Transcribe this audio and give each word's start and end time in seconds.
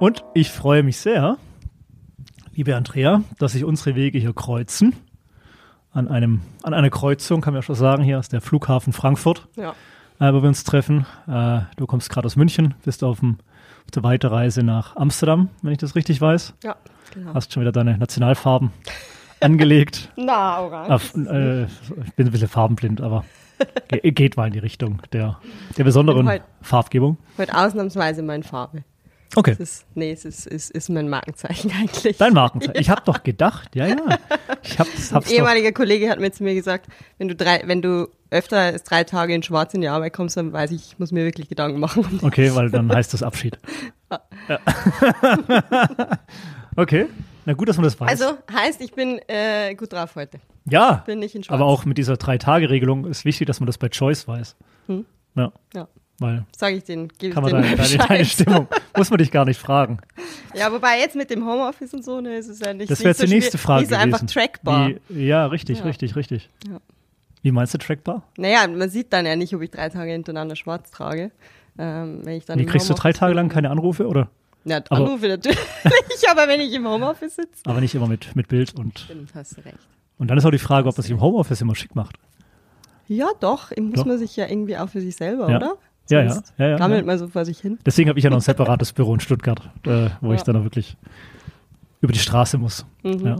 Und 0.00 0.24
ich 0.34 0.50
freue 0.50 0.82
mich 0.82 0.96
sehr, 0.96 1.36
liebe 2.54 2.74
Andrea, 2.74 3.22
dass 3.38 3.52
sich 3.52 3.64
unsere 3.64 3.94
Wege 3.94 4.18
hier 4.18 4.32
kreuzen. 4.32 4.94
An, 5.92 6.08
einem, 6.08 6.40
an 6.62 6.72
einer 6.72 6.88
Kreuzung, 6.90 7.40
kann 7.40 7.52
man 7.52 7.58
ja 7.58 7.62
schon 7.66 7.74
sagen, 7.74 8.02
hier 8.04 8.18
ist 8.18 8.32
der 8.32 8.40
Flughafen 8.40 8.92
Frankfurt, 8.92 9.48
Ja. 9.56 9.74
äh, 10.20 10.32
wo 10.32 10.40
wir 10.40 10.48
uns 10.48 10.62
treffen. 10.64 11.04
Äh, 11.26 11.60
du 11.76 11.86
kommst 11.86 12.08
gerade 12.10 12.26
aus 12.26 12.36
München, 12.36 12.74
bist 12.84 13.02
auf, 13.04 13.20
dem, 13.20 13.38
auf 13.84 13.90
der 13.90 14.02
Weiterreise 14.04 14.62
nach 14.62 14.94
Amsterdam, 14.96 15.48
wenn 15.62 15.72
ich 15.72 15.78
das 15.78 15.96
richtig 15.96 16.20
weiß. 16.20 16.54
Ja, 16.64 16.76
genau. 17.12 17.34
Hast 17.34 17.52
schon 17.52 17.60
wieder 17.62 17.72
deine 17.72 17.98
Nationalfarben 17.98 18.70
angelegt. 19.40 20.10
Na, 20.16 20.60
orange. 20.60 21.14
Äh, 21.28 21.64
ich 21.64 22.14
bin 22.14 22.26
ein 22.28 22.30
bisschen 22.32 22.48
farbenblind, 22.48 23.00
aber 23.00 23.24
ge 23.88 24.12
geht 24.12 24.36
mal 24.36 24.46
in 24.46 24.52
die 24.52 24.58
Richtung 24.60 25.02
der, 25.12 25.40
der 25.76 25.84
besonderen 25.84 26.26
halt- 26.28 26.42
Farbgebung. 26.62 27.18
Heute 27.36 27.54
ausnahmsweise 27.54 28.22
meine 28.22 28.44
Farbe. 28.44 28.84
Okay, 29.36 29.52
Es 29.52 29.60
ist, 29.60 29.86
nee, 29.94 30.10
es 30.10 30.24
ist, 30.24 30.46
ist, 30.46 30.70
ist 30.72 30.88
mein 30.88 31.08
Markenzeichen 31.08 31.70
eigentlich. 31.80 32.16
dein 32.18 32.32
Markenzeichen. 32.32 32.80
Ich 32.80 32.90
habe 32.90 33.02
doch 33.04 33.22
gedacht, 33.22 33.76
ja, 33.76 33.86
ja. 33.86 33.96
Ich 34.62 34.78
hab's, 34.78 35.10
Ein 35.10 35.14
hab's 35.16 35.28
doch. 35.28 35.34
ehemaliger 35.36 35.70
Kollege 35.72 36.10
hat 36.10 36.18
mir 36.18 36.32
zu 36.32 36.42
mir 36.42 36.54
gesagt, 36.54 36.86
wenn 37.18 37.28
du 37.28 37.36
drei, 37.36 37.62
wenn 37.64 37.80
du 37.80 38.08
öfter 38.30 38.58
als 38.58 38.82
drei 38.82 39.04
Tage 39.04 39.34
in 39.34 39.42
Schwarz 39.44 39.72
in 39.74 39.80
die 39.82 39.88
Arbeit 39.88 40.12
kommst, 40.14 40.36
dann 40.36 40.52
weiß 40.52 40.72
ich, 40.72 40.92
ich 40.92 40.98
muss 40.98 41.12
mir 41.12 41.24
wirklich 41.24 41.48
Gedanken 41.48 41.78
machen. 41.78 42.04
Okay, 42.22 42.54
weil 42.54 42.70
dann 42.70 42.92
heißt 42.92 43.14
das 43.14 43.22
Abschied. 43.22 43.56
Ja. 44.48 44.58
okay, 46.76 47.06
na 47.46 47.52
gut, 47.54 47.68
dass 47.68 47.76
man 47.76 47.84
das 47.84 47.98
weiß. 47.98 48.08
Also 48.10 48.36
heißt, 48.52 48.80
ich 48.80 48.92
bin 48.92 49.20
äh, 49.28 49.74
gut 49.74 49.92
drauf 49.92 50.14
heute. 50.16 50.40
ja, 50.66 51.02
Bin 51.06 51.18
nicht 51.20 51.34
in 51.34 51.42
Schwarz. 51.44 51.54
aber 51.60 51.66
auch 51.68 51.84
mit 51.84 51.98
dieser 51.98 52.16
Drei-Tage-Regelung 52.16 53.06
ist 53.06 53.24
wichtig, 53.24 53.46
dass 53.46 53.60
man 53.60 53.66
das 53.66 53.78
bei 53.78 53.88
Choice 53.88 54.26
weiß. 54.28 54.56
Hm. 54.88 55.06
Ja, 55.36 55.52
Ja. 55.74 55.88
Weil 56.20 56.44
Sag 56.56 56.72
ich 56.74 56.84
den, 56.84 57.08
gebe 57.08 57.26
ich 57.28 57.34
kann 57.34 57.42
man 57.42 57.52
den 57.52 57.62
deine, 57.62 57.76
deine, 57.76 57.98
deine 58.08 58.24
Stimmung, 58.24 58.68
muss 58.96 59.10
man 59.10 59.18
dich 59.18 59.32
gar 59.32 59.44
nicht 59.44 59.58
fragen. 59.60 59.98
Ja, 60.54 60.70
wobei 60.72 61.00
jetzt 61.00 61.16
mit 61.16 61.30
dem 61.30 61.44
Homeoffice 61.44 61.92
und 61.94 62.04
so, 62.04 62.20
ne, 62.20 62.36
ist 62.36 62.48
es 62.48 62.60
ja 62.60 62.72
nicht 62.72 62.90
Das 62.90 63.00
wäre 63.00 63.08
jetzt 63.10 63.20
so 63.20 63.26
die 63.26 63.32
nächste 63.34 63.58
Frage 63.58 63.86
gewesen. 63.86 64.00
einfach 64.00 64.24
trackbar. 64.26 64.90
Wie, 65.08 65.26
ja, 65.26 65.46
richtig, 65.46 65.78
Ja. 65.80 65.84
richtig, 65.86 66.14
richtig. 66.14 66.48
Ja. 66.68 66.78
Wie 67.42 67.50
meinst 67.50 67.74
du 67.74 67.78
trackbar? 67.78 68.22
Naja, 68.36 68.68
man 68.68 68.88
sieht 68.90 69.12
dann 69.12 69.26
ja 69.26 69.34
nicht, 69.34 69.54
ob 69.54 69.62
ich 69.62 69.70
drei 69.70 69.88
Tage 69.88 70.12
hintereinander 70.12 70.54
schwarz 70.56 70.90
trage. 70.90 71.30
Ähm, 71.78 72.20
wenn 72.24 72.34
ich 72.36 72.44
dann 72.44 72.58
Wie 72.58 72.66
kriegst 72.66 72.88
du 72.90 72.94
drei 72.94 73.08
Homeoffice 73.08 73.18
Tage 73.20 73.34
lang 73.34 73.48
keine 73.48 73.70
Anrufe 73.70 74.06
oder? 74.06 74.28
Ja, 74.64 74.82
Anrufe 74.90 75.26
natürlich, 75.26 75.58
aber 76.30 76.46
wenn 76.48 76.60
ich 76.60 76.74
im 76.74 76.86
Homeoffice 76.86 77.36
sitze, 77.36 77.62
Aber 77.64 77.80
nicht 77.80 77.94
immer 77.94 78.08
mit, 78.08 78.36
mit 78.36 78.48
Bild 78.48 78.74
und. 78.78 78.98
stimmt, 78.98 79.34
hast 79.34 79.56
du 79.56 79.62
recht. 79.64 79.78
Und 80.18 80.28
dann 80.28 80.36
ist 80.36 80.44
auch 80.44 80.50
die 80.50 80.58
Frage, 80.58 80.86
ob 80.86 80.94
man 80.98 81.02
sich 81.02 81.10
im 81.12 81.20
Homeoffice 81.22 81.62
immer 81.62 81.74
schick 81.74 81.94
macht. 81.96 82.16
Ja, 83.08 83.28
doch, 83.40 83.74
muss 83.78 83.94
Doch. 84.00 84.04
man 84.04 84.18
sich 84.18 84.36
ja 84.36 84.46
irgendwie 84.46 84.76
auch 84.76 84.88
für 84.90 85.00
sich 85.00 85.16
selber, 85.16 85.48
Ja. 85.50 85.56
oder? 85.56 85.76
Ja, 86.08 86.22
ja, 86.22 86.42
ja, 86.58 86.68
ja, 86.70 86.76
Gammelt 86.76 87.00
ja. 87.00 87.06
man 87.06 87.18
so 87.18 87.28
vor 87.28 87.44
sich 87.44 87.58
hin. 87.60 87.78
Deswegen 87.86 88.08
habe 88.08 88.18
ich 88.18 88.24
ja 88.24 88.30
noch 88.30 88.38
ein 88.38 88.42
separates 88.42 88.92
Büro 88.92 89.14
in 89.14 89.20
Stuttgart, 89.20 89.70
äh, 89.86 90.10
wo 90.20 90.32
ich 90.32 90.40
Ja. 90.40 90.44
dann 90.46 90.56
auch 90.56 90.64
wirklich 90.64 90.96
über 92.00 92.12
die 92.12 92.18
Straße 92.18 92.58
muss. 92.58 92.86
Mhm. 93.04 93.26
Ja. 93.26 93.36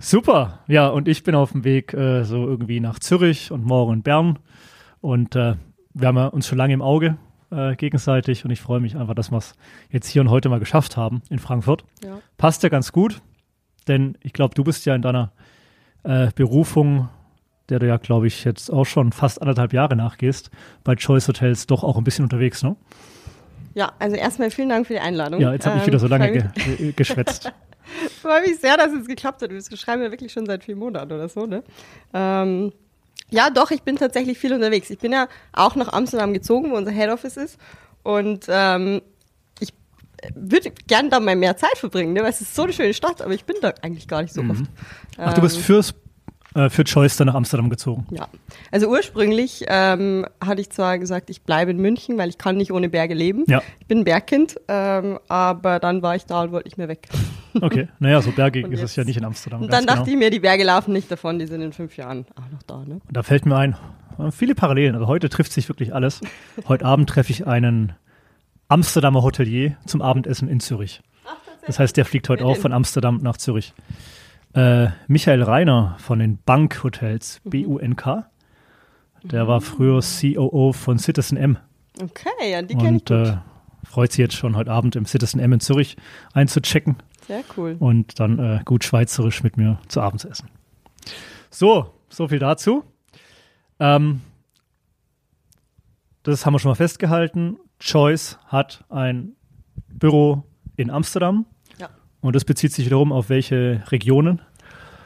Super. 0.00 0.60
Ja, 0.68 0.88
und 0.88 1.08
ich 1.08 1.22
bin 1.24 1.34
auf 1.34 1.52
dem 1.52 1.64
Weg 1.64 1.94
äh, 1.94 2.24
so 2.24 2.46
irgendwie 2.46 2.80
nach 2.80 2.98
Zürich 2.98 3.50
und 3.50 3.64
morgen 3.64 3.94
in 3.94 4.02
Bern. 4.02 4.38
Und 5.00 5.34
äh, 5.36 5.54
wir 5.94 6.08
haben 6.08 6.16
ja 6.16 6.26
uns 6.26 6.46
schon 6.46 6.58
lange 6.58 6.74
im 6.74 6.82
Auge 6.82 7.16
äh, 7.50 7.74
gegenseitig 7.76 8.44
und 8.44 8.50
ich 8.50 8.60
freue 8.60 8.80
mich 8.80 8.96
einfach, 8.96 9.14
dass 9.14 9.30
wir 9.30 9.38
es 9.38 9.54
jetzt 9.90 10.08
hier 10.08 10.22
und 10.22 10.30
heute 10.30 10.48
mal 10.48 10.60
geschafft 10.60 10.96
haben 10.96 11.22
in 11.30 11.38
Frankfurt. 11.38 11.84
Ja. 12.04 12.18
Passt 12.36 12.62
ja 12.62 12.68
ganz 12.68 12.92
gut, 12.92 13.20
denn 13.88 14.16
ich 14.22 14.32
glaube, 14.32 14.54
du 14.54 14.62
bist 14.64 14.84
ja 14.86 14.94
in 14.94 15.02
deiner 15.02 15.32
äh, 16.04 16.28
Berufung, 16.34 17.08
der 17.68 17.78
du 17.78 17.86
ja, 17.86 17.96
glaube 17.96 18.26
ich, 18.26 18.44
jetzt 18.44 18.70
auch 18.70 18.84
schon 18.84 19.12
fast 19.12 19.40
anderthalb 19.40 19.72
Jahre 19.72 19.96
nachgehst, 19.96 20.50
bei 20.84 20.94
Choice 20.96 21.28
Hotels 21.28 21.66
doch 21.66 21.84
auch 21.84 21.96
ein 21.98 22.04
bisschen 22.04 22.24
unterwegs, 22.24 22.62
ne? 22.62 22.76
Ja, 23.74 23.92
also 23.98 24.16
erstmal 24.16 24.50
vielen 24.50 24.70
Dank 24.70 24.86
für 24.86 24.94
die 24.94 25.00
Einladung. 25.00 25.40
Ja, 25.40 25.52
jetzt 25.52 25.66
habe 25.66 25.76
ich 25.76 25.82
Ähm, 25.82 25.86
wieder 25.88 25.98
so 25.98 26.08
lange 26.08 26.28
freu 26.28 26.48
ge 26.54 26.76
ge 26.76 26.92
geschwätzt. 26.92 27.52
freue 28.22 28.42
mich 28.42 28.58
sehr, 28.60 28.76
dass 28.76 28.92
es 28.92 29.06
geklappt 29.06 29.42
hat. 29.42 29.50
Wir 29.50 29.76
schreiben 29.76 30.02
ja 30.02 30.10
wirklich 30.10 30.32
schon 30.32 30.46
seit 30.46 30.64
vier 30.64 30.76
Monaten 30.76 31.12
oder 31.12 31.28
so, 31.28 31.46
ne? 31.46 31.62
Ähm, 32.12 32.72
ja, 33.30 33.50
doch, 33.50 33.70
ich 33.70 33.82
bin 33.82 33.96
tatsächlich 33.96 34.38
viel 34.38 34.52
unterwegs. 34.52 34.88
Ich 34.90 34.98
bin 34.98 35.12
ja 35.12 35.28
auch 35.52 35.76
nach 35.76 35.92
Amsterdam 35.92 36.32
gezogen, 36.32 36.70
wo 36.70 36.76
unser 36.76 36.92
Head 36.92 37.10
Office 37.10 37.36
ist. 37.36 37.58
Und 38.02 38.46
ähm, 38.48 39.02
ich 39.60 39.74
würde 40.34 40.72
gern 40.86 41.10
da 41.10 41.20
mal 41.20 41.36
mehr 41.36 41.56
Zeit 41.56 41.76
verbringen, 41.76 42.14
ne? 42.14 42.22
weil 42.22 42.30
es 42.30 42.40
ist 42.40 42.54
so 42.54 42.62
eine 42.62 42.72
schöne 42.72 42.94
Stadt, 42.94 43.20
aber 43.20 43.34
ich 43.34 43.44
bin 43.44 43.56
da 43.60 43.74
eigentlich 43.82 44.08
gar 44.08 44.22
nicht 44.22 44.32
so 44.32 44.40
oft. 44.40 44.60
Mhm. 44.60 44.68
Ach, 45.18 45.34
du 45.34 45.42
bist 45.42 45.56
Ähm, 45.58 45.62
fürs, 45.62 45.94
äh, 46.58 46.70
für 46.70 46.82
Choice 46.82 47.16
dann 47.16 47.28
nach 47.28 47.34
Amsterdam 47.34 47.70
gezogen. 47.70 48.06
Ja, 48.10 48.26
also 48.72 48.88
ursprünglich 48.88 49.64
ähm, 49.68 50.26
hatte 50.44 50.60
ich 50.60 50.70
zwar 50.70 50.98
gesagt, 50.98 51.30
ich 51.30 51.42
bleibe 51.42 51.70
in 51.70 51.76
München, 51.78 52.18
weil 52.18 52.28
ich 52.28 52.36
kann 52.36 52.56
nicht 52.56 52.72
ohne 52.72 52.88
Berge 52.88 53.14
leben. 53.14 53.44
Ja. 53.46 53.62
Ich 53.78 53.86
bin 53.86 53.98
ein 53.98 54.04
Bergkind, 54.04 54.60
ähm, 54.66 55.20
aber 55.28 55.78
dann 55.78 56.02
war 56.02 56.16
ich 56.16 56.26
da 56.26 56.42
und 56.42 56.50
wollte 56.50 56.66
nicht 56.66 56.76
mehr 56.76 56.88
weg. 56.88 57.08
Okay, 57.60 57.88
naja, 58.00 58.20
so 58.22 58.32
bergig 58.32 58.64
Und 58.64 58.72
ist 58.72 58.82
es 58.82 58.96
ja 58.96 59.04
nicht 59.04 59.16
in 59.16 59.24
Amsterdam. 59.24 59.62
Und 59.62 59.72
dann 59.72 59.86
dachte 59.86 60.04
genau. 60.04 60.12
ich 60.12 60.18
mir, 60.18 60.30
die 60.30 60.40
Berge 60.40 60.64
laufen 60.64 60.92
nicht 60.92 61.08
davon, 61.10 61.38
die 61.38 61.46
sind 61.46 61.62
in 61.62 61.72
fünf 61.72 61.96
Jahren 61.96 62.26
auch 62.34 62.50
noch 62.50 62.62
da. 62.64 62.84
Ne? 62.84 63.00
Und 63.06 63.16
da 63.16 63.22
fällt 63.22 63.46
mir 63.46 63.56
ein, 63.56 63.76
äh, 64.18 64.32
viele 64.32 64.56
Parallelen. 64.56 64.96
Also 64.96 65.06
heute 65.06 65.28
trifft 65.28 65.52
sich 65.52 65.68
wirklich 65.68 65.94
alles. 65.94 66.20
Heute 66.66 66.84
Abend 66.84 67.08
treffe 67.08 67.30
ich 67.30 67.46
einen 67.46 67.92
Amsterdamer 68.66 69.22
Hotelier 69.22 69.76
zum 69.86 70.02
Abendessen 70.02 70.48
in 70.48 70.58
Zürich. 70.58 71.02
Das 71.66 71.78
heißt, 71.78 71.96
der 71.96 72.04
fliegt 72.04 72.28
heute 72.30 72.46
auch 72.46 72.56
von 72.56 72.72
Amsterdam 72.72 73.20
nach 73.22 73.36
Zürich. 73.36 73.74
Äh, 74.54 74.88
Michael 75.06 75.42
Reiner 75.42 75.96
von 75.98 76.18
den 76.18 76.38
Bank 76.42 76.82
Hotels, 76.82 77.40
Mhm. 77.44 77.50
BUNK. 77.50 78.24
Der 79.24 79.48
war 79.48 79.60
früher 79.60 80.00
COO 80.00 80.72
von 80.72 80.98
Citizen 80.98 81.36
M. 81.36 81.58
Okay, 82.00 82.28
ja, 82.50 82.62
die 82.62 82.74
kenne 82.76 82.96
ich 82.98 83.02
und 83.02 83.08
gut. 83.08 83.10
äh, 83.28 83.36
freut 83.84 84.12
sich 84.12 84.18
jetzt 84.20 84.34
schon 84.36 84.54
heute 84.56 84.70
Abend 84.70 84.94
im 84.96 85.04
Citizen 85.06 85.40
M 85.40 85.52
in 85.52 85.60
Zürich 85.60 85.96
einzuchecken 86.32 86.96
Sehr 87.26 87.42
cool. 87.56 87.76
und 87.78 88.20
dann 88.20 88.38
äh, 88.38 88.60
gut 88.64 88.84
schweizerisch 88.84 89.42
mit 89.42 89.56
mir 89.56 89.78
zu 89.88 90.00
Abend 90.00 90.20
zu 90.20 90.28
essen. 90.28 90.48
So, 91.50 91.92
so 92.08 92.28
viel 92.28 92.38
dazu. 92.38 92.84
Ähm, 93.80 94.20
das 96.22 96.46
haben 96.46 96.54
wir 96.54 96.58
schon 96.60 96.70
mal 96.70 96.74
festgehalten. 96.76 97.58
Choice 97.80 98.38
hat 98.46 98.84
ein 98.88 99.32
Büro 99.88 100.44
in 100.76 100.90
Amsterdam. 100.90 101.46
Und 102.28 102.36
das 102.36 102.44
bezieht 102.44 102.72
sich 102.72 102.86
wiederum 102.86 103.10
auf 103.10 103.30
welche 103.30 103.82
Regionen? 103.90 104.40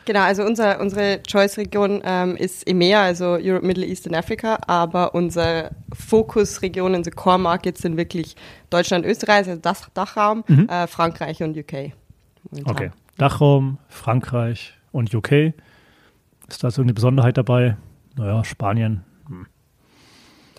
Genau, 0.04 0.22
also 0.22 0.42
unser, 0.42 0.80
unsere 0.80 1.22
Choice-Region 1.22 2.02
ähm, 2.04 2.34
ist 2.36 2.66
EMEA, 2.66 3.00
also 3.00 3.38
Europe, 3.40 3.64
Middle 3.64 3.86
East 3.86 4.08
and 4.08 4.16
Africa, 4.16 4.58
aber 4.66 5.14
unsere 5.14 5.70
Fokusregionen, 5.94 6.96
unsere 6.96 7.14
Core-Markets 7.14 7.82
sind 7.82 7.96
wirklich 7.96 8.34
Deutschland, 8.70 9.06
Österreich, 9.06 9.46
also 9.48 9.60
das 9.62 9.88
Dachraum, 9.94 10.42
äh, 10.48 10.88
Frankreich 10.88 11.40
und 11.44 11.56
UK. 11.56 11.92
momentan. 12.50 12.74
Okay. 12.74 12.90
Dachraum, 13.16 13.78
Frankreich 13.88 14.74
und 14.90 15.14
UK. 15.14 15.54
Ist 16.48 16.64
da 16.64 16.70
so 16.72 16.82
eine 16.82 16.92
Besonderheit 16.92 17.38
dabei? 17.38 17.76
Naja, 18.16 18.42
Spanien. 18.42 19.04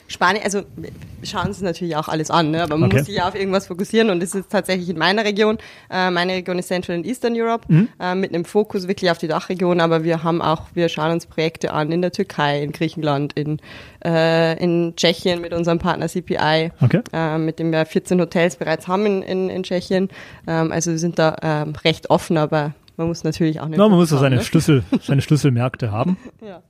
Spanien, 0.08 0.44
also 0.44 0.64
wir 0.75 0.91
schauen 1.24 1.47
uns 1.47 1.62
natürlich 1.62 1.96
auch 1.96 2.08
alles 2.09 2.30
an, 2.30 2.52
ne? 2.52 2.62
aber 2.64 2.78
man 2.78 2.90
Okay. 2.90 2.97
muss 2.97 3.06
sich 3.08 3.16
ja 3.16 3.28
auf 3.28 3.36
irgendwas 3.36 3.68
fokussieren 3.68 4.09
und 4.09 4.22
das 4.22 4.36
ist 4.36 4.50
tatsächlich 4.50 4.90
in 4.90 4.97
meiner 4.97 5.24
Region. 5.24 5.58
Äh, 5.90 6.12
meine 6.12 6.34
Region 6.34 6.59
ist 6.59 6.68
Central 6.68 6.97
and 6.97 7.06
Eastern 7.06 7.34
Europe 7.36 7.66
Mhm. 7.69 7.88
äh, 8.00 8.13
mit 8.13 8.34
einem 8.34 8.44
Fokus 8.46 8.88
wirklich 8.88 9.09
auf 9.09 9.18
die 9.18 9.28
Dachregion, 9.30 9.80
aber 9.80 10.03
wir 10.03 10.24
haben 10.24 10.42
auch, 10.42 10.63
wir 10.74 10.90
schauen 10.90 11.12
uns 11.13 11.25
Projekte 11.25 11.72
an 11.74 11.92
in 11.92 12.02
der 12.02 12.12
Türkei, 12.12 12.62
in 12.62 12.72
Griechenland, 12.74 13.34
in, 13.34 13.59
äh, 14.06 14.62
in 14.62 14.94
Tschechien 14.97 15.40
mit 15.42 15.53
unserem 15.53 15.80
Partner 15.80 16.08
CPI, 16.08 16.72
Okay. 16.81 17.02
äh, 17.13 17.38
mit 17.38 17.59
dem 17.59 17.72
wir 17.72 17.86
14 17.86 18.19
Hotels 18.19 18.58
bereits 18.58 18.88
haben 18.88 19.06
in, 19.06 19.22
in, 19.24 19.50
in 19.50 19.63
Tschechien. 19.63 20.09
Ähm, 20.46 20.72
also 20.72 20.92
wir 20.92 21.00
sind 21.00 21.18
da 21.18 21.38
ähm, 21.42 21.74
recht 21.86 22.09
offen, 22.09 22.38
aber 22.38 22.74
man 22.97 23.08
muss 23.08 23.24
natürlich 23.24 23.59
auch 23.62 23.66
eine 23.66 23.78
Na, 23.78 23.88
man 23.88 23.97
muss 23.97 24.12
haben, 24.12 24.19
seine, 24.19 24.36
ne? 24.36 24.44
Schlüssel, 24.44 24.84
seine 25.02 25.22
Schlüsselmärkte 25.22 25.92
haben. 25.92 26.18
Ja. 26.46 26.62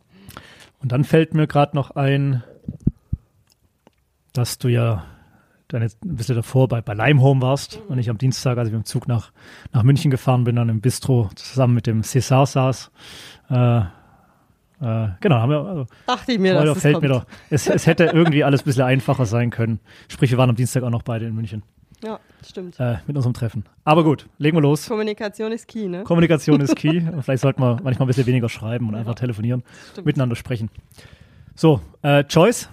Und 0.82 0.92
dann 0.92 1.04
fällt 1.04 1.34
mir 1.34 1.48
gerade 1.48 1.76
noch 1.76 1.92
ein, 1.92 2.44
dass 4.34 4.58
du 4.58 4.68
ja 4.68 5.06
dann 5.70 5.82
jetzt 5.82 6.04
ein 6.04 6.16
bisschen 6.16 6.36
davor 6.36 6.68
bei, 6.68 6.82
bei 6.82 6.94
Limehome 6.94 7.42
warst 7.42 7.80
und 7.88 7.98
ich 7.98 8.10
am 8.10 8.18
Dienstag, 8.18 8.58
als 8.58 8.68
ich 8.68 8.74
mit 8.74 8.84
dem 8.84 8.86
Zug 8.86 9.08
nach, 9.08 9.32
nach 9.72 9.84
München 9.84 10.12
gefahren 10.12 10.44
bin, 10.44 10.56
dann 10.56 10.70
im 10.70 10.82
Bistro 10.82 11.30
zusammen 11.36 11.74
mit 11.74 11.88
dem 11.88 12.02
César 12.02 12.46
saß. 12.46 12.92
Äh, 13.50 13.80
äh, 13.80 15.10
genau, 15.22 15.36
haben 15.38 15.50
wir, 15.50 15.60
also, 15.66 15.86
Dachte 16.06 16.34
ich 16.34 16.40
mir, 16.40 16.54
das 16.54 16.80
fällt 16.80 16.96
kommt. 16.96 17.04
mir 17.04 17.10
doch, 17.10 17.26
es, 17.50 17.68
es 17.68 17.88
hätte 17.88 18.06
irgendwie 18.06 18.44
alles 18.44 18.62
ein 18.62 18.66
bisschen 18.66 18.84
einfacher 18.84 19.26
sein 19.26 19.50
können. 19.50 19.80
Sprich, 20.10 20.30
wir 20.32 20.38
waren 20.38 20.50
am 20.50 20.56
Dienstag 20.56 20.84
auch 20.84 20.90
noch 20.90 21.04
beide 21.04 21.26
in 21.26 21.34
München 21.34 21.64
Ja, 22.04 22.20
stimmt. 22.46 22.80
äh, 22.80 22.98
mit 23.08 23.16
unserem 23.16 23.34
Treffen. 23.34 23.64
Aber 23.86 24.04
gut, 24.04 24.28
legen 24.38 24.58
wir 24.58 24.62
los. 24.62 24.88
Kommunikation 24.88 25.52
ist 25.54 25.68
key, 25.68 25.88
ne? 25.88 26.04
Kommunikation 26.04 26.60
ist 26.62 26.76
key. 26.76 27.00
Und 27.12 27.24
Vielleicht 27.24 27.42
sollten 27.42 27.62
wir 27.62 27.78
manchmal 27.82 28.06
ein 28.06 28.08
bisschen 28.08 28.26
weniger 28.28 28.50
schreiben 28.50 28.90
und 28.90 28.96
einfach 28.96 29.16
telefonieren, 29.16 29.64
Stimmt. 29.92 30.06
miteinander 30.06 30.36
sprechen. 30.36 30.70
So, 31.56 31.80
äh, 32.02 32.24
Choice, 32.26 32.70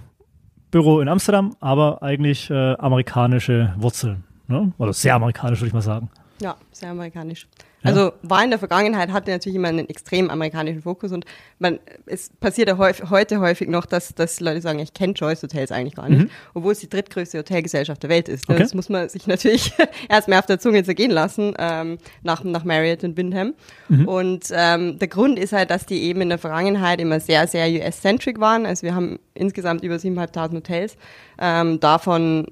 Büro 0.70 1.00
in 1.00 1.08
Amsterdam, 1.08 1.56
aber 1.60 2.02
eigentlich 2.02 2.50
äh, 2.50 2.74
amerikanische 2.74 3.74
Wurzeln. 3.76 4.24
Ne? 4.48 4.72
Oder 4.78 4.92
sehr 4.92 5.14
amerikanisch, 5.14 5.60
würde 5.60 5.68
ich 5.68 5.74
mal 5.74 5.80
sagen. 5.82 6.10
Ja, 6.40 6.56
sehr 6.72 6.90
amerikanisch. 6.90 7.46
Also 7.82 8.12
war 8.22 8.44
in 8.44 8.50
der 8.50 8.58
Vergangenheit, 8.58 9.10
hatte 9.10 9.30
natürlich 9.30 9.56
immer 9.56 9.68
einen 9.68 9.88
extrem 9.88 10.28
amerikanischen 10.28 10.82
Fokus 10.82 11.12
und 11.12 11.24
man, 11.58 11.78
es 12.06 12.30
passiert 12.40 12.68
ja 12.68 12.76
häufig, 12.76 13.08
heute 13.08 13.40
häufig 13.40 13.68
noch, 13.68 13.86
dass, 13.86 14.14
dass 14.14 14.38
Leute 14.40 14.60
sagen, 14.60 14.78
ich 14.80 14.92
kenne 14.92 15.14
Choice 15.14 15.42
Hotels 15.42 15.72
eigentlich 15.72 15.94
gar 15.94 16.08
nicht, 16.08 16.22
Mhm. 16.24 16.30
obwohl 16.54 16.72
es 16.72 16.80
die 16.80 16.90
drittgrößte 16.90 17.38
Hotelgesellschaft 17.38 18.02
der 18.02 18.10
Welt 18.10 18.28
ist. 18.28 18.48
Ne? 18.48 18.54
Okay. 18.56 18.62
Das 18.64 18.74
muss 18.74 18.88
man 18.90 19.08
sich 19.08 19.26
natürlich 19.26 19.72
erstmal 20.08 20.38
auf 20.40 20.46
der 20.46 20.58
Zunge 20.58 20.84
zergehen 20.84 21.10
lassen, 21.10 21.54
ähm, 21.58 21.96
nach, 22.22 22.44
nach 22.44 22.64
Marriott 22.64 23.02
und 23.04 23.16
Windham. 23.16 23.54
Mhm. 23.88 24.06
Und 24.08 24.44
ähm, 24.52 24.98
der 24.98 25.08
Grund 25.08 25.38
ist 25.38 25.52
halt, 25.52 25.70
dass 25.70 25.86
die 25.86 26.02
eben 26.02 26.20
in 26.20 26.28
der 26.28 26.38
Vergangenheit 26.38 27.00
immer 27.00 27.18
sehr, 27.20 27.46
sehr 27.46 27.66
US-centric 27.68 28.40
waren. 28.40 28.66
Also 28.66 28.82
wir 28.82 28.94
haben 28.94 29.18
insgesamt 29.34 29.82
über 29.84 29.94
7.500 29.96 30.54
Hotels, 30.54 30.96
ähm, 31.40 31.80
davon 31.80 32.46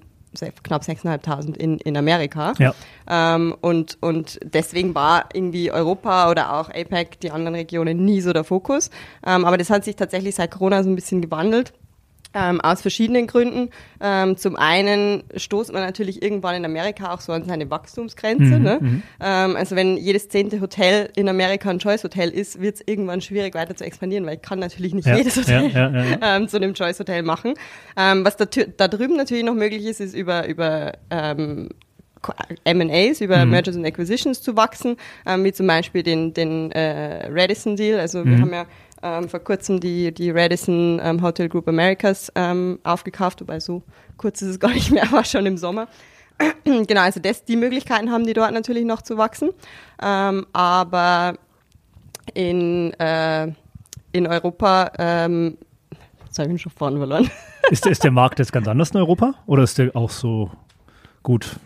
knapp 0.63 0.83
6.500 0.83 1.57
in, 1.57 1.79
in 1.79 1.97
Amerika. 1.97 2.53
Ja. 2.59 2.75
Ähm, 3.09 3.55
und, 3.61 3.99
und 4.01 4.39
deswegen 4.43 4.95
war 4.95 5.29
irgendwie 5.33 5.71
Europa 5.73 6.31
oder 6.31 6.55
auch 6.55 6.69
APEC, 6.69 7.21
die 7.21 7.31
anderen 7.31 7.55
Regionen, 7.55 8.05
nie 8.05 8.21
so 8.21 8.33
der 8.33 8.45
Fokus. 8.45 8.91
Ähm, 9.27 9.45
aber 9.45 9.57
das 9.57 9.71
hat 9.71 9.85
sich 9.85 9.97
tatsächlich 9.97 10.35
seit 10.35 10.51
Corona 10.51 10.83
so 10.83 10.91
ein 10.91 10.95
bisschen 10.95 11.21
gewandelt. 11.21 11.73
Ähm, 12.35 12.61
aus 12.61 12.83
verschiedenen 12.83 13.27
Gründen. 13.27 13.71
Ähm, 14.03 14.37
zum 14.37 14.55
einen 14.57 15.23
stoßt 15.35 15.73
man 15.73 15.83
natürlich 15.83 16.23
irgendwann 16.23 16.57
in 16.57 16.65
Amerika 16.67 17.15
auch 17.15 17.23
so 17.23 17.33
an 17.33 17.45
seine 17.45 17.71
Wachstumsgrenze. 17.71 18.59
Mhm, 18.59 18.63
ne? 18.63 18.79
mhm. 18.81 19.03
Ähm, 19.19 19.57
also 19.57 19.77
wenn 19.77 19.97
jedes 19.97 20.29
zehnte 20.29 20.61
Hotel 20.61 21.09
in 21.17 21.27
Amerika 21.29 21.71
ein 21.71 21.79
Choice-Hotel 21.79 22.29
ist, 22.29 22.61
wird 22.61 22.77
es 22.77 22.83
irgendwann 22.87 23.23
schwierig 23.23 23.55
weiter 23.55 23.75
zu 23.75 23.83
expandieren, 23.85 24.27
weil 24.27 24.35
ich 24.35 24.43
kann 24.43 24.59
natürlich 24.59 24.93
nicht 24.93 25.09
Ja, 25.09 25.17
jedes 25.17 25.39
Hotel 25.39 25.71
ja, 25.71 25.89
ja, 25.91 26.37
ähm, 26.37 26.49
zu 26.49 26.59
einem 26.59 26.75
Choice-Hotel 26.75 27.23
machen. 27.23 27.55
Ähm, 27.97 28.27
was 28.27 28.37
da, 28.37 28.45
da 28.45 28.89
drüben 28.89 29.17
natürlich 29.17 29.45
noch 29.45 29.55
möglich 29.55 29.87
ist, 29.87 30.01
ist 30.01 30.15
über, 30.15 30.47
über 30.47 30.93
ähm, 31.11 31.71
M&As, 32.65 33.21
über 33.21 33.45
Mhm. 33.45 33.51
Mergers 33.53 33.77
and 33.77 33.87
Acquisitions 33.87 34.43
zu 34.43 34.57
wachsen, 34.57 34.97
wie 35.25 35.53
zum 35.53 35.67
Beispiel 35.67 36.03
den, 36.03 36.35
den 36.35 36.73
äh, 36.73 37.29
Radisson-Deal. 37.31 37.99
Also 38.01 38.25
wir 38.25 38.37
Mhm. 38.37 38.41
haben 38.43 38.53
ja 38.53 38.67
ähm, 39.03 39.29
vor 39.29 39.41
kurzem 39.41 39.81
die, 39.81 40.13
die 40.13 40.31
Radisson 40.31 41.01
ähm, 41.03 41.23
Hotel 41.23 41.49
Group 41.49 41.69
Americas 41.69 42.33
ähm, 42.35 42.79
aufgekauft, 42.83 43.41
wobei 43.41 43.61
so 43.61 43.83
kurz 44.17 44.43
ist 44.43 44.49
es 44.49 44.61
gar 44.61 44.73
nicht 44.73 44.91
mehr, 44.91 45.07
war 45.13 45.25
schon 45.25 45.47
im 45.47 45.57
Sommer. 45.57 45.89
genau, 46.65 47.01
also 47.01 47.21
das, 47.21 47.45
die 47.45 47.57
Möglichkeiten 47.57 48.11
haben 48.11 48.27
die 48.27 48.33
dort 48.33 48.53
natürlich 48.53 48.85
noch 48.85 49.03
zu 49.03 49.17
wachsen. 49.17 49.51
Ähm, 50.01 50.47
aber 50.53 51.35
in, 52.35 52.93
äh, 52.95 53.53
in 54.13 54.27
Europa, 54.27 54.93
ähm, 54.99 55.59
jetzt 56.27 56.39
habe 56.39 56.49
ich 56.49 56.53
mich 56.55 56.63
schon 56.63 56.73
vorne 56.73 56.99
verloren. 56.99 57.31
Ist, 57.71 57.87
ist 57.87 58.03
der 58.03 58.11
Markt 58.11 58.39
jetzt 58.39 58.53
ganz 58.53 58.67
anders 58.67 58.91
in 58.91 58.97
Europa? 58.97 59.35
Oder 59.47 59.63
ist 59.63 59.79
der 59.79 59.95
auch 59.95 60.11
so 60.11 60.51
gut, 61.23 61.57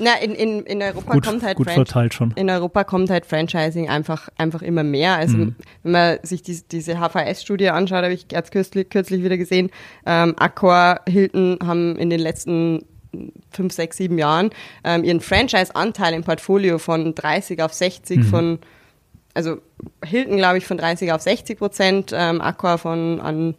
Na, 0.00 0.14
in, 0.20 0.34
in, 0.34 0.60
in 0.64 0.82
Europa 0.82 1.12
gut, 1.14 1.24
kommt 1.24 1.42
halt 1.42 1.56
gut 1.56 1.70
verteilt 1.70 2.14
schon? 2.14 2.32
In 2.34 2.48
Europa 2.48 2.84
kommt 2.84 3.10
halt 3.10 3.26
Franchising 3.26 3.88
einfach, 3.88 4.28
einfach 4.38 4.62
immer 4.62 4.82
mehr. 4.82 5.16
Also 5.16 5.36
Mhm. 5.36 5.54
wenn 5.82 5.92
man 5.92 6.18
sich 6.22 6.42
die, 6.42 6.58
diese 6.72 6.98
HVS-Studie 6.98 7.68
anschaut, 7.68 8.02
habe 8.02 8.12
ich 8.14 8.26
jetzt 8.32 8.50
kürzlich, 8.50 8.88
kürzlich 8.88 9.22
wieder 9.22 9.36
gesehen, 9.36 9.70
ähm, 10.06 10.34
Accor, 10.38 11.00
Hilton 11.06 11.58
haben 11.64 11.96
in 11.96 12.08
den 12.10 12.20
letzten 12.20 12.84
fünf, 13.50 13.72
sechs, 13.74 13.96
sieben 13.96 14.16
Jahren 14.18 14.50
ähm, 14.84 15.04
ihren 15.04 15.20
Franchise-Anteil 15.20 16.14
im 16.14 16.22
Portfolio 16.24 16.78
von 16.78 17.14
30 17.14 17.60
auf 17.62 17.74
60 17.74 18.18
Mhm. 18.18 18.22
von, 18.24 18.58
also 19.34 19.58
Hilton 20.04 20.36
glaube 20.36 20.58
ich 20.58 20.66
von 20.66 20.78
30 20.78 21.12
auf 21.12 21.20
60 21.20 21.58
Prozent, 21.58 22.12
ähm, 22.14 22.40
Accor 22.40 22.78
von 22.78 23.20
an 23.20 23.54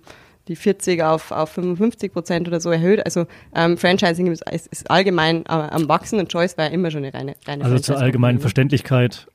die 0.48 0.56
40 0.56 1.04
auf, 1.04 1.32
auf 1.32 1.52
55 1.52 2.12
Prozent 2.12 2.48
oder 2.48 2.60
so 2.60 2.72
erhöht. 2.72 3.06
Also 3.06 3.26
ähm, 3.56 3.78
Franchising 3.78 4.28
ist, 4.28 4.44
ist, 4.50 4.90
allgemein 4.90 5.44
äh, 5.46 5.50
am 5.50 5.88
Wachsen 5.88 6.20
und 6.20 6.32
Choice 6.32 6.58
war 6.58 6.66
ja 6.66 6.72
immer 6.72 6.92
schon 6.92 7.04
eine 7.04 7.14
reine, 7.14 7.36
reine 7.48 7.64
Also 7.64 7.80
zur 7.80 7.98
allgemeinen 7.98 8.36
ne? 8.38 8.42
Verständlichkeit, 8.42 9.28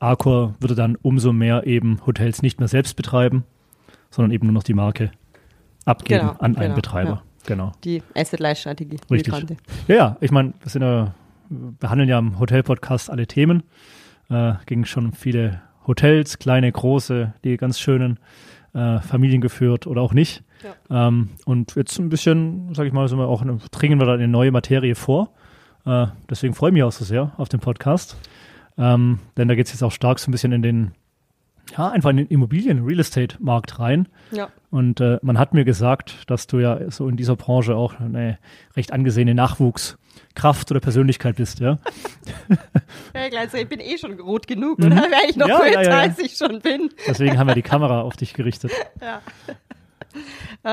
Arcor 0.00 0.54
würde 0.60 0.74
dann 0.74 0.96
umso 1.02 1.32
mehr 1.32 1.66
eben 1.66 2.04
Hotels 2.06 2.42
nicht 2.42 2.58
mehr 2.58 2.68
selbst 2.68 2.96
betreiben, 2.96 3.44
sondern 4.10 4.32
eben 4.32 4.46
nur 4.46 4.54
noch 4.54 4.62
die 4.62 4.74
Marke 4.74 5.10
abgeben 5.84 6.20
Genau, 6.20 6.32
an 6.38 6.56
einen 6.56 6.62
genau, 6.62 6.74
Betreiber. 6.74 7.10
ja. 7.10 7.22
Genau. 7.44 7.72
Die 7.82 8.02
Asset-Light-Strategie. 8.14 8.98
die 9.08 9.14
Richtig. 9.14 9.58
Ja, 9.88 9.94
ja, 9.94 10.16
ich 10.20 10.30
meine, 10.30 10.52
wir 10.60 10.70
sind 10.70 10.82
ja, 10.82 11.12
behandeln 11.48 12.08
ja 12.08 12.18
im 12.18 12.38
Hotel-Podcast 12.38 13.10
alle 13.10 13.26
Themen. 13.26 13.64
Äh, 14.30 14.54
ging 14.66 14.84
schon 14.84 15.06
um 15.06 15.12
viele 15.12 15.60
Hotels, 15.86 16.38
kleine, 16.38 16.70
große, 16.70 17.34
die 17.42 17.56
ganz 17.56 17.80
schönen, 17.80 18.20
äh, 18.74 19.00
familiengeführt 19.00 19.86
oder 19.86 20.02
auch 20.02 20.14
nicht. 20.14 20.42
Ähm, 20.90 21.30
und 21.44 21.74
jetzt 21.74 21.98
ein 21.98 22.08
bisschen, 22.08 22.74
sag 22.74 22.86
ich 22.86 22.92
mal, 22.92 23.08
sind 23.08 23.18
wir 23.18 23.26
auch, 23.26 23.44
dringen 23.70 23.98
wir 23.98 24.06
da 24.06 24.14
in 24.14 24.20
eine 24.20 24.28
neue 24.28 24.50
Materie 24.52 24.94
vor. 24.94 25.32
Äh, 25.84 26.06
deswegen 26.30 26.54
freue 26.54 26.70
ich 26.70 26.74
mich 26.74 26.82
auch 26.82 26.92
so 26.92 27.04
sehr 27.04 27.32
auf 27.36 27.48
den 27.48 27.60
Podcast. 27.60 28.16
Ähm, 28.78 29.18
denn 29.36 29.48
da 29.48 29.54
geht 29.54 29.66
es 29.66 29.72
jetzt 29.72 29.82
auch 29.82 29.92
stark 29.92 30.18
so 30.18 30.30
ein 30.30 30.32
bisschen 30.32 30.52
in 30.52 30.62
den, 30.62 30.92
ja, 31.76 31.90
einfach 31.90 32.10
in 32.10 32.16
den 32.16 32.28
Immobilien-, 32.28 32.84
Real 32.84 33.00
Estate-Markt 33.00 33.78
rein. 33.78 34.08
Ja. 34.30 34.48
Und 34.70 35.00
äh, 35.00 35.18
man 35.22 35.38
hat 35.38 35.52
mir 35.54 35.64
gesagt, 35.64 36.30
dass 36.30 36.46
du 36.46 36.58
ja 36.58 36.90
so 36.90 37.08
in 37.08 37.16
dieser 37.16 37.36
Branche 37.36 37.76
auch 37.76 38.00
eine 38.00 38.38
recht 38.76 38.92
angesehene 38.92 39.34
Nachwuchskraft 40.32 40.70
oder 40.70 40.80
Persönlichkeit 40.80 41.36
bist, 41.36 41.60
ja? 41.60 41.78
Ja, 43.14 43.28
gleich 43.28 43.50
so, 43.50 43.58
ich 43.58 43.68
bin 43.68 43.80
eh 43.80 43.98
schon 43.98 44.18
rot 44.20 44.46
genug, 44.46 44.78
oder? 44.78 44.96
Wäre 44.96 45.28
ich 45.28 45.36
noch 45.36 45.48
Ja, 45.48 45.58
größer, 45.58 45.72
ja, 45.74 45.82
ja, 45.82 45.90
ja. 45.90 45.98
als 46.00 46.18
ich 46.18 46.36
schon 46.36 46.60
bin. 46.60 46.90
Deswegen 47.06 47.38
haben 47.38 47.46
wir 47.46 47.54
die 47.54 47.62
Kamera 47.62 48.00
auf 48.02 48.16
dich 48.16 48.34
gerichtet. 48.34 48.72
Ja. 49.00 49.20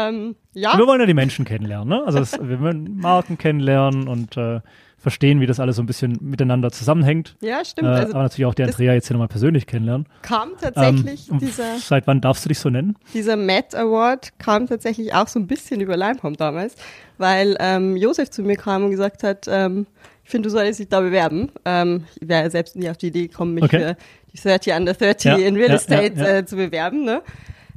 ähm, 0.10 0.36
ja. 0.54 0.78
Wir 0.78 0.86
wollen 0.86 1.00
ja 1.00 1.06
die 1.06 1.14
Menschen 1.14 1.46
kennenlernen, 1.46 1.88
ne? 1.88 2.04
Also 2.06 2.20
es, 2.20 2.34
wir 2.34 2.60
wollen 2.60 2.98
Marken 2.98 3.38
kennenlernen 3.38 4.10
und 4.10 4.36
äh, 4.36 4.60
verstehen, 5.00 5.40
wie 5.42 5.46
das 5.48 5.60
alles 5.60 5.78
so 5.78 5.82
ein 5.82 5.86
bisschen 5.86 6.18
miteinander 6.22 6.72
zusammenhängt. 6.72 7.36
ja, 7.42 7.62
Äh, 7.62 7.66
stimmt. 7.66 7.88
also 7.88 8.14
aber 8.14 8.24
natürlich 8.24 8.46
auch 8.46 8.54
die 8.54 8.64
das- 8.64 8.72
Andrea 8.76 8.94
jetzt 8.94 9.08
hier 9.08 9.16
nochmal 9.16 9.28
persönlich 9.30 9.66
kennenlernen. 9.66 10.08
kam 10.22 10.50
tatsächlich, 10.60 11.32
Ähm, 11.32 11.40
dieser, 11.40 11.78
seit 11.80 12.06
wann 12.08 12.22
darfst 12.22 12.44
du 12.46 12.50
dich 12.50 12.60
so 12.60 12.70
nennen? 12.70 12.96
dieser 13.14 13.36
Matt 13.38 13.74
Award 13.76 14.38
kam 14.40 14.68
tatsächlich 14.68 15.14
auch 15.14 15.28
so 15.28 15.40
ein 15.40 15.48
bisschen 15.48 15.80
über 15.82 15.96
Limehome 15.98 16.36
damals, 16.36 16.76
weil 17.18 17.56
ähm, 17.60 17.96
Josef 17.98 18.30
zu 18.30 18.42
mir 18.44 18.58
kam 18.58 18.84
und 18.86 18.92
gesagt 18.92 19.24
hat, 19.24 19.46
ähm, 19.48 19.88
ich 20.24 20.30
finde, 20.30 20.48
du 20.50 20.52
solltest 20.52 20.80
dich 20.80 20.90
da 20.90 21.00
bewerben. 21.02 21.50
Ähm, 21.66 22.06
ich 22.20 22.28
wäre 22.28 22.50
selbst 22.52 22.76
nie 22.76 22.90
auf 22.90 22.98
die 22.98 23.08
Idee 23.08 23.28
gekommen, 23.28 23.56
mich 23.56 23.64
Okay. 23.64 23.80
für 23.80 23.98
die 24.34 24.38
30 24.40 24.74
under 24.74 24.94
30 24.94 25.26
Ja, 25.26 25.36
in 25.38 25.56
Real 25.56 25.70
ja, 25.70 25.76
Estate 25.76 26.14
ja. 26.20 26.38
Äh, 26.38 26.46
zu 26.46 26.56
bewerben. 26.56 27.04
Ne? 27.04 27.22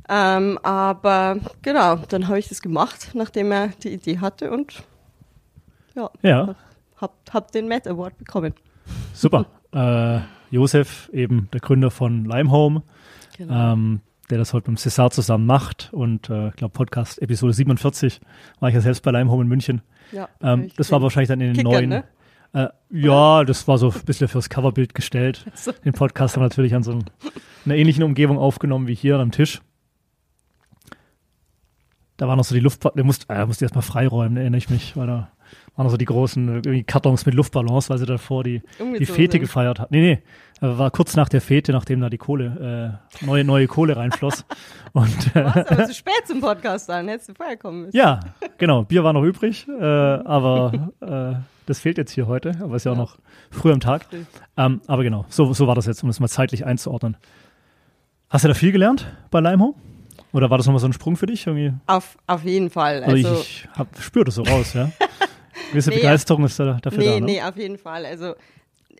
Ähm, 0.09 0.59
aber 0.63 1.39
genau, 1.63 1.97
dann 2.09 2.29
habe 2.29 2.39
ich 2.39 2.49
das 2.49 2.61
gemacht, 2.61 3.11
nachdem 3.15 3.53
er 3.53 3.69
die 3.83 3.91
Idee 3.95 4.19
hatte 4.19 4.51
und 4.51 4.83
ja, 5.95 6.11
Ja, 6.23 6.55
hab, 7.02 7.14
hab 7.34 7.52
den 7.52 7.69
Matt 7.69 7.87
Award 7.87 8.16
bekommen. 8.16 8.54
super. 9.12 9.46
äh, 9.72 10.20
Josef, 10.54 11.10
eben 11.12 11.49
der 11.52 11.60
Gründer 11.60 11.90
von 11.90 12.25
Limehome, 12.25 12.82
Genau. 13.37 13.72
ähm, 13.72 14.00
der 14.31 14.38
das 14.38 14.52
heute 14.54 14.70
mit 14.70 14.78
dem 14.82 14.90
César 14.90 15.10
zusammen 15.10 15.44
macht. 15.46 15.90
Und 15.93 16.31
äh, 16.31 16.49
ich 16.49 16.56
glaube, 16.56 16.72
Podcast 16.72 17.20
Episode 17.20 17.52
47 17.54 18.21
war 18.61 18.68
ich 18.68 18.75
ja 18.75 18.80
selbst 18.80 19.02
bei 19.02 19.11
Limehome 19.11 19.42
in 19.42 19.49
München. 19.49 19.82
ja, 20.12 20.28
Ähm, 20.42 20.71
das 20.76 20.90
war 20.92 21.02
wahrscheinlich 21.02 21.28
dann 21.28 21.40
in 21.40 21.49
den 21.54 21.56
Kicker, 21.56 21.68
neuen. 21.71 21.88
ne? 21.90 22.04
Äh, 22.54 22.68
ja, 22.90 23.44
das 23.44 23.66
war 23.66 23.78
so 23.78 23.90
ein 23.90 24.00
bisschen 24.04 24.28
fürs 24.28 24.50
Coverbild 24.50 24.94
gestellt. 24.94 25.47
So. 25.54 25.73
Den 25.73 25.94
Podcast 25.94 26.37
haben 26.37 26.42
wir 26.42 26.49
natürlich 26.49 26.75
an 26.75 26.82
so 26.82 26.92
einem- 26.92 27.04
einer 27.64 27.76
ähnlichen 27.76 28.02
Umgebung 28.04 28.37
aufgenommen 28.38 28.87
wie 28.87 28.94
hier 28.94 29.18
am 29.18 29.30
Tisch. 29.32 29.62
Da 32.18 32.28
war 32.28 32.37
noch 32.37 32.44
so 32.44 32.54
die 32.54 32.61
Luftballons, 32.61 32.94
der 32.97 33.04
musste, 33.04 33.26
äh, 33.32 33.47
musste 33.47 33.64
erstmal 33.64 33.82
freiräumen, 33.82 34.37
erinnere 34.37 34.59
ich 34.59 34.68
mich, 34.71 34.97
weil 34.97 35.06
da 35.06 35.32
waren 35.76 35.85
noch 35.87 35.91
so 35.91 35.97
die 35.97 36.05
großen 36.05 36.85
Kartons 36.87 37.25
mit 37.26 37.35
Luftballons, 37.35 37.88
weil 37.91 37.99
sie 37.99 38.07
davor 38.07 38.45
die, 38.45 38.61
die 38.99 39.07
Fete 39.07 39.33
sind. 39.33 39.41
gefeiert 39.41 39.81
hat. 39.81 39.91
Nee, 39.91 40.00
nee, 40.61 40.67
war 40.67 40.91
kurz 40.91 41.17
nach 41.17 41.29
der 41.29 41.41
Fete, 41.41 41.73
nachdem 41.73 42.00
da 42.00 42.11
die 42.11 42.19
Kohle, 42.19 43.00
äh, 43.21 43.25
neue, 43.25 43.43
neue 43.45 43.67
Kohle 43.67 43.97
reinfloss. 43.97 44.45
Und 44.93 45.35
äh, 45.35 45.45
Was, 45.45 45.57
aber 45.67 45.85
zu 45.87 45.95
spät 45.95 46.23
zum 46.26 46.41
Podcast 46.41 46.91
an, 46.91 47.09
hättest 47.09 47.31
du 47.31 47.35
vorher 47.35 47.57
kommen 47.57 47.83
müssen. 47.87 47.97
ja, 47.97 48.21
genau. 48.59 48.83
Bier 48.85 49.02
war 49.02 49.12
noch 49.14 49.23
übrig, 49.25 49.67
äh, 49.81 49.83
aber 49.83 50.91
äh, 51.00 51.35
das 51.67 51.79
fehlt 51.79 51.97
jetzt 51.97 52.11
hier 52.12 52.26
heute, 52.26 52.52
aber 52.61 52.76
ist 52.76 52.85
ja 52.85 52.93
auch 52.93 52.97
Ja. 52.97 53.02
noch 53.02 53.19
früh 53.50 53.73
am 53.73 53.81
Tag. 53.81 54.07
Ähm, 54.57 54.83
aber 54.87 55.02
genau, 55.05 55.25
so, 55.31 55.52
so 55.55 55.67
war 55.67 55.75
das 55.75 55.87
jetzt, 55.87 56.02
um 56.02 56.09
das 56.11 56.21
mal 56.21 56.29
zeitlich 56.29 56.67
einzuordnen. 56.67 57.17
Hast 58.29 58.45
du 58.45 58.49
da 58.49 58.55
viel 58.55 58.73
gelernt 58.73 59.07
bei 59.31 59.41
Limehome? 59.41 59.75
Oder 60.33 60.49
war 60.49 60.57
das 60.57 60.67
nochmal 60.67 60.81
so 60.81 60.87
ein 60.87 60.95
Sprung 60.95 61.17
für 61.17 61.26
dich? 61.26 61.47
Irgendwie? 61.47 61.73
Auf, 61.87 62.17
auf 62.26 62.45
jeden 62.45 62.71
Fall. 62.71 63.05
Also, 63.05 63.29
Also, 63.29 63.43
ich, 63.43 63.69
ich 63.71 63.79
hab, 63.79 63.88
spür 64.00 64.25
das 64.25 64.37
so 64.37 64.43
raus, 64.43 64.73
ja. 64.73 64.91
Gewisse 65.73 65.91
Nee, 65.91 65.97
Begeisterung 65.97 66.45
ist 66.45 66.59
da, 66.59 66.79
dafür 66.81 66.99
nee, 66.99 67.07
da, 67.07 67.21
ne? 67.21 67.26
nee, 67.26 67.43
auf 67.43 67.57
jeden 67.57 67.79
Fall. 67.79 68.07
Also, 68.07 68.35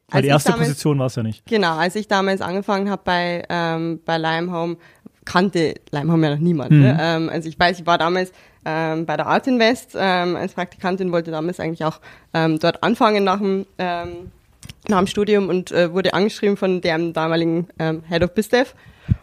Weil 0.09 0.23
die 0.23 0.29
erste 0.29 0.51
damals, 0.51 0.69
Position 0.69 0.99
war 0.99 1.07
es 1.07 1.15
ja 1.15 1.23
nicht. 1.23 1.47
Genau, 1.47 1.77
als 1.77 1.95
ich 1.95 2.09
damals 2.09 2.41
angefangen 2.41 2.91
habe 2.91 3.03
bei, 3.05 3.45
ähm, 3.49 4.01
bei 4.05 4.19
Limehome, 4.19 4.77
kannte 5.25 5.75
Limehome 5.91 6.27
ja 6.27 6.35
noch 6.35 6.43
niemand. 6.43 6.73
Mhm. 6.73 6.81
Ne? 6.81 6.99
Ähm, 7.01 7.29
also 7.31 7.49
ich 7.49 7.59
weiß, 7.59 7.79
ich 7.79 7.87
war 7.87 7.99
damals 7.99 8.33
ähm, 8.65 9.07
bei 9.07 9.17
der 9.17 9.27
Art 9.27 9.47
Invest 9.47 9.97
ähm, 9.97 10.37
als 10.37 10.55
Praktikantin, 10.55 11.13
wollte 11.13 11.31
damals 11.31 11.61
eigentlich 11.61 11.85
auch 11.85 12.01
ähm, 12.35 12.59
dort 12.59 12.83
anfangen 12.83 13.25
nach 13.25 13.39
dem, 13.39 13.67
ähm, 13.79 14.31
nach 14.89 14.99
dem 14.99 15.07
Studium 15.07 15.49
und 15.49 15.71
äh, 15.71 15.93
wurde 15.93 16.15
angeschrieben 16.15 16.57
von 16.57 16.81
dem 16.81 17.13
damaligen 17.13 17.69
ähm, 17.79 18.03
Head 18.09 18.23
of 18.23 18.35
BizDev 18.35 18.75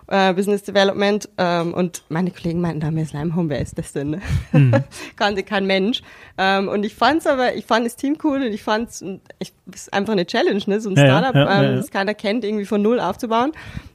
äh, 0.08 0.34
Business 0.34 0.63
Development 0.63 1.30
ähm, 1.38 1.74
und 1.74 2.04
meine 2.10 2.32
Kollegen 2.32 2.62
meinten 2.62 2.80
damals, 2.80 3.13
Limehome, 3.13 3.50
wer 3.50 3.62
ist 3.62 3.78
das 3.78 3.94
denn? 3.94 4.12
Ne? 4.12 4.22
Mhm. 4.51 4.84
Kannte 5.16 5.44
kein 5.44 5.66
Mensch. 5.66 6.01
Ähm, 6.38 6.68
und 6.68 6.84
ich 6.84 6.96
fand's 6.96 7.28
aber, 7.28 7.56
ich 7.56 7.66
fand 7.66 7.86
das 7.86 7.96
Team 7.96 8.18
cool 8.24 8.38
und 8.38 8.51
ich 8.51 8.63
fand's, 8.63 9.04
ich, 9.39 9.54
ist 9.72 9.94
einfach 9.94 10.13
eine 10.13 10.25
Challenge, 10.25 10.62
ne? 10.66 10.82
so 10.82 10.89
ein 10.89 10.98
Startup, 10.98 11.36
ja, 11.36 11.46
ja, 11.46 11.63
ähm, 11.63 11.75
das 11.75 11.92
keiner 11.92 12.13
kennt, 12.13 12.44
irgendwie 12.44 12.66
von 12.66 12.82
null 12.82 13.00
aufzubauen. 13.00 13.51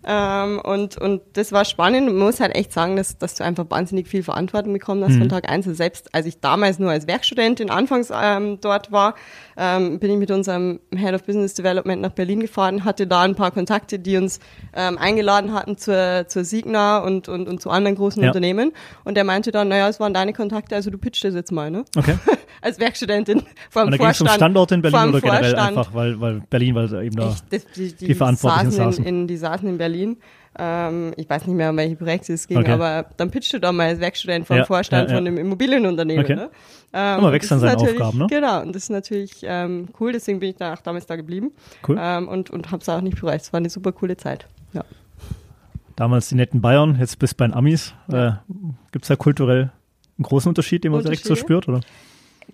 Ähm, 0.07 0.61
und, 0.63 0.99
und 0.99 1.23
das 1.33 1.51
war 1.53 1.65
spannend. 1.65 2.07
Man 2.07 2.19
muss 2.19 2.39
halt 2.39 2.55
echt 2.55 2.73
sagen, 2.73 2.97
dass, 2.97 3.19
dass 3.19 3.35
du 3.35 3.45
einfach 3.45 3.65
wahnsinnig 3.71 4.07
viel 4.07 4.23
Verantwortung 4.23 4.73
bekommen 4.73 5.03
hast 5.03 5.15
mhm. 5.15 5.21
von 5.21 5.29
Tag 5.31 5.49
eins. 5.49 5.67
Also 5.67 5.77
selbst 5.77 6.15
als 6.15 6.27
ich 6.27 6.41
damals 6.41 6.79
nur 6.79 6.91
als 6.91 7.07
Werkstudentin 7.07 7.71
anfangs 7.71 8.11
ähm, 8.15 8.59
dort 8.61 8.93
war, 8.93 9.15
ähm, 9.57 9.99
bin 9.99 10.11
ich 10.11 10.19
mit 10.19 10.31
unserem 10.31 10.81
Head 10.95 11.15
of 11.15 11.25
Business 11.25 11.54
Development 11.55 12.03
nach 12.03 12.13
Berlin 12.13 12.41
gefahren, 12.41 12.85
hatte 12.85 13.07
da 13.07 13.23
ein 13.23 13.35
paar 13.35 13.51
Kontakte, 13.51 13.99
die 13.99 14.17
uns 14.17 14.41
ähm, 14.75 14.99
eingeladen 14.99 15.53
hatten 15.53 15.77
zur, 15.77 16.27
zur 16.29 16.45
Signa 16.45 16.99
und, 16.99 17.29
und, 17.29 17.49
und 17.49 17.61
zu 17.61 17.71
anderen 17.71 17.97
großen 17.97 18.23
ja. 18.23 18.29
Unternehmen. 18.29 18.73
Und 19.05 19.17
der 19.17 19.25
meinte 19.25 19.51
dann, 19.51 19.69
naja, 19.69 19.89
es 19.89 20.01
waren 20.01 20.15
deine 20.15 20.33
Kontakte, 20.33 20.75
also 20.75 20.91
du 20.91 20.99
pitchst 20.99 21.25
das 21.25 21.35
jetzt 21.35 21.53
mal, 21.53 21.71
ne? 21.71 21.85
Okay. 21.97 22.17
als 22.61 22.79
Werkstudentin 22.79 23.43
vor 23.71 23.85
dem 23.85 23.95
Vorstand. 23.95 24.17
Zum 24.17 24.37
Standort 24.37 24.73
in 24.73 24.83
Berlin 24.83 25.09
oder 25.11 25.21
generell 25.21 25.51
Vorstand. 25.51 25.79
einfach, 25.79 25.95
weil, 25.95 26.21
weil 26.21 26.43
Berlin, 26.49 26.75
weil 26.75 26.93
eben 27.05 27.17
da 27.17 27.31
ich, 27.31 27.41
das, 27.51 27.73
die, 27.73 27.93
die, 27.93 28.07
die 28.07 28.15
Verantwortlichen 28.15 28.71
saßen. 28.71 28.93
saßen. 28.93 29.05
In, 29.05 29.21
in, 29.21 29.27
die 29.27 29.37
saßen 29.37 29.69
in 29.69 29.79
Berlin. 29.79 30.17
Ähm, 30.57 31.13
ich 31.17 31.29
weiß 31.29 31.47
nicht 31.47 31.57
mehr, 31.57 31.71
um 31.71 31.77
welche 31.77 31.97
Projekte 31.97 32.33
es 32.33 32.47
ging, 32.47 32.59
okay. 32.59 32.71
aber 32.71 33.07
dann 33.17 33.31
pitchst 33.31 33.53
du 33.53 33.59
da 33.59 33.73
mal 33.73 33.89
als 33.89 34.01
Werkstudent 34.01 34.47
vom 34.47 34.57
ja, 34.57 34.65
Vorstand 34.65 35.09
ja, 35.09 35.15
ja. 35.15 35.19
von 35.19 35.27
einem 35.27 35.39
Immobilienunternehmen. 35.39 36.25
Okay. 36.25 36.37
Ne? 36.37 36.51
Ähm, 36.93 37.19
Immer 37.19 37.33
wechseln 37.33 37.59
seine 37.59 37.77
Aufgaben, 37.77 38.19
ne? 38.19 38.27
Genau, 38.29 38.63
und 38.63 38.75
das 38.75 38.85
ist 38.85 38.91
natürlich 38.91 39.41
ähm, 39.43 39.89
cool, 39.99 40.13
deswegen 40.13 40.39
bin 40.39 40.51
ich 40.51 40.57
danach 40.57 40.81
damals 40.81 41.07
da 41.07 41.17
geblieben. 41.17 41.51
Cool. 41.87 41.97
Ähm, 42.01 42.29
und 42.29 42.51
und 42.51 42.71
habe 42.71 42.83
es 42.83 42.89
auch 42.89 43.01
nicht 43.01 43.21
bereut. 43.21 43.41
Es 43.41 43.53
war 43.53 43.59
eine 43.59 43.71
super 43.71 43.91
coole 43.91 44.17
Zeit. 44.17 44.47
Ja. 44.73 44.85
Damals 45.97 46.29
die 46.29 46.37
netten 46.37 46.61
Bayern, 46.61 46.97
jetzt 47.01 47.19
bist 47.19 47.35
du 47.35 47.37
bei 47.39 47.47
den 47.49 47.55
Amis. 47.55 47.95
Äh, 48.09 48.33
Gibt 48.93 49.05
es 49.05 49.09
da 49.09 49.17
kulturell 49.17 49.73
einen 50.17 50.23
großen 50.23 50.49
Unterschied, 50.49 50.85
den 50.85 50.93
man 50.93 51.03
direkt 51.03 51.25
so 51.25 51.35
spürt, 51.35 51.69
oder? 51.69 51.81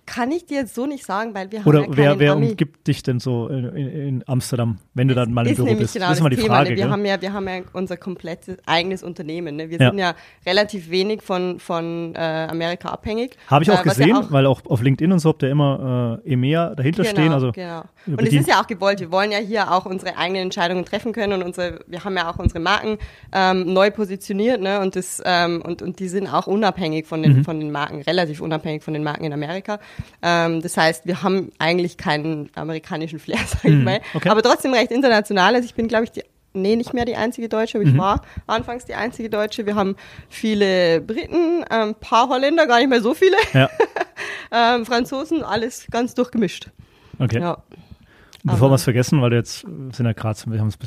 Kann 0.05 0.31
ich 0.31 0.45
dir 0.45 0.61
jetzt 0.61 0.75
so 0.75 0.87
nicht 0.87 1.05
sagen, 1.05 1.33
weil 1.33 1.51
wir 1.51 1.59
haben 1.59 1.67
Oder 1.67 1.81
ja 1.81 1.87
wer, 1.89 2.19
wer 2.19 2.35
umgibt 2.35 2.87
dich 2.87 3.03
denn 3.03 3.19
so 3.19 3.47
in, 3.47 3.65
in, 3.75 4.23
Amsterdam, 4.27 4.79
wenn 4.93 5.07
du 5.07 5.15
dann 5.15 5.31
mal 5.31 5.47
im 5.47 5.55
Büro 5.55 5.75
bist? 5.75 5.93
Genau 5.93 6.09
das 6.09 6.17
ist 6.17 6.23
mal 6.23 6.29
die 6.29 6.35
Thema, 6.35 6.55
Frage. 6.55 6.71
Ne? 6.71 6.77
Wir, 6.77 6.89
haben 6.89 7.05
ja, 7.05 7.21
wir 7.21 7.33
haben 7.33 7.47
ja 7.47 7.61
unser 7.73 7.97
komplettes 7.97 8.57
eigenes 8.65 9.03
Unternehmen. 9.03 9.55
Ne? 9.55 9.69
Wir 9.69 9.79
ja. 9.79 9.89
sind 9.89 9.99
ja 9.99 10.15
relativ 10.45 10.89
wenig 10.89 11.21
von, 11.21 11.59
von 11.59 12.13
äh, 12.15 12.19
Amerika 12.49 12.89
abhängig. 12.89 13.37
Habe 13.47 13.63
ich 13.63 13.71
auch 13.71 13.81
äh, 13.81 13.89
gesehen, 13.89 14.15
auch 14.15 14.31
weil 14.31 14.45
auch 14.47 14.61
auf 14.65 14.81
LinkedIn 14.81 15.11
und 15.11 15.19
so 15.19 15.29
habt 15.29 15.43
ihr 15.43 15.49
immer 15.49 16.19
äh, 16.25 16.33
EMEA 16.33 16.75
dahinter 16.75 17.03
genau, 17.03 17.13
stehen. 17.13 17.31
Also 17.31 17.51
genau. 17.51 17.83
Und 18.07 18.21
es 18.21 18.33
ist 18.33 18.47
ja 18.47 18.61
auch 18.61 18.67
gewollt. 18.67 18.99
Wir 18.99 19.11
wollen 19.11 19.31
ja 19.31 19.37
hier 19.37 19.71
auch 19.71 19.85
unsere 19.85 20.17
eigenen 20.17 20.43
Entscheidungen 20.43 20.85
treffen 20.85 21.13
können 21.13 21.33
und 21.33 21.43
unsere, 21.43 21.79
wir 21.87 22.03
haben 22.03 22.17
ja 22.17 22.29
auch 22.29 22.39
unsere 22.39 22.59
Marken 22.59 22.97
ähm, 23.31 23.71
neu 23.73 23.91
positioniert 23.91 24.61
ne? 24.61 24.79
und, 24.79 24.95
das, 24.95 25.21
ähm, 25.25 25.61
und, 25.61 25.81
und 25.81 25.99
die 25.99 26.07
sind 26.07 26.27
auch 26.27 26.47
unabhängig 26.47 27.05
von 27.07 27.21
den, 27.21 27.37
mhm. 27.37 27.43
von 27.43 27.59
den 27.59 27.71
Marken, 27.71 28.01
relativ 28.01 28.41
unabhängig 28.41 28.83
von 28.83 28.93
den 28.93 29.03
Marken 29.03 29.25
in 29.25 29.33
Amerika. 29.33 29.79
Ähm, 30.21 30.61
das 30.61 30.77
heißt, 30.77 31.05
wir 31.05 31.23
haben 31.23 31.51
eigentlich 31.59 31.97
keinen 31.97 32.49
amerikanischen 32.55 33.19
Flair, 33.19 33.39
sag 33.47 33.65
ich 33.65 33.71
mhm. 33.71 33.83
mal. 33.83 34.01
Okay. 34.13 34.29
Aber 34.29 34.41
trotzdem 34.41 34.73
recht 34.73 34.91
international. 34.91 35.55
Also 35.55 35.65
ich 35.65 35.75
bin, 35.75 35.87
glaube 35.87 36.05
ich, 36.05 36.11
die 36.11 36.23
nee, 36.53 36.75
nicht 36.75 36.93
mehr 36.93 37.05
die 37.05 37.15
einzige 37.15 37.49
Deutsche, 37.49 37.77
aber 37.77 37.85
mhm. 37.85 37.93
ich 37.93 37.97
war 37.97 38.21
anfangs 38.47 38.85
die 38.85 38.95
einzige 38.95 39.29
Deutsche. 39.29 39.65
Wir 39.65 39.75
haben 39.75 39.95
viele 40.29 41.01
Briten, 41.01 41.63
ein 41.63 41.89
ähm, 41.89 41.95
paar 41.99 42.29
Holländer, 42.29 42.67
gar 42.67 42.79
nicht 42.79 42.89
mehr 42.89 43.01
so 43.01 43.13
viele. 43.13 43.37
Ja. 43.53 43.69
ähm, 44.51 44.85
Franzosen, 44.85 45.43
alles 45.43 45.87
ganz 45.89 46.13
durchgemischt. 46.13 46.69
Okay. 47.19 47.39
Ja. 47.39 47.63
Bevor 48.43 48.69
wir 48.71 48.75
es 48.75 48.83
vergessen, 48.83 49.21
weil 49.21 49.31
wir 49.31 49.37
jetzt 49.37 49.61
sind 49.61 50.05
ja 50.05 50.13
gerade, 50.13 50.39
wir 50.47 50.59
haben 50.59 50.69
es 50.69 50.77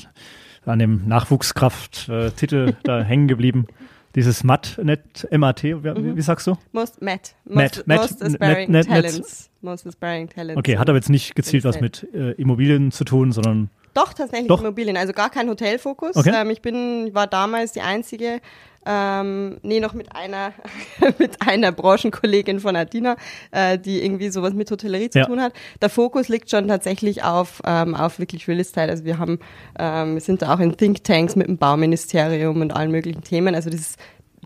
an 0.66 0.78
dem 0.78 1.06
Nachwuchskraft-Titel 1.06 2.74
da 2.82 3.02
hängen 3.04 3.28
geblieben. 3.28 3.66
Dieses 4.14 4.44
MAT, 4.44 4.78
Net, 4.82 5.28
MAT, 5.32 5.64
wie, 5.64 5.74
mhm. 5.74 6.16
wie, 6.16 6.22
sagst 6.22 6.46
du? 6.46 6.56
Most 6.72 7.02
MAT. 7.02 7.34
Most, 7.44 7.86
Matt, 7.86 8.00
most 8.00 8.22
aspiring 8.22 8.70
Matt, 8.70 8.86
talents. 8.86 9.50
Most 9.60 9.86
aspiring 9.86 10.28
talents. 10.28 10.58
Okay, 10.58 10.78
hat 10.78 10.88
aber 10.88 10.96
jetzt 10.96 11.10
nicht 11.10 11.34
gezielt 11.34 11.64
was 11.64 11.80
mit 11.80 12.06
äh, 12.14 12.32
Immobilien 12.32 12.92
zu 12.92 13.04
tun, 13.04 13.32
sondern 13.32 13.70
doch, 13.94 14.12
tatsächlich 14.12 14.48
Doch. 14.48 14.60
Immobilien, 14.60 14.96
also 14.96 15.12
gar 15.12 15.30
kein 15.30 15.48
Hotelfokus. 15.48 16.16
Okay. 16.16 16.32
Ähm, 16.34 16.50
ich 16.50 16.60
bin, 16.60 17.14
war 17.14 17.26
damals 17.26 17.72
die 17.72 17.80
einzige, 17.80 18.40
ähm, 18.86 19.58
nee, 19.62 19.80
noch 19.80 19.94
mit 19.94 20.14
einer, 20.14 20.52
mit 21.18 21.40
einer 21.46 21.72
Branchenkollegin 21.72 22.60
von 22.60 22.76
Adina, 22.76 23.16
äh, 23.50 23.78
die 23.78 24.04
irgendwie 24.04 24.28
sowas 24.28 24.52
mit 24.52 24.70
Hotellerie 24.70 25.10
zu 25.10 25.20
ja. 25.20 25.26
tun 25.26 25.40
hat. 25.40 25.52
Der 25.80 25.88
Fokus 25.88 26.28
liegt 26.28 26.50
schon 26.50 26.68
tatsächlich 26.68 27.22
auf, 27.24 27.62
ähm, 27.64 27.94
auf 27.94 28.18
wirklich 28.18 28.46
Real 28.48 28.60
Estate. 28.60 28.90
Also 28.90 29.04
wir 29.04 29.18
haben, 29.18 29.38
ähm, 29.78 30.14
wir 30.14 30.20
sind 30.20 30.42
da 30.42 30.54
auch 30.54 30.60
in 30.60 30.76
Thinktanks 30.76 31.36
mit 31.36 31.46
dem 31.46 31.56
Bauministerium 31.56 32.60
und 32.60 32.72
allen 32.72 32.90
möglichen 32.90 33.22
Themen. 33.22 33.54
Also 33.54 33.70
das 33.70 33.80
ist 33.80 33.98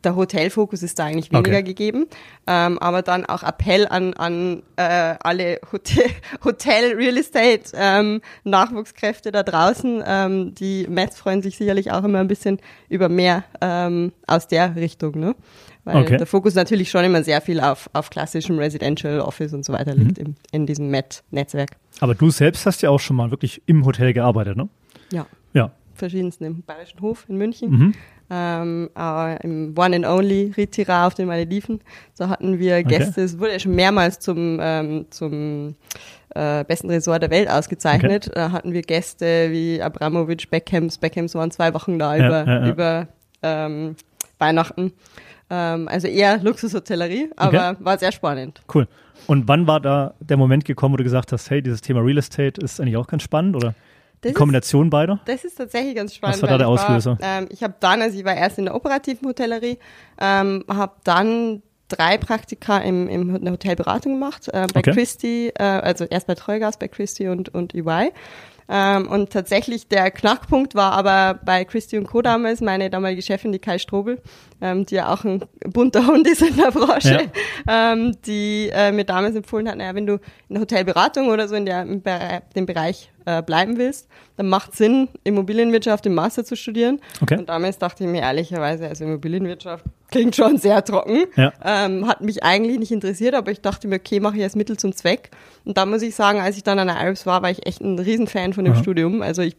der 0.05 0.17
Hotelfokus 0.17 0.83
ist 0.83 0.99
da 0.99 1.05
eigentlich 1.05 1.33
weniger 1.33 1.51
okay. 1.51 1.63
gegeben, 1.63 2.07
ähm, 2.47 2.79
aber 2.79 3.03
dann 3.03 3.27
auch 3.27 3.43
Appell 3.43 3.87
an, 3.89 4.15
an 4.15 4.63
äh, 4.77 5.15
alle 5.21 5.61
Hotel, 5.73 6.11
Hotel 6.45 6.95
Real 6.95 7.17
Estate 7.17 7.73
ähm, 7.75 8.21
Nachwuchskräfte 8.45 9.33
da 9.33 9.43
draußen. 9.43 10.03
Ähm, 10.07 10.55
die 10.55 10.87
Mets 10.89 11.19
freuen 11.19 11.43
sich 11.43 11.57
sicherlich 11.57 11.91
auch 11.93 12.05
immer 12.05 12.21
ein 12.21 12.29
bisschen 12.29 12.59
über 12.89 13.09
mehr 13.09 13.45
ähm, 13.61 14.13
aus 14.27 14.49
der 14.49 14.77
Richtung, 14.77 15.19
ne? 15.19 15.35
Weil 15.85 16.03
okay. 16.03 16.17
der 16.19 16.27
Fokus 16.27 16.55
natürlich 16.55 16.91
schon 16.91 17.05
immer 17.05 17.25
sehr 17.25 17.41
viel 17.41 17.61
auf, 17.61 17.89
auf 17.95 18.11
klassischem 18.11 18.59
Residential 18.59 19.21
Office 19.21 19.55
und 19.55 19.65
so 19.65 19.73
weiter 19.73 19.95
mhm. 19.95 20.03
liegt 20.03 20.19
im, 20.19 20.35
in 20.53 20.67
diesem 20.67 20.91
Met-Netzwerk. 20.91 21.77
Aber 22.01 22.15
du 22.15 22.31
selbst 22.31 22.67
hast 22.67 22.83
ja 22.83 22.91
auch 22.91 23.01
schon 23.01 23.17
mal 23.17 23.31
wirklich 23.31 23.63
im 23.65 23.87
Hotel 23.87 24.13
gearbeitet, 24.13 24.57
ne? 24.57 24.69
Ja. 25.11 25.27
Ja. 25.55 25.73
Verschiedensten 25.95 26.45
im 26.45 26.63
Bayerischen 26.63 27.01
Hof 27.01 27.25
in 27.29 27.37
München. 27.39 27.71
Mhm 27.71 27.95
ähm, 28.31 28.91
äh, 28.97 29.43
im 29.43 29.75
One 29.77 29.97
and 29.97 30.07
Only 30.07 30.53
Ritira 30.57 31.07
auf 31.07 31.15
den 31.15 31.27
Malediven. 31.27 31.81
So 32.15 32.29
hatten 32.29 32.59
wir 32.59 32.83
Gäste, 32.83 33.11
okay. 33.13 33.21
es 33.23 33.39
wurde 33.39 33.53
ja 33.53 33.59
schon 33.59 33.75
mehrmals 33.75 34.19
zum, 34.19 34.59
ähm, 34.61 35.07
zum 35.11 35.77
äh, 36.35 36.65
besten 36.65 36.91
Resort 36.91 37.23
der 37.23 37.31
Welt 37.31 37.51
ausgezeichnet. 37.51 38.29
Okay. 38.29 38.35
Da 38.35 38.53
hatten 38.53 38.73
wir 38.73 38.83
Gäste 38.83 39.51
wie 39.51 39.81
Abramovic, 39.81 40.51
Beckhams. 40.51 40.99
Beckhams 40.99 41.35
waren 41.35 41.51
zwei 41.51 41.73
Wochen 41.75 41.99
da 41.99 42.17
ja, 42.17 42.27
über, 42.27 42.47
ja, 42.47 42.61
ja. 42.61 42.69
über 42.69 43.09
ähm, 43.43 43.97
Weihnachten. 44.39 44.93
Ähm, 45.51 45.89
also 45.89 46.09
eher 46.09 46.39
Luxushotellerie, 46.43 47.31
aber 47.37 47.71
okay. 47.71 47.85
war 47.85 47.99
sehr 47.99 48.13
spannend. 48.13 48.61
Cool. 48.73 48.87
Und 49.27 49.49
wann 49.49 49.67
war 49.67 49.81
da 49.81 50.15
der 50.21 50.37
Moment 50.37 50.65
gekommen, 50.65 50.93
wo 50.93 50.97
du 50.97 51.05
gesagt 51.05 51.33
hast, 51.33 51.51
hey, 51.51 51.63
dieses 51.63 51.81
Thema 51.81 52.01
Real 52.01 52.19
Estate 52.19 52.61
ist 52.61 52.81
eigentlich 52.81 52.97
auch 52.97 53.07
ganz 53.07 53.23
spannend, 53.23 53.57
oder? 53.57 53.75
Das 54.21 54.31
die 54.31 54.35
Kombination 54.35 54.87
ist, 54.87 54.91
beider? 54.91 55.21
Das 55.27 55.45
ist 55.45 55.57
tatsächlich 55.57 55.95
ganz 55.95 56.15
spannend. 56.15 56.37
Was 56.37 56.43
war 56.43 56.49
da 56.51 56.59
der 56.59 56.69
Auslöser? 56.69 57.19
War, 57.21 57.39
ähm, 57.39 57.49
ich 57.51 57.63
habe 57.63 57.75
dann, 57.81 58.03
also 58.03 58.19
ich 58.19 58.25
war 58.25 58.35
erst 58.35 58.59
in 58.59 58.65
der 58.65 58.75
operativen 58.75 59.29
Hotellerie, 59.29 59.79
ähm, 60.21 60.65
habe 60.69 60.93
dann 61.05 61.63
drei 61.89 62.19
Praktika 62.19 62.79
im, 62.79 63.09
im, 63.09 63.37
in 63.37 63.45
der 63.45 63.53
Hotelberatung 63.53 64.15
gemacht, 64.15 64.49
äh, 64.49 64.67
bei 64.73 64.81
okay. 64.81 64.93
Christie, 64.93 65.53
äh, 65.55 65.63
also 65.63 66.05
erst 66.05 66.27
bei 66.27 66.35
Treugas, 66.35 66.79
bei 66.79 66.89
Christie 66.89 67.29
und, 67.29 67.49
und 67.55 67.75
EY. 67.75 68.13
Ähm, 68.71 69.09
und 69.09 69.31
tatsächlich 69.31 69.89
der 69.89 70.11
Knackpunkt 70.11 70.75
war 70.75 70.93
aber 70.93 71.41
bei 71.43 71.65
Christy 71.65 71.97
und 71.97 72.07
Co. 72.07 72.21
damals, 72.21 72.61
meine 72.61 72.91
damalige 72.91 73.23
Chefin, 73.23 73.53
die 73.53 73.59
Kai 73.59 73.79
Strobel, 73.79 74.21
ähm, 74.61 74.87
die 74.87 74.97
ja 74.97 75.13
auch 75.13 75.25
ein 75.25 75.45
bunter 75.65 76.07
Hund 76.07 76.27
ist 76.27 76.43
in 76.43 76.57
der 76.57 76.71
Branche, 76.71 77.31
ja. 77.67 77.93
ähm, 77.93 78.17
die 78.27 78.71
äh, 78.73 78.93
mir 78.93 79.05
damals 79.05 79.37
empfohlen 79.37 79.69
hat, 79.69 79.77
naja, 79.77 79.95
wenn 79.95 80.07
du 80.07 80.15
in 80.49 80.55
der 80.55 80.61
Hotelberatung 80.61 81.29
oder 81.29 81.49
so 81.49 81.55
in 81.55 81.67
der, 81.67 81.83
in 81.83 82.03
dem 82.55 82.67
Bereich 82.67 83.11
äh, 83.25 83.43
bleiben 83.43 83.77
willst, 83.77 84.09
dann 84.37 84.49
macht 84.49 84.75
Sinn, 84.75 85.09
Immobilienwirtschaft 85.25 86.07
im 86.07 86.15
Master 86.15 86.45
zu 86.45 86.57
studieren. 86.57 87.01
Okay. 87.21 87.39
Und 87.39 87.49
damals 87.49 87.79
dachte 87.79 88.05
ich 88.05 88.11
mir 88.11 88.23
ehrlicherweise, 88.23 88.89
also 88.89 89.05
Immobilienwirtschaft 89.05 89.85
klingt 90.11 90.35
schon 90.35 90.57
sehr 90.59 90.83
trocken. 90.85 91.25
Ja. 91.37 91.53
Ähm, 91.63 92.09
hat 92.09 92.23
mich 92.23 92.43
eigentlich 92.43 92.79
nicht 92.79 92.93
interessiert, 92.93 93.35
aber 93.35 93.51
ich 93.51 93.61
dachte 93.61 93.87
mir, 93.89 93.97
okay, 93.97 94.21
mache 94.21 94.39
ich 94.39 94.43
als 94.43 94.57
Mittel 94.57 94.77
zum 94.79 94.93
Zweck. 94.93 95.31
Und 95.65 95.77
da 95.77 95.85
muss 95.85 96.03
ich 96.03 96.15
sagen, 96.15 96.41
als 96.41 96.57
ich 96.57 96.63
dann 96.63 96.79
an 96.79 96.87
der 96.87 96.97
IRIS 97.01 97.27
war, 97.27 97.43
war 97.43 97.51
ich 97.51 97.67
echt 97.67 97.81
ein 97.81 97.99
Riesenfan 97.99 98.55
von 98.55 98.65
dem 98.65 98.75
Aha. 98.75 98.83
Studium. 98.83 99.21
Also 99.23 99.43
ich 99.43 99.57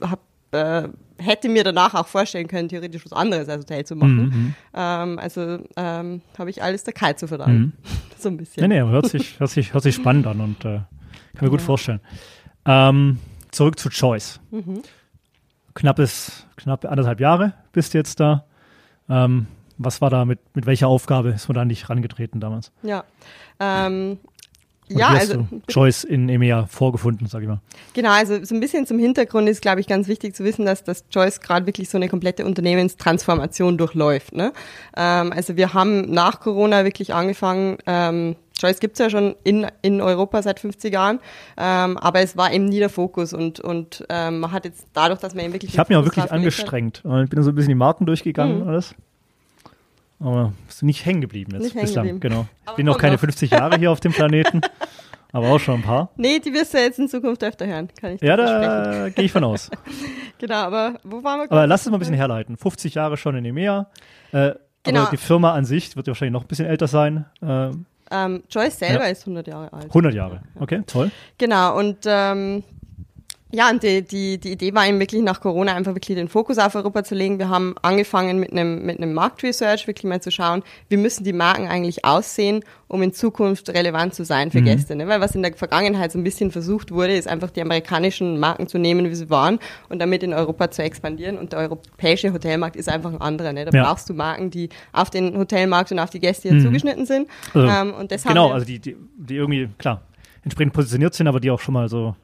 hab, 0.00 0.20
äh, 0.54 0.88
hätte 1.18 1.48
mir 1.48 1.64
danach 1.64 1.94
auch 1.94 2.06
vorstellen 2.06 2.48
können, 2.48 2.68
theoretisch 2.68 3.04
was 3.04 3.12
anderes 3.12 3.48
als 3.48 3.62
Hotel 3.62 3.84
zu 3.84 3.96
machen. 3.96 4.16
Mhm. 4.16 4.22
mhm. 4.24 4.54
Ähm, 4.74 5.18
also 5.18 5.58
ähm, 5.76 6.22
habe 6.38 6.50
ich 6.50 6.62
alles 6.62 6.84
der 6.84 6.94
Kai 6.94 7.12
zu 7.14 7.28
verdanken. 7.28 7.58
Mhm. 7.58 7.72
so 8.18 8.28
ein 8.28 8.36
bisschen. 8.36 8.68
Nee, 8.68 8.82
nee, 8.82 8.88
hört 8.88 9.08
sich, 9.08 9.38
hört 9.38 9.50
sich, 9.50 9.74
hört 9.74 9.82
sich 9.82 9.94
spannend 9.94 10.26
an 10.26 10.40
und 10.40 10.64
äh, 10.64 10.78
kann 10.78 10.86
mir 11.40 11.46
ja. 11.46 11.48
gut 11.48 11.62
vorstellen. 11.62 12.00
Ähm, 12.66 13.18
zurück 13.50 13.78
zu 13.78 13.90
Choice. 13.90 14.40
Mhm. 14.50 14.82
Knappes, 15.74 16.46
knapp 16.56 16.84
anderthalb 16.84 17.20
Jahre 17.20 17.54
bist 17.72 17.94
du 17.94 17.98
jetzt 17.98 18.20
da. 18.20 18.44
Ähm, 19.08 19.46
was 19.76 20.00
war 20.00 20.08
da 20.08 20.24
mit, 20.24 20.38
mit 20.54 20.66
welcher 20.66 20.88
Aufgabe 20.88 21.30
ist 21.30 21.48
man 21.48 21.56
da 21.56 21.64
nicht 21.64 21.90
rangetreten 21.90 22.40
damals? 22.40 22.70
Ja, 22.82 23.04
ähm, 23.58 24.18
ja, 24.88 25.08
also 25.08 25.46
Choice 25.70 26.04
in 26.08 26.28
EMEA 26.28 26.66
vorgefunden, 26.66 27.26
sage 27.26 27.44
ich 27.44 27.48
mal. 27.48 27.60
Genau, 27.94 28.10
also 28.10 28.44
so 28.44 28.54
ein 28.54 28.60
bisschen 28.60 28.86
zum 28.86 28.98
Hintergrund 28.98 29.48
ist, 29.48 29.62
glaube 29.62 29.80
ich, 29.80 29.86
ganz 29.86 30.08
wichtig 30.08 30.34
zu 30.34 30.44
wissen, 30.44 30.66
dass 30.66 30.84
das 30.84 31.08
Choice 31.08 31.40
gerade 31.40 31.66
wirklich 31.66 31.88
so 31.88 31.96
eine 31.96 32.08
komplette 32.08 32.44
Unternehmenstransformation 32.44 33.78
durchläuft. 33.78 34.34
Ne? 34.34 34.52
Ähm, 34.96 35.32
also 35.32 35.56
wir 35.56 35.74
haben 35.74 36.10
nach 36.10 36.40
Corona 36.40 36.84
wirklich 36.84 37.14
angefangen, 37.14 37.78
ähm, 37.86 38.36
Choice 38.58 38.78
gibt's 38.78 39.00
ja 39.00 39.10
schon 39.10 39.34
in, 39.42 39.66
in 39.82 40.00
Europa 40.00 40.40
seit 40.42 40.60
50 40.60 40.92
Jahren, 40.92 41.18
ähm, 41.56 41.96
aber 41.98 42.20
es 42.20 42.36
war 42.36 42.52
eben 42.52 42.66
nie 42.66 42.78
der 42.78 42.88
Fokus 42.88 43.32
und, 43.32 43.58
und 43.58 44.04
ähm, 44.08 44.40
man 44.40 44.52
hat 44.52 44.64
jetzt 44.64 44.86
dadurch, 44.92 45.18
dass 45.18 45.34
man 45.34 45.44
eben 45.44 45.52
wirklich. 45.52 45.72
Ich 45.72 45.78
habe 45.78 45.92
mich 45.92 45.98
auch 45.98 46.04
wirklich 46.04 46.30
angestrengt. 46.30 47.02
Ich 47.24 47.30
bin 47.30 47.42
so 47.42 47.50
ein 47.50 47.54
bisschen 47.54 47.70
die 47.70 47.74
Marken 47.74 48.06
durchgegangen 48.06 48.62
und 48.62 48.68
alles. 48.68 48.94
Aber 50.24 50.52
bist 50.66 50.80
du 50.82 50.86
nicht 50.86 51.04
hängen 51.04 51.20
geblieben 51.20 51.52
hängen 51.52 51.62
bislang, 51.80 52.06
geblieben. 52.06 52.20
genau. 52.20 52.46
Ich 52.68 52.72
bin 52.76 52.86
noch 52.86 52.98
keine 52.98 53.12
noch. 53.14 53.20
50 53.20 53.50
Jahre 53.50 53.76
hier 53.78 53.90
auf 53.92 54.00
dem 54.00 54.12
Planeten, 54.12 54.60
aber 55.32 55.48
auch 55.50 55.58
schon 55.60 55.76
ein 55.76 55.82
paar. 55.82 56.10
Nee, 56.16 56.38
die 56.40 56.52
wirst 56.52 56.72
du 56.74 56.78
jetzt 56.78 56.98
in 56.98 57.08
Zukunft 57.08 57.44
öfter 57.44 57.66
hören, 57.66 57.88
kann 58.00 58.12
ich 58.14 58.20
Ja, 58.22 58.36
da 58.36 59.10
gehe 59.10 59.24
ich 59.26 59.32
von 59.32 59.44
aus. 59.44 59.70
Genau, 60.38 60.56
aber 60.56 60.94
wo 61.04 61.22
waren 61.22 61.40
wir? 61.40 61.52
Aber 61.52 61.66
lass 61.66 61.82
es 61.82 61.86
mal 61.90 61.96
ein 61.96 62.00
bisschen 62.00 62.16
herleiten. 62.16 62.56
50 62.56 62.94
Jahre 62.94 63.16
schon 63.16 63.36
in 63.36 63.44
EMEA. 63.44 63.88
Äh, 64.32 64.52
Genau. 64.86 65.00
Aber 65.02 65.10
die 65.12 65.16
Firma 65.16 65.54
an 65.54 65.64
sich 65.64 65.96
wird 65.96 66.06
ja 66.06 66.10
wahrscheinlich 66.10 66.34
noch 66.34 66.42
ein 66.42 66.46
bisschen 66.48 66.66
älter 66.66 66.86
sein. 66.88 67.24
Äh, 67.40 67.70
Ähm, 68.10 68.42
Joyce 68.50 68.78
selber 68.80 69.04
Ja. 69.04 69.10
ist 69.10 69.22
100 69.22 69.46
Jahre 69.46 69.72
alt. 69.72 69.86
100 69.86 70.12
Jahre. 70.12 70.42
Okay, 70.60 70.82
toll. 70.86 71.10
Genau, 71.38 71.78
und 71.78 71.98
ähm, 72.04 72.62
ja, 73.54 73.70
und 73.70 73.82
die, 73.82 74.02
die, 74.02 74.38
die 74.38 74.52
Idee 74.52 74.74
war 74.74 74.86
eben 74.86 74.98
wirklich 74.98 75.22
nach 75.22 75.40
Corona 75.40 75.74
einfach 75.74 75.94
wirklich 75.94 76.16
den 76.16 76.28
Fokus 76.28 76.58
auf 76.58 76.74
Europa 76.74 77.04
zu 77.04 77.14
legen. 77.14 77.38
Wir 77.38 77.48
haben 77.48 77.74
angefangen 77.82 78.40
mit 78.40 78.52
einem, 78.52 78.84
mit 78.84 78.98
einem 78.98 79.12
Marktresearch, 79.14 79.86
wirklich 79.86 80.04
mal 80.04 80.20
zu 80.20 80.30
schauen, 80.30 80.62
wie 80.88 80.96
müssen 80.96 81.22
die 81.24 81.32
Marken 81.32 81.68
eigentlich 81.68 82.04
aussehen, 82.04 82.64
um 82.88 83.02
in 83.02 83.12
Zukunft 83.12 83.68
relevant 83.70 84.14
zu 84.14 84.24
sein 84.24 84.50
für 84.50 84.60
Gäste. 84.62 84.96
Ne? 84.96 85.06
Weil 85.08 85.20
was 85.20 85.34
in 85.34 85.42
der 85.42 85.54
Vergangenheit 85.54 86.12
so 86.12 86.18
ein 86.18 86.24
bisschen 86.24 86.50
versucht 86.50 86.90
wurde, 86.90 87.14
ist 87.16 87.28
einfach 87.28 87.50
die 87.50 87.62
amerikanischen 87.62 88.38
Marken 88.38 88.66
zu 88.66 88.78
nehmen, 88.78 89.08
wie 89.10 89.14
sie 89.14 89.30
waren 89.30 89.58
und 89.88 90.00
damit 90.00 90.22
in 90.22 90.32
Europa 90.34 90.70
zu 90.70 90.82
expandieren. 90.82 91.38
Und 91.38 91.52
der 91.52 91.60
europäische 91.60 92.32
Hotelmarkt 92.32 92.76
ist 92.76 92.88
einfach 92.88 93.12
ein 93.12 93.20
anderer. 93.20 93.52
Ne? 93.52 93.64
Da 93.64 93.76
Ja. 93.76 93.84
brauchst 93.84 94.08
du 94.08 94.14
Marken, 94.14 94.50
die 94.50 94.68
auf 94.92 95.10
den 95.10 95.36
Hotelmarkt 95.36 95.92
und 95.92 95.98
auf 95.98 96.10
die 96.10 96.20
Gäste 96.20 96.48
hier 96.50 96.60
zugeschnitten 96.60 97.06
sind. 97.06 97.28
Also, 97.52 97.68
ähm, 97.68 97.94
und 97.94 98.10
das 98.10 98.24
genau, 98.24 98.50
also 98.50 98.66
die, 98.66 98.78
die, 98.78 98.96
die 99.16 99.36
irgendwie, 99.36 99.68
klar, 99.78 100.02
entsprechend 100.42 100.72
positioniert 100.74 101.14
sind, 101.14 101.26
aber 101.28 101.40
die 101.40 101.50
auch 101.50 101.60
schon 101.60 101.74
mal 101.74 101.88
so. 101.88 102.14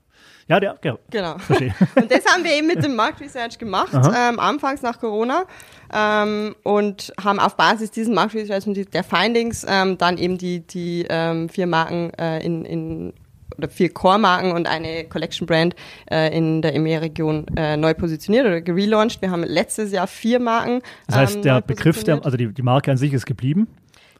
Ja, 0.50 0.58
der, 0.58 0.76
ja, 0.82 0.98
Genau. 1.10 1.38
verstehe. 1.38 1.72
Und 1.94 2.10
das 2.10 2.26
haben 2.26 2.42
wir 2.42 2.52
eben 2.52 2.66
mit 2.66 2.82
dem 2.82 2.96
Marktresearch 2.96 3.56
gemacht, 3.56 3.92
ähm, 3.94 4.40
anfangs 4.40 4.82
nach 4.82 4.98
Corona. 4.98 5.44
Ähm, 5.92 6.56
und 6.62 7.12
haben 7.22 7.38
auf 7.40 7.56
Basis 7.56 7.90
dieses 7.90 8.14
Marktresearch 8.14 8.64
und 8.66 8.74
die, 8.74 8.84
der 8.84 9.02
Findings 9.02 9.66
ähm, 9.68 9.98
dann 9.98 10.18
eben 10.18 10.38
die, 10.38 10.60
die 10.60 11.04
ähm, 11.10 11.48
vier 11.48 11.66
Marken 11.66 12.12
äh, 12.14 12.44
in, 12.44 12.64
in 12.64 13.12
oder 13.58 13.68
vier 13.68 13.92
Core-Marken 13.92 14.52
und 14.52 14.68
eine 14.68 15.04
Collection-Brand 15.04 15.74
äh, 16.10 16.36
in 16.36 16.62
der 16.62 16.74
EMEA-Region 16.74 17.46
äh, 17.56 17.76
neu 17.76 17.94
positioniert 17.94 18.46
oder 18.46 18.60
gelauncht. 18.60 19.20
Wir 19.20 19.32
haben 19.32 19.42
letztes 19.42 19.90
Jahr 19.90 20.06
vier 20.06 20.38
Marken. 20.38 20.80
Das 21.08 21.16
heißt, 21.16 21.36
ähm, 21.36 21.42
der 21.42 21.60
Begriff, 21.60 22.04
der, 22.04 22.24
also 22.24 22.36
die, 22.36 22.52
die 22.52 22.62
Marke 22.62 22.92
an 22.92 22.96
sich 22.96 23.12
ist 23.12 23.26
geblieben. 23.26 23.66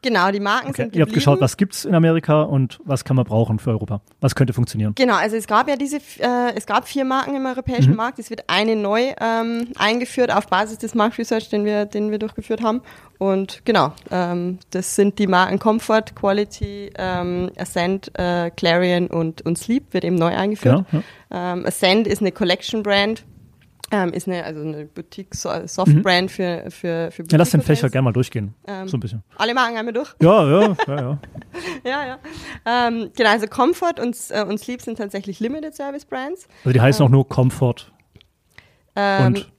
Genau, 0.02 0.30
die 0.30 0.40
Marken 0.40 0.71
Okay. 0.71 0.83
sind 0.85 0.97
Ihr 0.97 1.02
habt 1.02 1.12
geschaut, 1.12 1.35
geblieben. 1.35 1.45
was 1.45 1.57
gibt's 1.57 1.85
in 1.85 1.95
Amerika 1.95 2.42
und 2.42 2.78
was 2.85 3.04
kann 3.04 3.16
man 3.16 3.25
brauchen 3.26 3.59
für 3.59 3.71
Europa? 3.71 4.00
Was 4.21 4.35
könnte 4.35 4.52
funktionieren? 4.54 4.95
Genau, 4.95 5.14
also 5.14 5.37
es 5.37 5.47
gab 5.47 5.69
ja 5.69 5.76
diese, 5.76 5.97
äh, 6.21 6.54
es 6.54 6.64
gab 6.66 6.88
vier 6.88 7.04
Marken 7.04 7.35
im 7.37 7.42
Mhm. 7.42 7.49
europäischen 7.49 7.97
Markt. 7.97 8.19
Es 8.19 8.30
wird 8.30 8.45
eine 8.47 8.76
neu 8.76 9.12
ähm, 9.21 9.69
eingeführt 9.78 10.33
auf 10.35 10.47
Basis 10.49 10.78
des 10.78 10.95
Marktresearch, 10.95 11.50
den 11.50 11.64
wir, 11.64 11.85
den 11.85 12.11
wir 12.11 12.19
durchgeführt 12.19 12.62
haben. 12.62 12.80
Und 13.19 13.62
genau, 13.66 13.92
ähm, 14.11 14.59
das 14.71 14.97
sind 14.97 15.19
die 15.19 15.26
Marken 15.26 15.59
Comfort, 15.59 16.14
Quality, 16.14 16.90
ähm, 16.97 17.50
Ascent, 17.59 18.11
äh, 18.19 18.50
Clarion 18.50 19.09
und, 19.09 19.42
und 19.42 19.59
Sleep 19.59 19.92
wird 19.92 20.04
eben 20.04 20.16
neu 20.16 20.35
eingeführt. 20.35 20.85
Genau, 20.90 21.02
Ähm, 21.33 21.64
Ascent 21.66 22.07
ist 22.09 22.21
eine 22.23 22.33
Collection 22.33 22.83
Brand. 22.83 23.25
Ähm, 23.92 24.12
ist 24.12 24.28
eine, 24.28 24.44
also 24.44 24.61
eine 24.61 24.85
Boutique, 24.87 25.35
so- 25.35 25.66
Soft 25.66 26.02
Brand 26.02 26.30
für, 26.30 26.64
für, 26.70 27.11
für 27.11 27.23
Mhm. 27.25 27.28
Ja, 27.30 27.38
lass 27.38 27.50
den 27.50 27.61
Fächer 27.62 27.90
gerne 27.90 28.04
mal 28.04 28.12
durchgehen. 28.12 28.54
Ähm, 28.66 28.87
so 28.87 28.97
ein 28.97 29.00
bisschen. 29.00 29.23
Alle 29.37 29.52
Marken 29.52 29.76
einmal 29.76 29.92
durch. 29.92 30.14
Ja, 30.23 30.49
ja, 30.49 30.76
ja, 30.87 30.97
ja. 30.97 31.18
Ja, 31.85 32.06
ja. 32.06 32.18
Ähm, 32.66 33.11
genau, 33.16 33.30
also 33.30 33.47
Comfort 33.49 34.00
und, 34.00 34.16
äh, 34.30 34.44
und 34.44 34.59
Sleep 34.59 34.80
sind 34.80 34.97
tatsächlich 34.99 35.40
Limited 35.40 35.75
Service 35.75 36.04
Brands. 36.04 36.47
Also 36.64 36.73
die 36.73 36.80
heißen 36.80 37.04
auch 37.04 37.11
nur 37.11 37.28
Comfort 37.28 37.90
Ähm, 38.97 39.26
und 39.26 39.52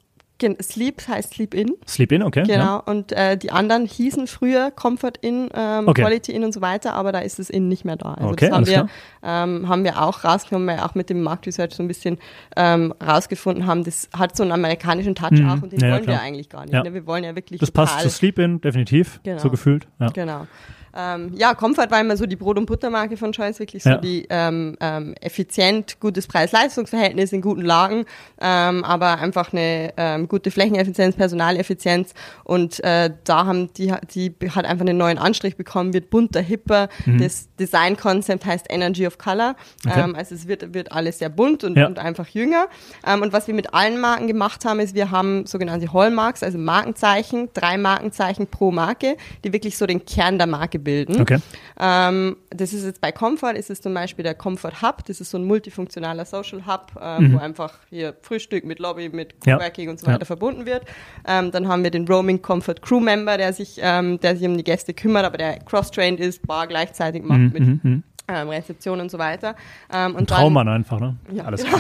Sleep 0.61 1.07
heißt 1.07 1.33
Sleep 1.35 1.53
In, 1.53 1.73
Sleep 1.87 2.11
In, 2.11 2.23
okay? 2.23 2.43
genau. 2.43 2.53
Ja. 2.63 2.75
Und 2.77 3.11
äh, 3.11 3.37
die 3.37 3.51
anderen 3.51 3.85
hießen 3.85 4.27
früher 4.27 4.71
Comfort 4.71 5.13
In, 5.21 5.49
ähm, 5.53 5.87
Okay. 5.87 6.01
Quality 6.01 6.31
In 6.31 6.43
und 6.43 6.53
so 6.53 6.61
weiter, 6.61 6.93
aber 6.93 7.11
da 7.11 7.19
ist 7.19 7.39
das 7.39 7.49
In 7.49 7.67
nicht 7.67 7.85
mehr 7.85 7.95
da. 7.97 8.13
Also 8.15 8.29
Okay, 8.29 8.47
das 8.49 8.55
haben 8.55 8.65
wir, 8.67 8.87
ähm, 9.23 9.67
haben 9.69 9.83
wir 9.83 10.01
auch 10.01 10.23
rausgenommen, 10.23 10.67
weil 10.67 10.77
wir 10.77 10.85
auch 10.85 10.95
mit 10.95 11.09
dem 11.09 11.21
Marktresearch 11.21 11.73
so 11.73 11.83
ein 11.83 11.87
bisschen 11.87 12.17
ähm, 12.55 12.93
rausgefunden 13.05 13.65
haben, 13.67 13.83
das 13.83 14.09
hat 14.17 14.35
so 14.35 14.43
einen 14.43 14.51
amerikanischen 14.51 15.15
Touch 15.15 15.31
Mhm. 15.31 15.49
auch 15.49 15.61
und 15.61 15.71
den 15.71 15.79
Ja, 15.79 15.87
ja, 15.87 15.93
wollen 15.93 16.07
wir 16.07 16.13
klar. 16.13 16.21
eigentlich 16.23 16.49
gar 16.49 16.61
nicht. 16.65 16.73
Ja. 16.73 16.83
Ne? 16.83 16.93
Wir 16.93 17.05
wollen 17.05 17.23
ja 17.23 17.35
wirklich 17.35 17.59
Das 17.59 17.71
passt 17.71 17.99
zu 18.01 18.09
Sleep 18.09 18.39
In, 18.39 18.59
definitiv. 18.61 19.19
Genau. 19.23 19.39
So 19.39 19.49
gefühlt. 19.49 19.87
Ja. 19.99 20.07
Genau. 20.09 20.47
Ähm, 20.95 21.31
ja, 21.35 21.53
Comfort 21.55 21.89
war 21.89 22.01
immer 22.01 22.17
so 22.17 22.25
die 22.25 22.35
Brot- 22.35 22.57
und 22.57 22.65
Buttermarke 22.65 23.15
von 23.17 23.31
Choice, 23.31 23.59
wirklich 23.59 23.83
so 23.83 23.91
Ja. 23.91 23.97
die 23.97 24.25
ähm, 24.29 24.75
ähm, 24.81 25.15
effizient, 25.21 25.99
gutes 25.99 26.27
Preis-Leistungs-Verhältnis 26.27 27.31
in 27.33 27.41
guten 27.41 27.61
Lagen, 27.61 28.05
ähm, 28.41 28.83
aber 28.83 29.19
einfach 29.19 29.53
eine 29.53 29.93
ähm, 29.97 30.27
gute 30.27 30.51
Flächeneffizienz, 30.51 31.15
Personaleffizienz 31.15 32.13
und 32.43 32.83
äh, 32.83 33.09
da 33.23 33.45
haben 33.45 33.71
die, 33.73 33.93
die 34.13 34.33
hat 34.53 34.65
einfach 34.65 34.85
einen 34.85 34.97
neuen 34.97 35.17
Anstrich 35.17 35.55
bekommen, 35.55 35.93
wird 35.93 36.09
bunter, 36.09 36.41
hipper. 36.41 36.89
Das 37.19 37.47
Design-Konzept 37.59 38.45
heißt 38.45 38.65
Energy 38.69 39.07
of 39.07 39.17
Color, 39.17 39.55
Mhm. 39.85 39.91
Okay. 39.91 40.01
ähm, 40.01 40.15
also 40.15 40.35
es 40.35 40.47
wird, 40.47 40.73
wird 40.73 40.91
alles 40.91 41.19
sehr 41.19 41.29
bunt 41.29 41.63
und, 41.63 41.77
Ja. 41.77 41.87
und 41.87 41.99
einfach 41.99 42.27
jünger. 42.27 42.65
Ähm, 43.05 43.21
und 43.21 43.33
was 43.33 43.47
wir 43.47 43.53
mit 43.53 43.73
allen 43.73 43.99
Marken 43.99 44.27
gemacht 44.27 44.65
haben, 44.65 44.79
ist, 44.79 44.93
wir 44.95 45.11
haben 45.11 45.45
sogenannte 45.45 45.91
Hallmarks, 45.93 46.43
also 46.43 46.57
Markenzeichen, 46.57 47.49
drei 47.53 47.77
Markenzeichen 47.77 48.47
pro 48.47 48.71
Marke, 48.71 49.15
die 49.43 49.53
wirklich 49.53 49.77
so 49.77 49.85
den 49.85 50.05
Kern 50.05 50.37
der 50.37 50.47
Marke 50.47 50.79
bilden. 50.83 51.21
Okay. 51.21 51.39
Ähm, 51.79 52.37
das 52.49 52.73
ist 52.73 52.83
jetzt 52.85 53.01
bei 53.01 53.11
Comfort, 53.11 53.53
ist 53.53 53.69
es 53.69 53.81
zum 53.81 53.93
Beispiel 53.93 54.23
der 54.23 54.35
Comfort 54.35 54.81
Hub, 54.81 55.05
das 55.05 55.21
ist 55.21 55.31
so 55.31 55.37
ein 55.37 55.45
multifunktionaler 55.45 56.25
Social 56.25 56.65
Hub, 56.65 56.91
ähm, 57.01 57.33
wo 57.33 57.37
einfach 57.37 57.73
hier 57.89 58.15
Frühstück 58.21 58.65
mit 58.65 58.79
Lobby, 58.79 59.09
mit 59.09 59.33
Mhm. 59.33 59.49
Ja. 59.49 59.57
Coworking 59.57 59.89
und 59.89 59.99
so 59.99 60.07
Ja. 60.07 60.13
weiter 60.13 60.25
verbunden 60.25 60.65
wird. 60.65 60.83
Ähm, 61.27 61.51
dann 61.51 61.67
haben 61.67 61.83
wir 61.83 61.91
den 61.91 62.07
Roaming 62.07 62.41
Comfort 62.41 62.75
Crew 62.81 62.99
Member, 62.99 63.37
der 63.37 63.53
sich, 63.53 63.79
ähm, 63.81 64.19
der 64.19 64.35
sich 64.35 64.47
um 64.47 64.57
die 64.57 64.63
Gäste 64.63 64.93
kümmert, 64.93 65.25
aber 65.25 65.37
der 65.37 65.59
cross-trained 65.59 66.19
ist, 66.19 66.45
Bar 66.47 66.67
gleichzeitig 66.67 67.23
macht 67.23 67.39
Mhm, 67.39 67.51
mit 67.53 67.61
mhm, 67.63 67.79
mhm. 67.83 68.03
ähm, 68.27 68.49
Rezeption 68.49 68.99
und 68.99 69.09
so 69.11 69.17
weiter. 69.17 69.55
Ähm, 69.93 70.11
Ein 70.11 70.15
und 70.15 70.29
Traummann 70.29 70.67
einfach, 70.67 70.99
ne? 70.99 71.15
Ja, 71.33 71.45
Alles 71.45 71.63
genau. 71.65 71.77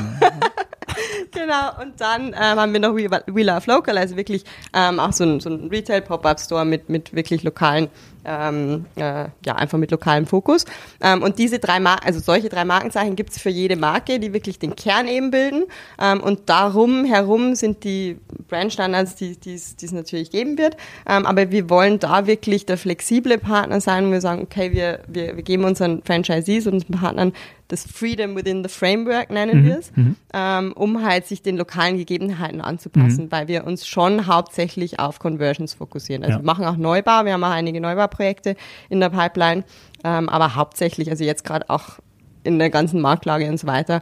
Genau, 1.31 1.81
und 1.81 1.99
dann 2.01 2.27
ähm, 2.27 2.33
haben 2.59 2.73
wir 2.73 2.79
noch 2.81 2.93
We, 2.95 3.09
We 3.27 3.43
Love 3.43 3.63
Local, 3.71 3.97
also 3.97 4.17
wirklich 4.17 4.43
ähm, 4.73 4.99
auch 4.99 5.13
so 5.13 5.23
ein, 5.23 5.39
so 5.39 5.49
ein 5.49 5.69
Retail-Pop-Up-Store 5.69 6.65
mit, 6.65 6.89
mit 6.89 7.13
wirklich 7.13 7.43
lokalen, 7.43 7.87
ähm, 8.25 8.85
äh, 8.95 9.25
ja, 9.45 9.55
einfach 9.55 9.77
mit 9.77 9.91
lokalem 9.91 10.25
Fokus. 10.25 10.65
Ähm, 11.01 11.23
und 11.23 11.39
diese 11.39 11.59
drei 11.59 11.79
Mar 11.79 11.99
also 12.03 12.19
solche 12.19 12.49
drei 12.49 12.65
Markenzeichen 12.65 13.15
gibt's 13.15 13.39
für 13.39 13.49
jede 13.49 13.75
Marke, 13.75 14.19
die 14.19 14.33
wirklich 14.33 14.59
den 14.59 14.75
Kern 14.75 15.07
eben 15.07 15.31
bilden. 15.31 15.63
Ähm, 15.99 16.21
und 16.21 16.49
darum 16.49 17.05
herum 17.05 17.55
sind 17.55 17.83
die 17.83 18.17
Brandstandards, 18.47 19.15
die 19.15 19.37
es 19.45 19.75
es 19.81 19.91
natürlich 19.91 20.31
geben 20.31 20.57
wird. 20.57 20.77
Ähm, 21.07 21.25
aber 21.25 21.51
wir 21.51 21.69
wollen 21.69 21.99
da 21.99 22.27
wirklich 22.27 22.65
der 22.65 22.77
flexible 22.77 23.37
Partner 23.37 23.81
sein, 23.81 24.07
wo 24.07 24.11
wir 24.11 24.21
sagen, 24.21 24.41
okay, 24.41 24.71
wir, 24.71 24.99
wir, 25.07 25.35
wir 25.35 25.43
geben 25.43 25.63
unseren 25.63 26.03
Franchisees 26.03 26.67
und 26.67 26.89
Partnern 26.91 27.33
das 27.71 27.85
Freedom 27.85 28.35
within 28.35 28.63
the 28.63 28.69
Framework, 28.69 29.29
nennen 29.29 29.63
wir 29.63 29.79
es, 29.79 29.91
ähm, 30.33 30.73
um 30.73 31.05
halt 31.05 31.25
sich 31.25 31.41
den 31.41 31.57
lokalen 31.57 31.97
Gegebenheiten 31.97 32.59
anzupassen, 32.61 33.31
weil 33.31 33.47
wir 33.47 33.65
uns 33.65 33.87
schon 33.87 34.27
hauptsächlich 34.27 34.99
auf 34.99 35.19
Conversions 35.19 35.73
fokussieren. 35.73 36.23
Also 36.23 36.37
Ja. 36.37 36.41
wir 36.41 36.45
machen 36.45 36.65
auch 36.65 36.75
Neubau, 36.77 37.23
wir 37.25 37.33
haben 37.33 37.43
auch 37.43 37.49
einige 37.51 37.79
Neubauprojekte 37.79 38.55
in 38.89 38.99
der 38.99 39.09
Pipeline, 39.09 39.63
ähm, 40.03 40.27
aber 40.29 40.55
hauptsächlich, 40.55 41.09
also 41.09 41.23
jetzt 41.23 41.43
gerade 41.45 41.69
auch 41.69 41.99
in 42.43 42.59
der 42.59 42.69
ganzen 42.69 42.99
Marktlage 43.01 43.47
und 43.47 43.57
so 43.59 43.67
weiter, 43.67 44.01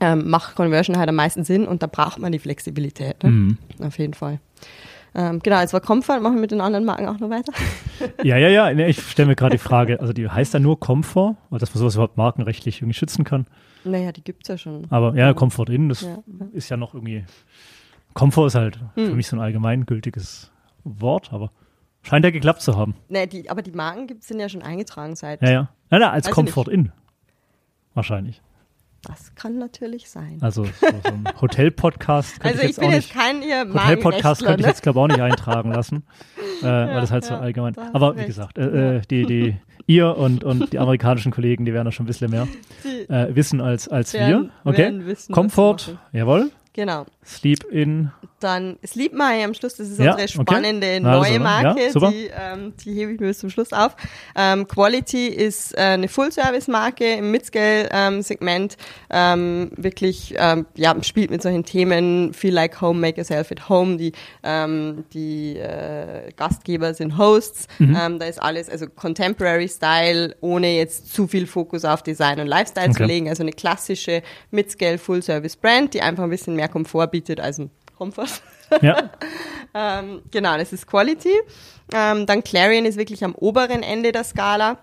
ähm, 0.00 0.28
macht 0.30 0.54
Conversion 0.54 0.96
halt 0.96 1.08
am 1.08 1.16
meisten 1.16 1.44
Sinn 1.44 1.66
und 1.66 1.82
da 1.82 1.86
braucht 1.86 2.18
man 2.18 2.32
die 2.32 2.38
Flexibilität. 2.38 3.22
Ne? 3.22 3.30
Mhm. 3.30 3.58
Auf 3.82 3.98
jeden 3.98 4.14
Fall. 4.14 4.40
Ähm, 5.14 5.40
genau, 5.40 5.60
jetzt 5.60 5.72
war 5.72 5.80
Comfort, 5.80 6.20
machen 6.20 6.34
wir 6.34 6.40
mit 6.42 6.50
den 6.50 6.60
anderen 6.60 6.84
Marken 6.84 7.06
auch 7.08 7.18
noch 7.18 7.30
weiter. 7.30 7.52
Ja, 8.22 8.36
ja, 8.36 8.48
ja. 8.48 8.72
Nee, 8.72 8.86
ich 8.88 9.00
stelle 9.02 9.26
mir 9.28 9.34
gerade 9.34 9.56
die 9.56 9.62
Frage, 9.62 9.98
also 10.00 10.12
die 10.12 10.28
heißt 10.28 10.54
da 10.54 10.60
nur 10.60 10.78
Comfort, 10.78 11.34
weil 11.50 11.58
dass 11.58 11.74
man 11.74 11.80
sowas 11.80 11.94
überhaupt 11.96 12.16
markenrechtlich 12.16 12.80
irgendwie 12.80 12.94
schützen 12.94 13.24
kann. 13.24 13.46
Naja, 13.82 14.12
die 14.12 14.22
gibt's 14.22 14.48
ja 14.48 14.56
schon. 14.56 14.86
Aber 14.90 15.14
ja, 15.16 15.32
Comfort 15.34 15.68
In, 15.70 15.88
das 15.88 16.02
Ja. 16.02 16.18
ist 16.52 16.68
ja 16.68 16.76
noch 16.76 16.94
irgendwie. 16.94 17.24
Comfort 18.14 18.46
ist 18.46 18.54
halt 18.54 18.78
für 18.94 19.08
Hm. 19.08 19.16
mich 19.16 19.26
so 19.26 19.36
ein 19.36 19.40
allgemeingültiges 19.42 20.52
Wort, 20.84 21.32
aber 21.32 21.50
scheint 22.02 22.24
ja 22.24 22.30
geklappt 22.30 22.60
zu 22.62 22.76
haben. 22.76 22.94
Nee, 23.08 23.26
die, 23.26 23.50
aber 23.50 23.62
die 23.62 23.72
Marken 23.72 24.06
gibt's 24.06 24.28
sind 24.28 24.38
ja 24.38 24.48
schon 24.48 24.62
eingetragen 24.62 25.16
seit. 25.16 25.42
Ja, 25.42 25.50
ja. 25.50 25.68
Nein, 25.90 26.00
nein, 26.00 26.10
als 26.10 26.26
Weiß 26.26 26.34
Comfort 26.34 26.68
In. 26.68 26.92
Wahrscheinlich. 27.94 28.40
Das 29.02 29.34
kann 29.36 29.58
natürlich 29.58 30.10
sein. 30.10 30.38
Also 30.40 30.64
so, 30.64 30.70
so 30.80 30.86
ein 31.04 31.24
Hotel-Podcast 31.40 32.40
könnte 32.40 32.46
Also 32.46 32.58
ich 32.58 32.62
ich 32.62 32.68
jetzt 32.70 32.80
bin 32.80 32.88
auch 32.88 32.92
jetzt 32.92 33.04
nicht. 33.04 33.14
Hotel-Podcast 33.74 34.44
könnte 34.44 34.60
ich 34.60 34.66
ne? 34.66 34.68
jetzt, 34.72 34.82
glaube 34.82 34.98
ich, 34.98 35.02
auch 35.04 35.08
nicht 35.08 35.20
eintragen 35.20 35.72
lassen, 35.72 36.02
äh, 36.62 36.64
weil 36.66 37.00
das 37.00 37.10
halt 37.10 37.24
so 37.24 37.34
ja, 37.34 37.40
allgemein. 37.40 37.74
da 37.74 37.82
hast 37.84 37.94
Aber 37.94 38.16
wie 38.16 38.26
gesagt, 38.26 38.58
äh, 38.58 38.96
äh, 38.96 39.00
die, 39.08 39.24
die, 39.24 39.56
ihr 39.86 40.16
und, 40.16 40.42
und 40.44 40.72
die 40.72 40.78
amerikanischen 40.78 41.32
Kollegen, 41.32 41.64
die 41.64 41.72
werden 41.72 41.84
da 41.86 41.92
schon 41.92 42.04
ein 42.04 42.08
bisschen 42.08 42.30
mehr 42.30 42.48
äh, 43.08 43.34
wissen 43.34 43.60
als, 43.60 43.88
als 43.88 44.12
werden- 44.14 44.50
wir. 44.64 44.70
Okay. 44.70 45.06
wissen, 45.06 45.32
machen. 45.32 45.98
jawohl. 46.12 46.50
Genau. 46.72 47.06
Sleep 47.28 47.64
in. 47.70 48.10
Dann 48.40 48.78
Sleep 48.86 49.12
My 49.12 49.42
am 49.44 49.52
Schluss, 49.52 49.74
das 49.76 49.88
ist 49.90 49.98
Ja, 49.98 50.12
unsere 50.12 50.28
okay. 50.28 50.52
spannende 50.52 50.86
Also, 50.86 51.06
neue 51.08 51.32
ja, 51.34 51.38
Marke, 51.40 51.90
super. 51.92 52.10
die, 52.10 52.30
ähm, 52.32 52.72
die 52.84 52.92
hebe 52.94 53.12
ich 53.12 53.20
mir 53.20 53.26
bis 53.26 53.38
zum 53.40 53.50
Schluss 53.50 53.72
auf. 53.72 53.96
Ähm, 54.36 54.66
Quality 54.66 55.26
ist 55.26 55.76
äh, 55.76 55.80
eine 55.80 56.08
Full-Service-Marke 56.08 57.14
im 57.14 57.30
Mid-Scale-Segment, 57.32 58.76
ähm, 59.10 59.70
wirklich 59.76 60.34
ähm, 60.38 60.66
ja, 60.76 60.94
spielt 61.02 61.30
mit 61.30 61.42
solchen 61.42 61.64
Themen, 61.64 62.32
Feel 62.32 62.54
Like 62.54 62.80
Home, 62.80 62.98
Make 63.00 63.18
Yourself 63.18 63.50
at 63.52 63.68
Home, 63.68 63.96
die, 63.96 64.12
ähm, 64.42 65.04
die 65.12 65.56
äh, 65.58 66.30
Gastgeber 66.36 66.94
sind 66.94 67.18
Hosts, 67.18 67.66
Mhm. 67.78 67.96
ähm, 68.00 68.18
da 68.18 68.26
ist 68.26 68.40
alles, 68.42 68.68
also 68.70 68.86
Contemporary 68.88 69.68
Style, 69.68 70.34
ohne 70.40 70.76
jetzt 70.76 71.12
zu 71.12 71.26
viel 71.26 71.46
Fokus 71.46 71.84
auf 71.84 72.02
Design 72.02 72.40
und 72.40 72.46
Lifestyle 72.46 72.90
zu 72.92 73.02
Okay. 73.02 73.06
legen, 73.12 73.28
also 73.28 73.42
eine 73.42 73.52
klassische 73.52 74.22
Mid-Scale 74.50 74.98
Full-Service-Brand, 74.98 75.94
die 75.94 76.02
einfach 76.02 76.24
ein 76.24 76.30
bisschen 76.30 76.54
mehr 76.56 76.68
Komfort 76.68 77.08
bietet 77.08 77.17
als 77.40 77.58
ein 77.58 77.70
Comfort. 77.96 78.28
Ja, 78.82 79.10
ähm, 79.74 80.22
genau, 80.30 80.56
das 80.56 80.72
ist 80.72 80.86
Quality. 80.86 81.32
Ähm, 81.92 82.26
dann 82.26 82.44
Clarion 82.44 82.84
ist 82.84 82.98
wirklich 82.98 83.24
am 83.24 83.34
oberen 83.34 83.82
Ende 83.82 84.12
der 84.12 84.24
Skala. 84.24 84.78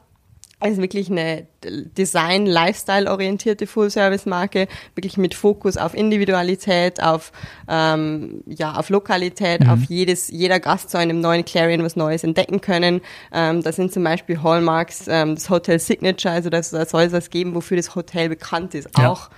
Also 0.57 0.81
wirklich 0.81 1.11
eine 1.11 1.47
Design-Lifestyle-orientierte 1.63 3.67
Full-Service-Marke, 3.67 4.69
wirklich 4.95 5.17
mit 5.17 5.35
Fokus 5.35 5.75
auf 5.75 5.93
Individualität, 5.93 7.03
auf, 7.03 7.33
ähm, 7.67 8.41
ja, 8.47 8.73
auf 8.73 8.89
Lokalität, 8.89 9.67
auf 9.67 9.79
jedes, 9.89 10.29
jeder 10.29 10.61
Gast 10.61 10.91
zu 10.91 10.97
einem 10.97 11.19
neuen 11.19 11.43
Clarion 11.43 11.83
was 11.83 11.97
Neues 11.97 12.23
entdecken 12.23 12.61
können. 12.61 13.01
Ähm, 13.33 13.63
da 13.63 13.73
sind 13.73 13.91
zum 13.91 14.05
Beispiel 14.05 14.41
Hallmarks, 14.41 15.09
ähm, 15.09 15.35
das 15.35 15.49
Hotel 15.49 15.77
Signature, 15.77 16.33
also 16.33 16.49
das, 16.49 16.69
da 16.69 16.85
soll 16.85 17.03
es 17.03 17.11
was 17.11 17.29
geben, 17.29 17.53
wofür 17.53 17.75
das 17.75 17.93
Hotel 17.93 18.29
bekannt 18.29 18.75
ist. 18.75 18.87
Ja. 18.97 19.11
Auch 19.11 19.29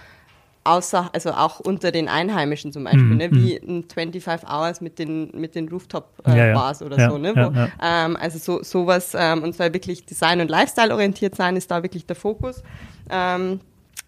außer, 0.67 1.09
also 1.13 1.31
auch 1.31 1.59
unter 1.59 1.91
den 1.91 2.07
Einheimischen 2.07 2.71
zum 2.71 2.83
Beispiel, 2.83 3.03
Mhm, 3.03 3.17
ne? 3.17 3.31
wie 3.31 3.55
ein 3.55 3.85
25 3.91 4.47
Hours 4.49 4.81
mit 4.81 4.99
den, 4.99 5.31
mit 5.33 5.55
den 5.55 5.69
Rooftop-Bars 5.69 6.35
Ja, 6.37 6.45
ja. 6.45 6.85
oder 6.85 6.97
Ja, 6.97 7.09
so, 7.09 7.17
ne? 7.17 7.35
Wo. 7.35 7.67
Ähm, 7.81 8.15
also 8.19 8.37
so, 8.37 8.63
sowas, 8.63 9.15
ähm, 9.17 9.43
und 9.43 9.55
soll 9.55 9.73
wirklich 9.73 10.05
Design- 10.05 10.41
und 10.41 10.49
Lifestyle 10.49 10.93
orientiert 10.93 11.35
sein, 11.35 11.55
ist 11.55 11.71
da 11.71 11.83
wirklich 11.83 12.05
der 12.05 12.15
Fokus. 12.15 12.63
Ähm, 13.09 13.59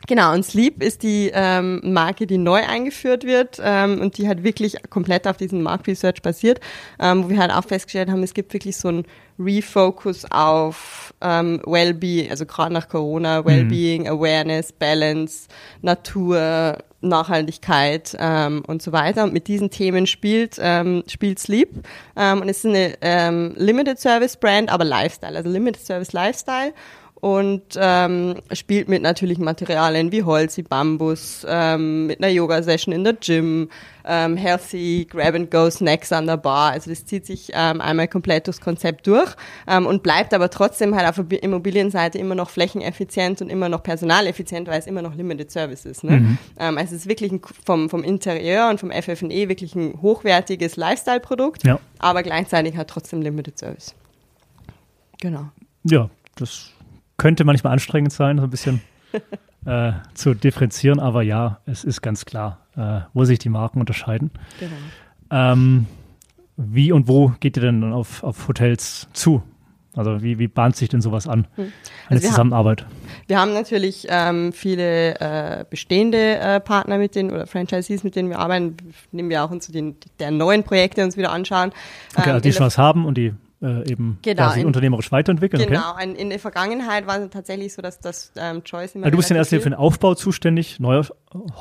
Genau, 0.08 0.34
und 0.34 0.44
Sleep 0.44 0.82
ist 0.82 1.04
die 1.04 1.30
ähm, 1.34 1.82
Marke, 1.84 2.26
die 2.26 2.38
neu 2.38 2.64
eingeführt 2.66 3.26
wird 3.26 3.60
ähm, 3.62 4.00
und 4.00 4.18
die 4.18 4.28
halt 4.28 4.44
wirklich 4.44 4.76
komplett 4.90 5.28
auf 5.28 5.38
diesem 5.38 5.62
Marktresearch 5.62 6.22
basiert, 6.22 6.62
ähm, 7.00 7.26
wo 7.26 7.30
wir 7.30 7.38
halt 7.38 7.52
auch 7.52 7.66
festgestellt 7.66 8.10
haben, 8.10 8.24
es 8.24 8.34
gibt 8.34 8.54
wirklich 8.54 8.78
so 8.78 8.88
ein 8.88 9.04
Refocus 9.38 10.26
auf 10.32 11.14
ähm, 11.22 11.62
Wellbeing, 11.66 12.30
also 12.30 12.46
gerade 12.46 12.74
nach 12.74 12.90
Corona, 12.90 13.46
Wellbeing, 13.46 14.08
Awareness, 14.08 14.72
Balance, 14.74 15.48
Natur, 15.82 16.78
Nachhaltigkeit 17.02 18.16
ähm, 18.20 18.64
und 18.68 18.82
so 18.82 18.92
weiter. 18.92 19.24
Und 19.24 19.34
mit 19.34 19.48
diesen 19.48 19.70
Themen 19.70 20.08
spielt, 20.08 20.58
ähm, 20.60 21.04
spielt 21.08 21.40
Sleep. 21.40 21.70
Ähm, 22.18 22.42
und 22.42 22.50
es 22.50 22.60
ist 22.60 22.66
eine 22.66 22.96
ähm, 23.02 23.54
Limited 23.56 24.00
Service 24.00 24.36
Brand, 24.36 24.70
aber 24.70 24.84
Lifestyle, 24.84 25.38
also 25.38 25.50
Limited 25.50 25.86
Service 25.86 26.12
Lifestyle 26.12 26.74
und 27.21 27.63
ähm, 27.77 28.36
spielt 28.53 28.88
mit 28.88 29.01
natürlichen 29.01 29.43
Materialien 29.43 30.12
wie 30.12 30.23
Holz, 30.23 30.58
wie 30.58 30.63
Bambus, 30.63 31.45
ähm, 31.47 32.08
mit 32.08 32.23
einer 32.23 32.32
Yoga-Session 32.32 32.93
in 32.93 33.03
der 33.03 33.13
Gym, 33.13 33.69
ähm, 34.05 34.38
healthy 34.38 35.05
Grab-and-Go-Snacks 35.10 36.12
an 36.12 36.27
der 36.27 36.38
Bar. 36.38 36.71
Also 36.71 36.89
das 36.89 37.05
zieht 37.05 37.25
sich 37.25 37.51
ähm, 37.53 37.82
einmal 37.82 38.08
komplett 38.08 38.47
durchs 38.47 38.62
Konzept 38.62 39.08
durch 39.08 39.36
ähm, 39.67 39.86
und 39.86 40.01
bleibt 40.03 40.34
aber 40.34 40.49
trotzdem 40.49 40.95
halt 40.95 41.08
auf 41.08 41.23
der 41.27 41.43
Immobilienseite 41.43 42.17
immer 42.17 42.36
noch 42.36 42.49
flächeneffizient 42.49 43.41
und 43.41 43.49
immer 43.49 43.69
noch 43.69 43.84
personaleffizient, 43.84 44.67
weil 44.67 44.79
es 44.79 44.88
immer 44.88 45.01
noch 45.01 45.15
Limited 45.15 45.51
Service 45.51 45.86
ist. 45.86 46.03
Ne? 46.03 46.38
Ähm, 46.58 46.77
also 46.77 46.95
es 46.95 47.01
ist 47.01 47.08
wirklich 47.08 47.32
ein, 47.32 47.41
vom, 47.65 47.89
vom 47.89 48.03
Interieur 48.03 48.69
und 48.69 48.79
vom 48.79 48.91
FF&E 48.91 49.49
wirklich 49.49 49.75
ein 49.75 50.01
hochwertiges 50.01 50.75
Lifestyle-Produkt, 50.75 51.65
ja, 51.65 51.79
aber 51.99 52.23
gleichzeitig 52.23 52.77
hat 52.77 52.89
trotzdem 52.89 53.21
Limited 53.21 53.58
Service. 53.58 53.93
Genau. 55.21 55.49
ja, 55.84 56.10
das 56.36 56.71
könnte 57.19 57.43
manchmal 57.43 57.73
anstrengend 57.73 58.12
sein, 58.12 58.38
so 58.38 58.43
ein 58.45 58.49
bisschen 58.49 58.82
äh, 59.65 59.91
zu 60.15 60.34
differenzieren, 60.34 60.99
aber 60.99 61.21
ja, 61.21 61.60
es 61.67 61.84
ist 61.84 62.01
ganz 62.01 62.25
klar, 62.25 62.60
äh, 62.75 63.01
wo 63.13 63.25
sich 63.25 63.38
die 63.38 63.49
Marken 63.49 63.79
unterscheiden. 63.79 64.32
genau. 64.60 64.73
Ähm, 65.32 65.86
wie 66.58 66.91
und 66.91 67.08
wo 67.08 67.34
geht 67.39 67.55
ihr 67.58 67.62
denn 67.62 67.82
dann 67.82 67.93
auf, 67.93 68.23
auf 68.23 68.47
Hotels 68.47 69.08
zu? 69.13 69.43
Also 69.95 70.21
wie, 70.21 70.39
wie 70.39 70.47
bahnt 70.47 70.75
sich 70.75 70.88
denn 70.89 71.01
sowas 71.01 71.27
an? 71.27 71.47
Eine 71.58 71.67
Also 72.08 72.10
wir 72.10 72.15
haben- 72.15 72.21
Zusammenarbeit. 72.34 72.86
Wir 73.27 73.39
haben 73.39 73.53
natürlich 73.53 74.05
ähm, 74.10 74.53
viele 74.53 75.19
äh, 75.19 75.65
bestehende 75.69 76.38
äh, 76.38 76.60
Partner 76.60 76.97
mit 76.97 77.15
denen 77.15 77.32
oder 77.32 77.47
Franchisees, 77.47 78.03
mit 78.03 78.15
denen 78.15 78.29
wir 78.29 78.39
arbeiten, 78.39 78.77
nehmen 79.12 79.29
wir 79.29 79.43
auch 79.43 79.51
uns 79.51 79.67
den, 79.67 79.95
der 80.19 80.32
neuen 80.32 80.63
Projekte 80.63 81.03
uns 81.03 81.17
wieder 81.17 81.32
anschauen. 81.32 81.71
Okay, 82.15 82.29
Ähm, 82.29 82.36
also 82.36 82.43
die 82.43 82.53
schon 82.53 82.65
was 82.65 82.77
haben 82.77 83.05
und 83.05 83.17
die 83.17 83.34
äh, 83.62 83.89
eben 83.91 84.19
Genau, 84.22 84.54
in- 84.54 84.65
unternehmerisch 84.65 85.12
weiterentwickeln. 85.12 85.67
Genau, 85.67 85.98
in, 85.98 86.15
in 86.15 86.30
der 86.30 86.39
Vergangenheit 86.39 87.08
war 87.08 87.19
es 87.19 87.30
tatsächlich 87.30 87.74
so, 87.74 87.82
dass 87.82 88.00
das 88.00 88.32
ähm, 88.38 88.63
Choice 88.63 88.95
immer 88.95 89.04
Okay. 89.04 89.08
Also 89.08 89.12
du 89.12 89.17
bist 89.17 89.30
relativ 89.32 89.38
erster 89.38 89.56
Linie 89.58 89.63
für 89.63 89.69
den 89.72 89.78
Aufbau 89.78 90.15
zuständig, 90.15 90.80
neuer 90.80 91.06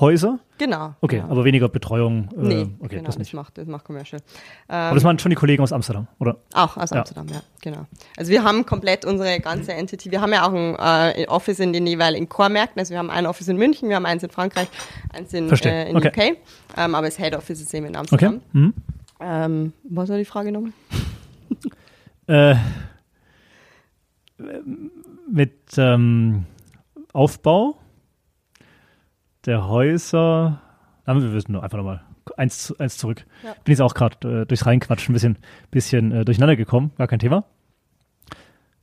Häuser. 0.00 0.38
Genau. 0.58 0.94
Okay, 1.00 1.16
genau. 1.16 1.30
aber 1.30 1.44
weniger 1.44 1.68
Betreuung. 1.68 2.28
Äh, 2.36 2.40
Nee, 2.40 2.66
okay, 2.80 2.96
genau, 2.96 3.02
das 3.06 3.18
nicht. 3.18 3.34
macht, 3.34 3.58
das 3.58 3.66
macht 3.66 3.84
Commercial. 3.84 4.20
Aber 4.68 4.88
Ähm, 4.90 4.94
das 4.94 5.04
waren 5.04 5.18
schon 5.18 5.30
die 5.30 5.36
Kollegen 5.36 5.62
aus 5.62 5.72
Amsterdam, 5.72 6.06
oder? 6.18 6.36
auch 6.54 6.76
aus 6.76 6.90
Ja. 6.90 6.98
Amsterdam, 6.98 7.26
ja. 7.28 7.42
genau. 7.62 7.86
Also 8.16 8.30
wir 8.30 8.44
haben 8.44 8.64
komplett 8.64 9.04
unsere 9.04 9.40
ganze 9.40 9.72
Entity, 9.74 10.10
wir 10.10 10.20
haben 10.20 10.32
ja 10.32 10.46
auch 10.48 10.52
ein 10.54 10.76
äh, 11.18 11.26
Office 11.28 11.58
in 11.58 11.72
den 11.72 11.86
jeweiligen 11.86 12.28
Core-Märkten, 12.28 12.78
also 12.80 12.92
wir 12.92 12.98
haben 12.98 13.10
ein 13.10 13.26
Office 13.26 13.48
in 13.48 13.56
München, 13.56 13.88
wir 13.88 13.96
haben 13.96 14.06
eins 14.06 14.22
in 14.22 14.30
Frankreich, 14.30 14.68
eins 15.12 15.32
in, 15.34 15.50
äh, 15.50 15.90
in 15.90 15.96
Okay. 15.96 16.08
UK, 16.32 16.36
ähm, 16.76 16.94
aber 16.94 17.06
das 17.06 17.18
Head 17.18 17.34
Office 17.36 17.60
ist 17.60 17.74
eben 17.74 17.86
in 17.86 17.96
Okay. 17.96 17.98
Amsterdam. 17.98 18.40
Mhm. 18.52 18.74
Ähm, 19.20 19.72
was 19.84 20.08
war 20.08 20.16
die 20.16 20.24
Frage 20.24 20.52
nochmal? 20.52 20.72
Äh, 22.28 22.54
mit 25.30 25.52
ähm, 25.76 26.44
Aufbau 27.12 27.78
der 29.46 29.66
Häuser. 29.68 30.60
Nein, 31.06 31.22
wir 31.22 31.32
wissen 31.32 31.52
nur 31.52 31.62
einfach 31.64 31.78
nochmal 31.78 32.02
eins, 32.36 32.74
eins 32.78 32.98
zurück. 32.98 33.24
Ja. 33.42 33.54
Bin 33.64 33.72
jetzt 33.72 33.80
auch 33.80 33.94
gerade 33.94 34.42
äh, 34.42 34.46
durchs 34.46 34.66
Reinquatschen 34.66 35.12
ein 35.12 35.14
bisschen, 35.14 35.38
bisschen 35.70 36.12
äh, 36.12 36.24
durcheinander 36.24 36.56
gekommen, 36.56 36.92
gar 36.98 37.06
kein 37.08 37.18
Thema. 37.18 37.44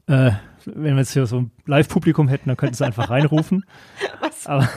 Äh, 0.08 0.32
wenn 0.66 0.96
wir 0.96 0.98
jetzt 0.98 1.14
hier 1.14 1.26
so 1.28 1.42
ein 1.42 1.52
Live-Publikum 1.66 2.28
hätten, 2.28 2.50
dann 2.50 2.58
könnten 2.58 2.76
sie 2.76 2.86
einfach 2.86 3.10
reinrufen. 3.10 3.66
Was, 4.20 4.48
Aber 4.48 4.62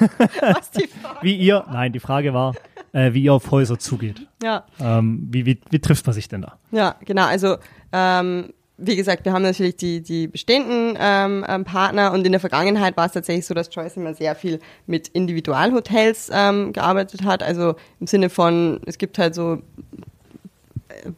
was 0.40 0.70
die 0.72 0.86
Frage? 0.86 1.18
wie 1.22 1.34
ihr, 1.36 1.64
nein, 1.70 1.92
die 1.92 2.00
Frage 2.00 2.34
war, 2.34 2.54
äh, 2.92 3.12
wie 3.14 3.22
ihr 3.24 3.32
auf 3.34 3.50
Häuser 3.50 3.78
zugeht. 3.78 4.26
Ja, 4.42 4.64
Ähm, 4.80 5.26
wie, 5.30 5.46
wie, 5.46 5.60
wie 5.70 5.78
trifft 5.80 6.06
man 6.06 6.12
sich 6.14 6.28
denn 6.28 6.42
da? 6.42 6.58
ja, 6.70 6.94
genau. 7.04 7.26
Also 7.26 7.56
ähm, 7.92 8.52
wie 8.78 8.94
gesagt, 8.94 9.24
wir 9.24 9.32
haben 9.32 9.42
natürlich 9.42 9.76
die, 9.76 10.00
die 10.00 10.28
bestehenden 10.28 10.96
ähm, 11.00 11.44
ähm, 11.48 11.64
Partner 11.64 12.12
und 12.12 12.24
in 12.24 12.30
der 12.30 12.40
Vergangenheit 12.40 12.96
war 12.96 13.06
es 13.06 13.12
tatsächlich 13.12 13.44
so, 13.44 13.52
dass 13.52 13.70
Choice 13.70 13.96
immer 13.96 14.14
sehr 14.14 14.36
viel 14.36 14.60
mit 14.86 15.08
Individualhotels 15.08 16.30
ähm, 16.32 16.72
gearbeitet 16.72 17.24
hat. 17.24 17.42
Also 17.42 17.74
im 17.98 18.06
Sinne 18.06 18.30
von, 18.30 18.80
es 18.86 18.96
gibt 18.96 19.18
halt 19.18 19.34
so 19.34 19.54
äh, 20.88 21.10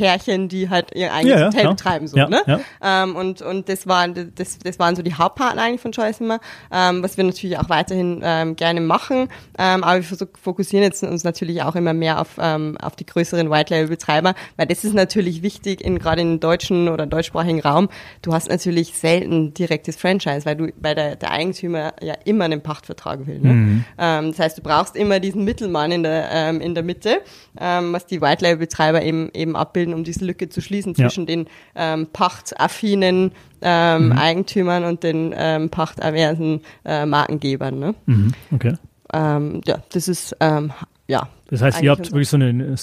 Pärchen, 0.00 0.48
die 0.48 0.70
halt 0.70 0.94
ihr 0.94 1.12
eigenes 1.12 1.34
Ja, 1.34 1.40
ja, 1.40 1.46
Hotel 1.48 1.60
klar. 1.60 1.74
betreiben. 1.74 2.06
So, 2.08 2.16
Ja, 2.16 2.28
ne? 2.28 2.42
ja. 2.46 2.60
Ähm, 2.82 3.16
und 3.16 3.42
und 3.42 3.68
das, 3.68 3.86
waren, 3.86 4.32
das, 4.34 4.58
das 4.58 4.78
waren 4.78 4.96
so 4.96 5.02
die 5.02 5.14
Hauptpartner 5.14 5.62
eigentlich 5.62 5.80
von 5.82 5.92
Choice 5.92 6.20
immer, 6.20 6.40
ähm, 6.72 7.02
was 7.02 7.16
wir 7.16 7.24
natürlich 7.24 7.58
auch 7.58 7.68
weiterhin 7.68 8.20
ähm, 8.24 8.56
gerne 8.56 8.80
machen. 8.80 9.28
Ähm, 9.58 9.84
aber 9.84 10.00
wir 10.02 10.28
fokussieren 10.40 10.82
jetzt 10.82 11.02
uns 11.02 11.22
natürlich 11.24 11.62
auch 11.62 11.76
immer 11.76 11.92
mehr 11.92 12.20
auf, 12.20 12.28
ähm, 12.40 12.78
auf 12.80 12.96
die 12.96 13.04
größeren 13.04 13.50
White-Label-Betreiber, 13.50 14.34
weil 14.56 14.66
das 14.66 14.84
ist 14.84 14.94
natürlich 14.94 15.42
wichtig, 15.42 15.82
in, 15.84 15.98
gerade 15.98 16.22
im 16.22 16.40
deutschen 16.40 16.88
oder 16.88 17.06
deutschsprachigen 17.06 17.60
Raum. 17.60 17.88
Du 18.22 18.32
hast 18.32 18.48
natürlich 18.48 18.94
selten 18.96 19.52
direktes 19.52 19.96
Franchise, 19.96 20.46
weil 20.46 20.56
du 20.56 20.68
weil 20.80 20.94
der, 20.94 21.16
der 21.16 21.30
Eigentümer 21.30 21.92
ja 22.00 22.14
immer 22.24 22.46
einen 22.46 22.62
Pachtvertrag 22.62 23.26
will. 23.26 23.38
Ne? 23.40 23.52
Mhm. 23.52 23.84
Ähm, 23.98 24.30
das 24.30 24.38
heißt, 24.38 24.58
du 24.58 24.62
brauchst 24.62 24.96
immer 24.96 25.20
diesen 25.20 25.44
Mittelmann 25.44 25.92
in 25.92 26.02
der, 26.04 26.28
ähm, 26.32 26.60
in 26.60 26.74
der 26.74 26.82
Mitte, 26.84 27.20
ähm, 27.60 27.92
was 27.92 28.06
die 28.06 28.20
White-Label-Betreiber 28.22 29.02
eben, 29.02 29.30
eben 29.34 29.56
abbilden, 29.56 29.89
um 29.94 30.04
diese 30.04 30.24
Lücke 30.24 30.48
zu 30.48 30.60
schließen 30.60 30.94
Ja. 30.96 31.08
zwischen 31.08 31.26
den 31.26 31.46
ähm, 31.74 32.06
pachtaffinen 32.12 33.32
ähm, 33.62 34.12
Eigentümern 34.12 34.84
und 34.84 35.02
den 35.02 35.34
ähm, 35.36 35.70
pachtaversen 35.70 36.60
äh, 36.84 37.04
Markengebern. 37.06 37.78
Ne? 37.78 37.94
Mhm. 38.06 38.32
Okay. 38.52 38.74
Ähm, 39.12 39.60
ja, 39.64 39.82
das 39.92 40.06
ist, 40.08 40.36
ähm, 40.40 40.72
ja. 41.08 41.28
Das 41.48 41.62
heißt, 41.62 41.82
ihr 41.82 41.90
habt 41.90 42.12
wirklich 42.12 42.28
so 42.28 42.36
eine 42.36 42.76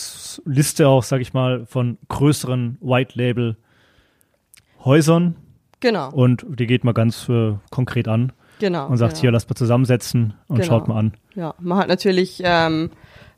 Liste 0.45 0.87
auch, 0.89 1.03
sag 1.03 1.21
ich 1.21 1.33
mal, 1.33 1.65
von 1.65 1.97
größeren 2.09 2.77
White-Label-Häusern 2.81 5.35
Genau, 5.79 6.09
und 6.11 6.45
die 6.49 6.65
geht 6.65 6.83
mal 6.83 6.93
ganz 6.93 7.29
äh, 7.29 7.53
konkret 7.69 8.07
an 8.07 8.31
genau. 8.59 8.87
und 8.87 8.97
sagt, 8.97 9.13
genau. 9.13 9.21
hier, 9.21 9.31
lasst 9.31 9.49
mal 9.49 9.55
zusammensetzen 9.55 10.33
und 10.47 10.57
Genau. 10.57 10.67
schaut 10.67 10.87
mal 10.87 10.97
an. 10.97 11.13
Ja, 11.35 11.53
man 11.59 11.77
hat 11.77 11.87
natürlich, 11.87 12.41
ähm, 12.43 12.89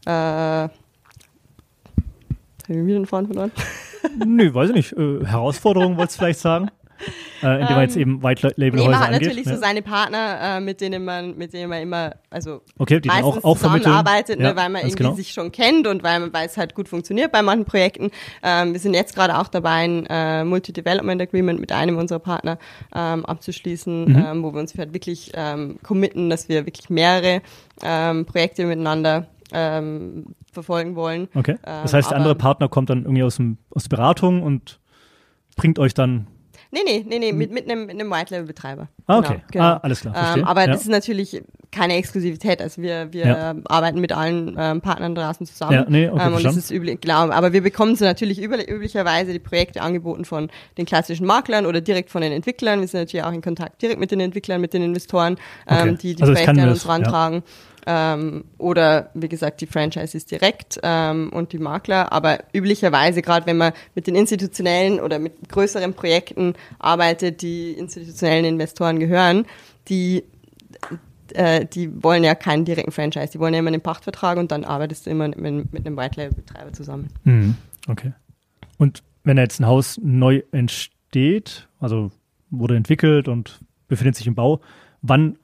äh, 0.05 0.69
habe 2.69 2.79
ich 2.81 2.85
wieder 2.87 2.99
den 2.99 3.05
Faden 3.05 3.27
verloren? 3.27 3.51
Nö, 4.25 4.53
weiß 4.53 4.69
ich 4.69 4.75
nicht. 4.75 4.93
Äh, 4.93 5.25
Herausforderung 5.25 5.97
wolltest 5.97 6.17
du 6.19 6.23
vielleicht 6.23 6.39
sagen? 6.39 6.69
äh, 7.41 7.61
indem 7.61 7.75
man 7.77 7.81
jetzt 7.83 7.95
eben 7.95 8.21
White 8.21 8.51
Label 8.57 8.77
Nee, 8.77 8.87
Häuser 8.87 8.91
man 8.91 8.99
hat 8.99 9.07
angeht. 9.13 9.21
natürlich 9.29 9.45
ja. 9.45 9.55
so 9.55 9.61
seine 9.61 9.81
Partner, 9.81 10.37
äh, 10.57 10.59
mit 10.59 10.81
denen 10.81 11.05
man, 11.05 11.37
mit 11.37 11.53
denen 11.53 11.69
man 11.69 11.81
immer, 11.81 12.15
also 12.29 12.59
Okay, 12.77 12.99
die 12.99 13.07
meistens 13.07 13.37
auch- 13.37 13.43
auch 13.45 13.55
zusammenarbeitet, 13.57 14.37
Ja, 14.41 14.49
ne, 14.49 14.55
weil 14.57 14.67
man 14.67 14.81
irgendwie 14.81 15.03
genau. 15.03 15.15
sich 15.15 15.31
schon 15.31 15.53
kennt 15.53 15.87
und 15.87 16.03
weil 16.03 16.29
es 16.45 16.57
halt 16.57 16.75
gut 16.75 16.89
funktioniert 16.89 17.31
bei 17.31 17.41
manchen 17.41 17.63
Projekten. 17.63 18.11
Ähm, 18.43 18.73
wir 18.73 18.81
sind 18.81 18.93
jetzt 18.95 19.15
gerade 19.15 19.37
auch 19.37 19.47
dabei, 19.47 19.85
ein 19.85 20.05
äh, 20.09 20.43
Multi-Development 20.43 21.21
Agreement 21.21 21.61
mit 21.61 21.71
einem 21.71 21.97
unserer 21.97 22.19
Partner 22.19 22.57
ähm, 22.93 23.25
abzuschließen, 23.25 24.03
Mhm. 24.03 24.25
ähm, 24.27 24.43
wo 24.43 24.53
wir 24.53 24.59
uns 24.59 24.77
halt 24.77 24.93
wirklich 24.93 25.31
ähm, 25.35 25.79
committen, 25.83 26.29
dass 26.29 26.49
wir 26.49 26.65
wirklich 26.65 26.89
mehrere 26.89 27.41
ähm, 27.81 28.25
Projekte 28.25 28.65
miteinander 28.65 29.25
ähm, 29.53 30.35
verfolgen 30.51 30.95
wollen. 30.95 31.27
Okay. 31.33 31.57
Das 31.63 31.91
Ähm, 31.93 31.97
heißt, 31.97 32.11
der 32.11 32.17
andere 32.17 32.35
Partner 32.35 32.69
kommt 32.69 32.89
dann 32.89 33.03
irgendwie 33.03 33.23
aus, 33.23 33.37
dem, 33.37 33.57
aus 33.71 33.83
der 33.83 33.89
Beratung 33.97 34.43
und 34.43 34.79
bringt 35.55 35.79
euch 35.79 35.93
dann. 35.93 36.27
Nee, 36.71 36.81
nee, 36.85 37.03
nee, 37.07 37.17
nee, 37.17 37.33
mit, 37.33 37.51
mit 37.51 37.63
einem, 37.69 37.87
mit 37.87 37.99
einem 37.99 38.11
White-Level-Betreiber. 38.11 38.83
Hm. 38.83 38.89
Ah, 39.07 39.15
Genau, 39.21 39.29
okay. 39.29 39.41
genau. 39.51 39.63
Ah, 39.65 39.77
alles 39.81 40.01
klar. 40.01 40.35
Ähm, 40.37 40.43
aber 40.43 40.61
ja. 40.61 40.67
das 40.67 40.81
ist 40.81 40.87
natürlich 40.89 41.41
keine 41.71 41.95
Exklusivität. 41.95 42.61
Also 42.61 42.81
wir, 42.83 43.11
wir 43.11 43.25
Ja. 43.25 43.55
arbeiten 43.65 43.99
mit 43.99 44.11
allen 44.11 44.55
ähm, 44.59 44.79
Partnern 44.81 45.15
draußen 45.15 45.47
zusammen. 45.47 45.71
Ja, 45.73 45.85
nee, 45.89 46.07
okay, 46.07 46.27
ähm, 46.27 46.35
und 46.35 46.43
das 46.45 46.55
ist 46.55 46.69
üblich, 46.69 47.01
genau. 47.01 47.29
Aber 47.31 47.53
wir 47.53 47.63
bekommen 47.63 47.95
so 47.95 48.05
natürlich 48.05 48.39
üblich, 48.39 48.69
üblicherweise 48.69 49.33
die 49.33 49.39
Projekte 49.39 49.81
angeboten 49.81 50.25
von 50.25 50.51
den 50.77 50.85
klassischen 50.85 51.25
Maklern 51.25 51.65
oder 51.65 51.81
direkt 51.81 52.11
von 52.11 52.21
den 52.21 52.31
Entwicklern. 52.31 52.81
Wir 52.81 52.87
sind 52.87 52.99
natürlich 52.99 53.23
auch 53.23 53.31
in 53.33 53.41
Kontakt 53.41 53.81
direkt 53.81 53.99
mit 53.99 54.11
den 54.11 54.19
Entwicklern, 54.19 54.61
mit 54.61 54.73
den 54.73 54.83
Investoren, 54.83 55.37
Okay. 55.65 55.89
ähm, 55.89 55.97
die 55.97 56.13
die 56.13 56.21
Also 56.21 56.33
Projekte 56.33 56.61
an 56.61 56.69
uns 56.69 56.87
rantragen. 56.87 57.41
Ähm, 57.85 58.43
oder 58.57 59.09
wie 59.13 59.29
gesagt 59.29 59.61
die 59.61 59.67
Franchises 59.67 60.25
direkt 60.25 60.79
ähm, 60.83 61.29
und 61.31 61.53
die 61.53 61.59
Makler. 61.59 62.11
Aber 62.11 62.39
üblicherweise, 62.53 63.21
gerade 63.21 63.45
wenn 63.45 63.57
man 63.57 63.73
mit 63.95 64.07
den 64.07 64.15
institutionellen 64.15 64.99
oder 64.99 65.19
mit 65.19 65.49
größeren 65.49 65.93
Projekten 65.93 66.53
arbeitet, 66.77 67.41
die 67.41 67.71
institutionellen 67.71 68.45
Investoren 68.45 68.99
gehören, 68.99 69.45
die 69.87 70.23
äh, 71.33 71.65
die 71.65 72.03
wollen 72.03 72.23
ja 72.23 72.35
keinen 72.35 72.65
direkten 72.65 72.91
Franchise, 72.91 73.31
die 73.31 73.39
wollen 73.39 73.53
ja 73.53 73.59
immer 73.59 73.69
einen 73.69 73.81
Pachtvertrag 73.81 74.37
und 74.37 74.51
dann 74.51 74.63
arbeitest 74.63 75.05
du 75.05 75.11
immer 75.11 75.27
mit, 75.27 75.73
mit 75.73 75.85
einem 75.85 75.97
White-Label-Betreiber 75.97 76.73
zusammen. 76.73 77.09
Mhm. 77.23 77.55
Okay. 77.87 78.13
Und 78.77 79.03
wenn 79.23 79.37
jetzt 79.37 79.59
ein 79.59 79.67
Haus 79.67 79.99
neu 80.01 80.41
entsteht, 80.51 81.67
also 81.79 82.11
wurde 82.49 82.75
entwickelt 82.75 83.27
und 83.27 83.59
befindet 83.87 84.15
sich 84.15 84.27
im 84.27 84.35
Bau, 84.35 84.61
wann 85.01 85.37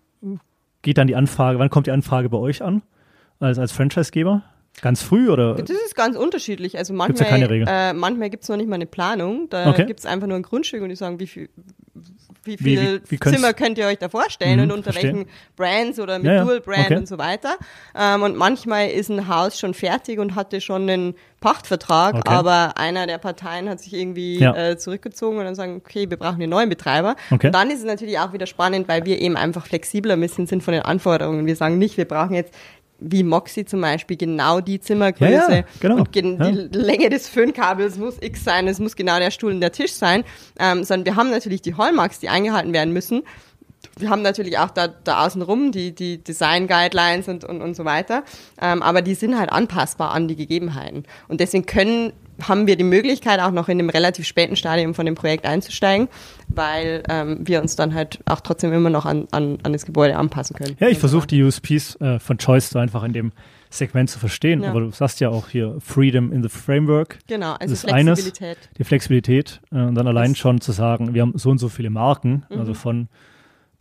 geht 0.85 0.97
dann 0.99 1.07
die 1.07 1.15
Anfrage, 1.15 1.57
wann 1.59 1.69
kommt 1.71 1.87
die 1.87 1.91
Anfrage 1.91 2.29
bei 2.29 2.37
euch 2.37 2.61
an 2.61 2.83
als, 3.39 3.57
als 3.57 3.71
Franchisegeber? 3.71 4.43
Ganz 4.81 5.01
früh 5.01 5.29
oder? 5.29 5.55
Das 5.55 5.69
ist 5.69 5.95
ganz 5.95 6.15
unterschiedlich. 6.15 6.77
Also 6.77 6.93
Gibt's 6.93 7.19
ja 7.19 7.25
manchmal, 7.25 7.29
keine 7.29 7.49
Regel. 7.49 7.67
äh, 7.67 7.93
manchmal 7.93 8.29
gibt's 8.29 8.47
noch 8.49 8.57
nicht 8.57 8.67
mal 8.69 8.75
eine 8.75 8.85
Planung. 8.85 9.47
Da 9.49 9.69
Okay. 9.69 9.85
gibt's 9.85 10.05
einfach 10.05 10.27
nur 10.27 10.35
ein 10.37 10.43
Grundstück 10.43 10.83
und 10.83 10.89
die 10.89 10.95
sagen, 10.95 11.19
wie 11.19 11.27
viel, 11.27 11.49
wie 12.45 12.59
Wie- 12.59 12.77
viel 12.77 13.01
wie- 13.05 13.11
wie 13.11 13.17
könnt's- 13.17 13.37
Zimmer 13.39 13.53
könnt 13.53 13.77
ihr 13.77 13.87
euch 13.87 13.97
da 13.97 14.07
vorstellen 14.09 14.57
Mhm, 14.57 14.63
und 14.63 14.71
unter 14.71 14.91
verstehe. 14.93 15.13
welchen 15.13 15.29
Brands 15.55 15.99
oder 15.99 16.17
mit 16.19 16.27
Ja, 16.27 16.33
ja. 16.35 16.43
Dual 16.43 16.61
Brand 16.61 16.85
Okay. 16.85 16.95
und 16.97 17.07
so 17.07 17.17
weiter. 17.17 17.55
Ähm, 17.99 18.23
und 18.23 18.35
manchmal 18.37 18.89
ist 18.89 19.09
ein 19.09 19.27
Haus 19.27 19.59
schon 19.59 19.73
fertig 19.73 20.19
und 20.19 20.35
hatte 20.35 20.61
schon 20.61 20.83
einen 20.89 21.15
Pachtvertrag, 21.41 22.15
Okay. 22.15 22.23
aber 22.33 22.77
einer 22.77 23.05
der 23.07 23.17
Parteien 23.19 23.69
hat 23.69 23.79
sich 23.79 23.93
irgendwie 23.93 24.39
Ja. 24.39 24.55
äh, 24.55 24.77
zurückgezogen 24.77 25.37
und 25.37 25.45
dann 25.45 25.55
sagen, 25.55 25.75
okay, 25.85 26.09
wir 26.09 26.17
brauchen 26.17 26.41
einen 26.41 26.49
neuen 26.49 26.69
Betreiber. 26.69 27.15
Okay. 27.31 27.47
Und 27.47 27.53
dann 27.53 27.69
ist 27.69 27.79
es 27.79 27.85
natürlich 27.85 28.17
auch 28.19 28.33
wieder 28.33 28.45
spannend, 28.47 28.87
weil 28.87 29.05
wir 29.05 29.21
eben 29.21 29.37
einfach 29.37 29.65
flexibler 29.67 30.13
ein 30.13 30.21
bisschen 30.21 30.47
sind 30.47 30.63
von 30.63 30.73
den 30.73 30.81
Anforderungen. 30.83 31.45
Wir 31.45 31.55
sagen 31.55 31.77
nicht, 31.77 31.97
wir 31.97 32.05
brauchen 32.05 32.33
jetzt 32.33 32.53
wie 32.99 33.23
Moxie 33.23 33.65
zum 33.65 33.81
Beispiel 33.81 34.17
genau 34.17 34.61
die 34.61 34.79
Zimmergröße 34.79 35.31
Ja, 35.31 35.55
ja, 35.57 35.63
genau. 35.81 35.97
und 35.97 36.11
gen 36.11 36.37
Ja. 36.39 36.51
die 36.51 36.77
Länge 36.77 37.09
des 37.09 37.27
Föhnkabels 37.27 37.97
muss 37.97 38.15
X 38.21 38.43
sein, 38.43 38.67
es 38.67 38.79
muss 38.79 38.95
genau 38.95 39.19
der 39.19 39.31
Stuhl 39.31 39.51
und 39.51 39.61
der 39.61 39.71
Tisch 39.71 39.93
sein, 39.93 40.23
ähm, 40.59 40.83
sondern 40.83 41.05
wir 41.05 41.15
haben 41.15 41.29
natürlich 41.29 41.61
die 41.61 41.75
Hallmarks, 41.75 42.19
die 42.19 42.29
eingehalten 42.29 42.73
werden 42.73 42.93
müssen. 42.93 43.23
Wir 43.97 44.09
haben 44.09 44.21
natürlich 44.21 44.57
auch 44.57 44.71
da, 44.71 44.87
da 44.89 45.25
außenrum 45.25 45.71
die, 45.71 45.95
die 45.95 46.21
Design 46.23 46.67
Guidelines 46.67 47.27
und, 47.29 47.43
und, 47.45 47.61
und 47.61 47.75
so 47.75 47.85
weiter, 47.85 48.23
ähm, 48.61 48.81
aber 48.81 49.01
die 49.01 49.13
sind 49.15 49.37
halt 49.39 49.51
anpassbar 49.51 50.11
an 50.11 50.27
die 50.27 50.35
Gegebenheiten. 50.35 51.03
Und 51.29 51.39
deswegen 51.39 51.65
können, 51.65 52.11
haben 52.41 52.67
wir 52.67 52.75
die 52.75 52.83
Möglichkeit, 52.83 53.39
auch 53.39 53.51
noch 53.51 53.69
in 53.69 53.79
einem 53.79 53.89
relativ 53.89 54.27
späten 54.27 54.57
Stadium 54.57 54.93
von 54.93 55.05
dem 55.05 55.15
Projekt 55.15 55.45
einzusteigen, 55.45 56.09
weil 56.49 57.03
ähm, 57.09 57.39
wir 57.45 57.61
uns 57.61 57.77
dann 57.77 57.93
halt 57.93 58.19
auch 58.25 58.41
trotzdem 58.41 58.73
immer 58.73 58.89
noch 58.89 59.05
an, 59.05 59.27
an, 59.31 59.59
an 59.63 59.71
das 59.71 59.85
Gebäude 59.85 60.17
anpassen 60.17 60.55
können. 60.57 60.75
Ja, 60.79 60.89
ich 60.89 60.97
versuche 60.97 61.27
die 61.27 61.41
USPs 61.43 61.95
äh, 62.01 62.19
von 62.19 62.37
Choice 62.37 62.71
so 62.71 62.79
einfach 62.79 63.03
in 63.03 63.13
dem 63.13 63.31
Segment 63.69 64.09
zu 64.09 64.19
verstehen. 64.19 64.63
Ja. 64.63 64.71
Aber 64.71 64.81
du 64.81 64.91
sagst 64.91 65.21
ja 65.21 65.29
auch 65.29 65.47
hier 65.47 65.77
Freedom 65.79 66.33
in 66.33 66.43
the 66.43 66.49
Framework, 66.49 67.19
Genau, 67.27 67.53
also 67.53 67.73
Das 67.73 67.83
ist 67.85 67.91
eines. 67.93 68.19
Flexibilität. 68.21 68.69
die 68.77 68.83
Flexibilität 68.83 69.61
äh, 69.71 69.77
und 69.77 69.95
dann 69.95 70.07
allein 70.07 70.31
Das- 70.31 70.37
schon 70.39 70.59
zu 70.59 70.73
sagen, 70.73 71.13
wir 71.13 71.21
haben 71.21 71.31
so 71.37 71.49
und 71.49 71.59
so 71.59 71.69
viele 71.69 71.89
Marken, 71.89 72.45
Mhm. 72.49 72.59
also 72.59 72.73
von 72.73 73.07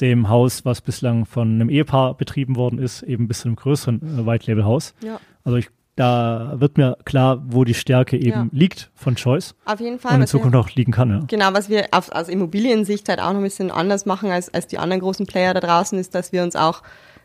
dem 0.00 0.28
Haus, 0.28 0.64
was 0.64 0.80
bislang 0.80 1.26
von 1.26 1.48
einem 1.54 1.68
Ehepaar 1.70 2.14
betrieben 2.16 2.56
worden 2.56 2.78
ist, 2.78 3.02
eben 3.02 3.28
bis 3.28 3.40
zu 3.40 3.48
einem 3.48 3.56
größeren 3.56 4.20
äh, 4.20 4.26
White 4.26 4.50
Label 4.50 4.64
Haus. 4.64 4.94
Ja. 5.02 5.20
Also 5.44 5.56
ich, 5.58 5.68
da 5.96 6.54
wird 6.56 6.76
mir 6.76 6.96
klar, 7.04 7.42
wo 7.46 7.64
die 7.64 7.74
Stärke 7.74 8.16
eben 8.16 8.28
Ja. 8.30 8.46
liegt 8.50 8.90
von 8.94 9.14
Choice 9.14 9.54
Auf 9.64 9.78
jeden 9.80 9.98
Fall. 10.00 10.10
und 10.12 10.16
in 10.16 10.22
was 10.22 10.32
wir- 10.32 10.40
Zukunft 10.40 10.56
auch 10.56 10.70
liegen 10.74 10.90
kann. 10.92 11.10
Ja. 11.10 11.20
Genau, 11.26 11.52
was 11.52 11.68
wir 11.68 11.86
auf, 11.92 12.10
aus 12.10 12.28
Immobiliensicht 12.28 13.08
halt 13.08 13.20
auch 13.20 13.30
noch 13.32 13.38
ein 13.38 13.42
bisschen 13.44 13.70
anders 13.70 14.04
machen 14.06 14.30
als, 14.30 14.52
als 14.52 14.66
die 14.66 14.78
anderen 14.78 15.00
großen 15.00 15.26
Player 15.26 15.54
da 15.54 15.60
draußen, 15.60 15.98
ist, 15.98 16.14
dass 16.14 16.32
wir 16.32 16.42
uns 16.42 16.56
auch 16.56 16.82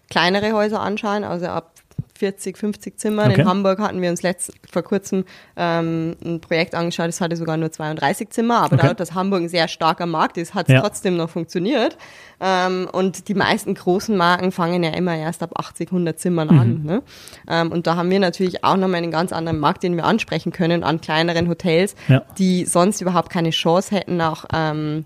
kleinere 0.10 0.53
Häuser 0.53 0.79
anschauen, 0.82 1.23
also 1.23 1.47
ab 1.47 1.73
40, 2.19 2.58
50 2.58 2.99
Zimmern. 2.99 3.32
Okay. 3.32 3.41
In 3.41 3.47
Hamburg 3.47 3.79
hatten 3.79 4.01
wir 4.01 4.10
uns 4.10 4.21
letzt, 4.21 4.51
vor 4.69 4.82
kurzem 4.84 5.23
ähm, 5.55 6.17
ein 6.23 6.41
Projekt 6.41 6.75
angeschaut, 6.75 7.08
das 7.08 7.21
hatte 7.21 7.38
sogar 7.38 7.55
nur 7.55 7.71
32 7.71 8.29
Zimmer, 8.29 8.58
aber 8.58 8.65
Okay. 8.73 8.77
dadurch, 8.82 8.97
dass 8.97 9.13
Hamburg 9.13 9.41
ein 9.43 9.49
sehr 9.49 9.67
starker 9.69 10.05
Markt 10.05 10.38
ist, 10.38 10.53
hat 10.53 10.67
es 10.67 10.73
Ja. 10.73 10.82
trotzdem 10.82 11.15
noch 11.15 11.29
funktioniert. 11.29 11.97
Ähm, 12.41 12.89
und 12.91 13.27
die 13.29 13.34
meisten 13.34 13.73
großen 13.73 14.15
Marken 14.17 14.51
fangen 14.51 14.84
ja 14.84 14.91
immer 14.91 15.15
erst 15.15 15.41
ab 15.43 15.51
80, 15.58 15.91
100 15.91 16.19
Zimmern 16.19 16.49
Mhm. 16.49 16.60
an. 16.60 16.84
Ne? 16.84 17.03
Ähm, 17.49 17.71
und 17.71 17.88
da 17.88 17.95
haben 17.95 18.10
wir 18.10 18.19
natürlich 18.19 18.63
auch 18.65 18.75
nochmal 18.75 18.97
einen 19.01 19.12
ganz 19.12 19.32
anderen 19.32 19.60
Markt, 19.60 19.84
den 19.84 19.95
wir 19.95 20.03
ansprechen 20.03 20.51
können 20.51 20.84
an 20.84 20.99
kleineren 21.01 21.47
Hotels, 21.47 21.95
Ja. 22.10 22.21
die 22.38 22.65
sonst 22.65 22.99
überhaupt 23.01 23.29
keine 23.29 23.51
Chance 23.51 23.95
hätten, 23.95 24.19
auch 24.21 24.43
ähm, 24.53 25.05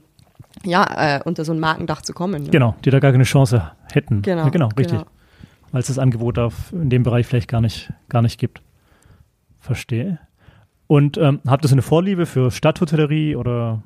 ja, 0.63 1.17
äh, 1.17 1.19
unter 1.25 1.45
so 1.45 1.51
ein 1.51 1.59
Markendach 1.59 2.01
zu 2.01 2.13
kommen. 2.13 2.43
Ne? 2.43 2.49
Genau, 2.49 2.75
die 2.85 2.89
da 2.89 2.99
gar 2.99 3.11
keine 3.11 3.23
Chance 3.23 3.71
hätten. 3.91 4.21
Genau, 4.23 4.43
ja, 4.45 4.49
genau 4.49 4.69
richtig. 4.77 4.99
Weil 5.73 5.81
es 5.81 5.87
das 5.87 5.99
Angebot 5.99 6.39
auf, 6.39 6.71
in 6.71 6.89
dem 6.89 7.03
Bereich 7.03 7.27
vielleicht 7.27 7.49
gar 7.49 7.59
nicht, 7.59 7.91
gar 8.07 8.21
nicht 8.21 8.39
gibt. 8.39 8.61
Verstehe. 9.59 10.19
Und 10.87 11.17
ähm, 11.17 11.41
habt 11.47 11.65
ihr 11.65 11.67
so 11.67 11.73
eine 11.75 11.81
Vorliebe 11.81 12.25
für 12.25 12.51
Stadthotellerie 12.51 13.35
oder 13.35 13.81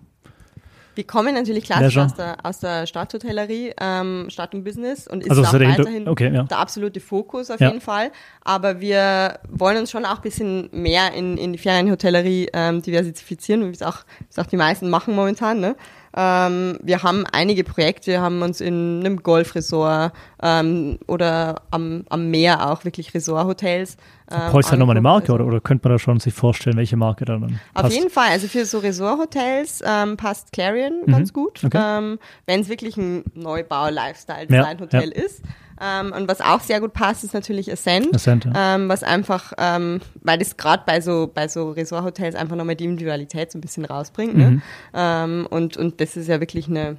Wir 0.95 1.06
kommen 1.06 1.34
natürlich 1.36 1.63
klassisch 1.63 1.95
Leisure. 1.95 2.06
aus 2.06 2.15
der, 2.15 2.38
aus 2.45 2.60
der 2.60 2.88
Stadthotellerie, 2.88 3.73
ähm, 3.80 4.26
Stadt 4.30 4.54
und 4.54 4.63
Business 4.65 5.08
und 5.08 5.23
ist 5.23 5.30
Also 5.30 5.43
auch 5.43 5.54
weiterhin 5.54 6.10
okay, 6.10 6.34
ja. 6.34 6.43
der 6.43 6.58
absolute 6.58 7.00
Fokus 7.00 7.50
auf 7.52 7.60
Ja. 7.62 7.67
jeden 7.67 7.80
Fall. 7.82 8.12
Aber 8.41 8.82
wir 8.82 9.39
wollen 9.47 9.78
uns 9.78 9.89
schon 9.91 10.04
auch 10.06 10.17
ein 10.17 10.21
bisschen 10.23 10.69
mehr 10.73 11.13
in, 11.13 11.38
in 11.38 11.54
die 11.54 11.60
Ferienhotellerie 11.60 12.50
ähm, 12.52 12.82
diversifizieren, 12.82 13.65
wie 13.67 13.71
es 13.73 13.82
auch, 13.84 14.00
wie 14.19 14.26
es 14.30 14.39
auch 14.39 14.47
die 14.47 14.58
meisten 14.58 14.89
machen 14.89 15.15
momentan. 15.15 15.62
Ne? 15.62 15.76
Ähm, 16.19 16.80
wir 16.82 17.03
haben 17.03 17.25
einige 17.32 17.63
Projekte, 17.63 18.19
haben 18.19 18.41
uns 18.41 18.60
in 18.60 19.01
einem 19.01 19.21
Golfresort 19.21 20.13
ähm, 20.41 20.97
oder 21.08 21.62
am, 21.69 22.06
am 22.10 22.32
Meer 22.32 22.71
auch 22.71 22.86
wirklich 22.86 23.13
Resorthotels. 23.13 23.97
Ähm, 24.32 24.51
brauchst 24.51 24.71
du 24.71 24.77
nochmal 24.77 24.95
eine. 24.95 25.01
Marke 25.01 25.32
oder, 25.32 25.45
oder 25.45 25.60
könnte 25.62 25.88
man 25.88 25.95
da 25.95 25.99
schon 25.99 26.19
sich 26.19 26.34
vorstellen, 26.34 26.75
welche 26.75 26.97
Marke 26.97 27.23
da 27.25 27.34
dann 27.38 27.60
auf 27.75 27.84
passt? 27.84 27.95
jeden 27.95 28.10
Fall, 28.10 28.30
also 28.32 28.47
für 28.47 28.65
so 28.65 28.80
Resorthotels 28.80 29.84
ähm, 29.86 30.17
passt 30.17 30.51
Clarion 30.53 31.03
ganz 31.06 31.32
gut, 31.34 31.62
Mhm. 31.62 31.67
okay. 31.67 31.80
ähm, 31.99 32.19
wenn 32.47 32.62
es 32.62 32.69
wirklich 32.69 32.97
ein 32.97 33.23
Neubau-Lifestyle 33.36 34.47
Ja, 34.49 34.71
ja. 34.91 34.99
ist. 35.01 35.43
Ähm, 35.82 36.12
und 36.12 36.28
was 36.28 36.42
auch 36.42 36.62
sehr 36.62 36.80
gut 36.80 36.94
passt, 36.94 37.24
ist 37.24 37.34
natürlich 37.34 37.72
Ascent. 37.72 38.13
Ascent, 38.16 38.46
ja. 38.46 38.76
Ähm, 38.76 38.90
was 38.90 39.04
einfach, 39.04 39.54
ähm, 39.58 40.02
weil 40.22 40.40
das 40.40 40.58
gerade 40.58 40.84
bei 40.86 41.02
so 41.02 41.30
bei 41.34 41.48
so 41.48 41.72
Resorthotels 41.72 42.36
einfach 42.36 42.56
nochmal 42.56 42.76
die 42.76 42.86
Individualität 42.86 43.52
so 43.52 43.58
ein 43.58 43.62
bisschen 43.62 43.86
rausbringt. 43.86 44.36
Mhm. 44.36 44.62
Ne? 44.94 45.48
Und, 45.50 45.78
und 45.78 46.02
das 46.02 46.18
ist 46.18 46.28
ja 46.28 46.40
wirklich 46.40 46.68
eine 46.68 46.98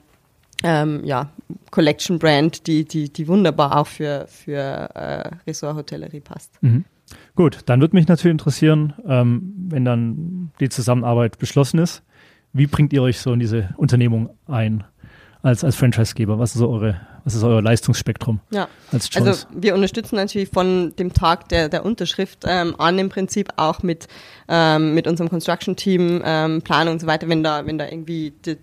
ähm, 0.62 1.04
ja, 1.04 1.30
Collection-Brand, 1.70 2.66
die, 2.66 2.84
die, 2.84 3.12
die 3.12 3.28
wunderbar 3.28 3.76
auch 3.76 3.86
für, 3.86 4.26
für 4.28 4.56
äh, 4.94 5.30
Resorthotellerie 5.46 6.20
passt. 6.20 6.60
Mhm. 6.62 6.84
Gut, 7.36 7.60
dann 7.66 7.80
würde 7.80 7.96
mich 7.96 8.08
natürlich 8.08 8.32
interessieren, 8.32 8.94
ähm, 9.06 9.54
wenn 9.68 9.84
dann 9.84 10.50
die 10.60 10.68
Zusammenarbeit 10.68 11.38
beschlossen 11.38 11.78
ist, 11.78 12.02
wie 12.52 12.66
bringt 12.66 12.92
ihr 12.92 13.02
euch 13.02 13.20
so 13.20 13.32
in 13.32 13.40
diese 13.40 13.70
Unternehmung 13.76 14.30
ein 14.46 14.84
als, 15.42 15.64
als 15.64 15.76
Franchisegeber? 15.76 16.38
Was 16.38 16.52
ist 16.52 16.58
so 16.58 16.68
eure, 16.68 17.00
was 17.28 17.34
ist 17.34 17.44
euer 17.44 17.60
Leistungsspektrum 17.60 18.40
Ja. 18.50 18.68
als 18.90 19.10
Choice? 19.10 19.26
Also 19.26 19.46
wir 19.52 19.74
unterstützen 19.74 20.16
natürlich 20.16 20.48
von 20.48 20.94
dem 20.98 21.12
Tag 21.12 21.50
der, 21.50 21.68
der 21.68 21.84
Unterschrift 21.84 22.44
ähm, 22.46 22.74
an 22.80 22.98
im 22.98 23.10
Prinzip 23.10 23.50
auch 23.56 23.82
mit, 23.82 24.08
ähm, 24.48 24.94
mit 24.94 25.06
unserem 25.06 25.28
Construction-Team, 25.28 26.22
ähm, 26.24 26.62
Planung 26.62 26.94
und 26.94 27.00
so 27.00 27.06
weiter, 27.06 27.28
wenn 27.28 27.42
da, 27.42 27.66
wenn 27.66 27.76
da 27.76 27.86
irgendwie 27.86 28.32
die, 28.46 28.56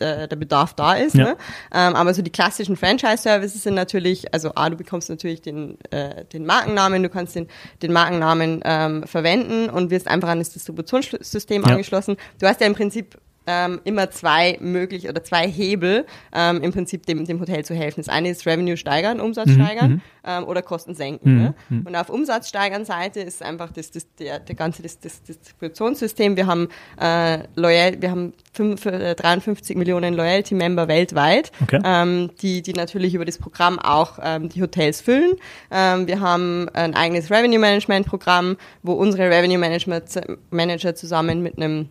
der, 0.00 0.26
der 0.26 0.36
Bedarf 0.36 0.72
da 0.72 0.94
ist. 0.94 1.14
Ja. 1.16 1.24
Ne? 1.24 1.36
Ähm, 1.70 1.94
aber 1.94 2.14
so 2.14 2.22
die 2.22 2.30
klassischen 2.30 2.76
Franchise-Services 2.76 3.62
sind 3.62 3.74
natürlich, 3.74 4.32
also 4.32 4.52
A, 4.54 4.70
du 4.70 4.76
bekommst 4.76 5.10
natürlich 5.10 5.42
den, 5.42 5.76
äh, 5.90 6.24
den 6.24 6.46
Markennamen, 6.46 7.02
du 7.02 7.10
kannst 7.10 7.36
den, 7.36 7.46
den 7.82 7.92
Markennamen 7.92 8.62
ähm, 8.64 9.02
verwenden 9.06 9.68
und 9.68 9.90
wirst 9.90 10.08
einfach 10.08 10.30
an 10.30 10.38
das 10.38 10.50
Distributionssystem 10.50 11.60
Ja. 11.62 11.68
angeschlossen. 11.68 12.16
Du 12.40 12.46
hast 12.46 12.62
ja 12.62 12.66
im 12.66 12.74
Prinzip 12.74 13.18
ähm, 13.46 13.80
immer 13.84 14.10
zwei 14.10 14.56
möglich 14.60 15.08
oder 15.08 15.22
zwei 15.24 15.48
Hebel, 15.48 16.06
ähm, 16.34 16.62
im 16.62 16.72
Prinzip 16.72 17.06
dem, 17.06 17.24
dem 17.24 17.40
Hotel 17.40 17.64
zu 17.64 17.74
helfen. 17.74 18.00
Das 18.00 18.08
eine 18.08 18.30
ist 18.30 18.46
Revenue 18.46 18.76
steigern, 18.76 19.20
Umsatz 19.20 19.48
Mhm, 19.48 19.54
steigern 19.54 20.02
ähm, 20.24 20.44
oder 20.44 20.62
Kosten 20.62 20.94
senken. 20.94 21.36
Ne? 21.36 21.54
Und 21.84 21.96
auf 21.96 22.08
Umsatz 22.08 22.48
steigern 22.48 22.84
Seite 22.84 23.20
ist 23.20 23.42
einfach 23.42 23.72
das, 23.72 23.90
das, 23.90 24.06
der, 24.16 24.38
der 24.38 24.54
ganze 24.54 24.82
das, 24.82 25.00
das 25.00 25.22
Distributionssystem. 25.22 26.36
Wir 26.36 26.46
haben 26.46 26.68
äh, 27.00 27.40
loyal, 27.54 28.00
wir 28.00 28.10
haben 28.10 28.32
fünf, 28.52 28.86
äh, 28.86 29.14
53 29.14 29.76
Millionen 29.76 30.14
Loyalty-Member 30.14 30.88
weltweit, 30.88 31.52
Okay. 31.62 31.80
ähm, 31.84 32.30
die, 32.40 32.62
die 32.62 32.72
natürlich 32.72 33.14
über 33.14 33.24
das 33.24 33.38
Programm 33.38 33.78
auch 33.78 34.18
ähm, 34.22 34.48
die 34.48 34.62
Hotels 34.62 35.00
füllen. 35.00 35.32
Ähm, 35.70 36.06
wir 36.06 36.20
haben 36.20 36.68
ein 36.72 36.94
eigenes 36.94 37.30
Revenue-Management-Programm, 37.30 38.56
wo 38.82 38.92
unsere 38.92 39.30
Revenue-Manager 39.30 40.94
zusammen 40.94 41.42
mit 41.42 41.56
einem 41.56 41.88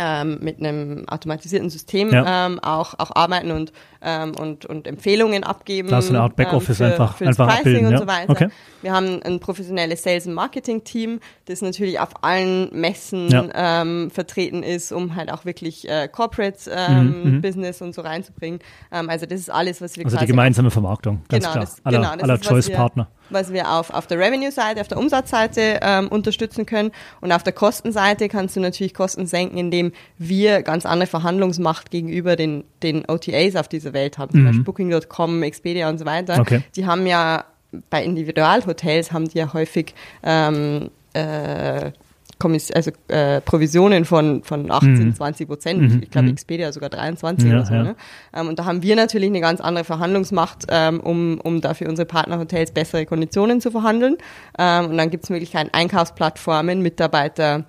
ähm, 0.00 0.38
mit 0.40 0.58
einem 0.58 1.06
automatisierten 1.08 1.68
System 1.68 2.10
Ja. 2.10 2.46
ähm, 2.46 2.58
auch, 2.60 2.94
auch 2.98 3.14
arbeiten 3.14 3.50
und, 3.50 3.72
ähm, 4.02 4.32
und, 4.36 4.66
und 4.66 4.86
Empfehlungen 4.86 5.44
abgeben. 5.44 5.88
Da 5.88 5.98
ist 5.98 6.08
eine 6.10 6.20
Art 6.20 6.36
Backoffice 6.36 6.80
ähm, 6.80 6.86
für, 6.86 6.92
einfach- 6.92 7.16
für 7.16 7.24
das 7.26 7.38
einfach 7.38 7.56
Pricing 7.56 7.60
abbilden, 7.60 7.86
und 7.86 7.92
ja. 7.92 7.98
so 7.98 8.06
weiter. 8.06 8.30
Okay. 8.30 8.48
Wir 8.82 8.92
haben 8.92 9.22
ein 9.22 9.40
professionelles 9.40 10.02
Sales- 10.02 10.26
und 10.26 10.32
Marketing-Team, 10.34 11.20
das 11.46 11.60
natürlich 11.60 12.00
auf 12.00 12.22
allen 12.22 12.70
Messen 12.72 13.28
Ja. 13.28 13.82
ähm, 13.82 14.10
vertreten 14.10 14.62
ist, 14.62 14.90
um 14.92 15.16
halt 15.16 15.30
auch 15.30 15.44
wirklich 15.44 15.88
äh, 15.88 16.08
Corporate 16.08 16.58
ähm, 16.74 17.00
Mhm, 17.22 17.30
mhm. 17.36 17.42
Business 17.42 17.82
und 17.82 17.94
so 17.94 18.00
reinzubringen. 18.02 18.60
Ähm, 18.92 19.10
also 19.10 19.26
das 19.26 19.40
ist 19.40 19.50
alles, 19.50 19.80
was 19.80 19.96
wir 19.98 20.04
Also 20.06 20.16
die 20.16 20.26
gemeinsame 20.26 20.70
Vermarktung, 20.70 21.22
ganz 21.28 21.44
Genau, 21.44 21.52
klar. 21.52 21.64
das- 21.64 21.80
aller 21.84 21.98
genau, 21.98 22.12
das 22.14 22.22
aller 22.22 22.34
ist, 22.34 22.40
was 22.40 22.48
wir- 22.50 22.54
Choice-Partner. 22.76 23.08
was 23.28 23.52
wir 23.52 23.70
auf, 23.70 23.90
auf 23.92 24.06
der 24.06 24.18
Revenue-Seite, 24.18 24.80
auf 24.80 24.88
der 24.88 24.98
Umsatzseite 24.98 25.80
ähm, 25.82 26.08
unterstützen 26.08 26.64
können. 26.66 26.90
Und 27.20 27.32
auf 27.32 27.42
der 27.42 27.52
Kostenseite 27.52 28.28
kannst 28.28 28.56
du 28.56 28.60
natürlich 28.60 28.94
Kosten 28.94 29.26
senken, 29.26 29.58
indem 29.58 29.92
wir 30.18 30.62
ganz 30.62 30.86
andere 30.86 31.06
Verhandlungsmacht 31.06 31.90
gegenüber 31.90 32.34
den, 32.36 32.64
den 32.82 33.04
OTAs 33.08 33.56
auf 33.56 33.68
dieser 33.68 33.89
Welt 33.92 34.18
haben. 34.18 34.30
Zum 34.32 34.40
Mhm. 34.42 34.46
Beispiel 34.46 34.64
Booking.com, 34.64 35.42
Expedia 35.42 35.88
und 35.88 35.98
so 35.98 36.04
weiter. 36.04 36.40
Okay. 36.40 36.62
Die 36.76 36.86
haben 36.86 37.06
ja 37.06 37.44
bei 37.88 38.02
Individualhotels 38.04 39.12
haben 39.12 39.28
die 39.28 39.38
ja 39.38 39.52
häufig 39.52 39.94
ähm, 40.24 40.90
äh, 41.12 41.92
Kommiss 42.38 42.70
also 42.72 42.90
äh, 43.08 43.42
Provisionen 43.42 44.06
von, 44.06 44.42
von 44.42 44.70
18, 44.70 44.92
Mhm. 45.08 45.14
20 45.14 45.46
Prozent. 45.46 45.80
Mhm, 45.82 46.02
Ich 46.02 46.10
glaube, 46.10 46.28
mhm. 46.28 46.32
Expedia 46.32 46.72
sogar 46.72 46.88
23 46.88 47.46
Ja, 47.48 47.54
oder 47.56 47.66
so. 47.66 47.74
ja. 47.74 47.82
Ne? 47.82 47.96
Ähm, 48.34 48.48
und 48.48 48.58
da 48.58 48.64
haben 48.64 48.82
wir 48.82 48.96
natürlich 48.96 49.28
eine 49.28 49.40
ganz 49.40 49.60
andere 49.60 49.84
Verhandlungsmacht, 49.84 50.64
ähm, 50.70 51.00
um, 51.00 51.38
um 51.42 51.60
dafür 51.60 51.88
unsere 51.90 52.06
Partnerhotels 52.06 52.70
bessere 52.72 53.04
Konditionen 53.04 53.60
zu 53.60 53.70
verhandeln. 53.70 54.16
Ähm, 54.58 54.86
und 54.86 54.96
dann 54.96 55.10
gibt 55.10 55.24
es 55.24 55.30
Möglichkeiten, 55.30 55.68
Einkaufsplattformen, 55.74 56.80
Mitarbeiter, 56.80 57.64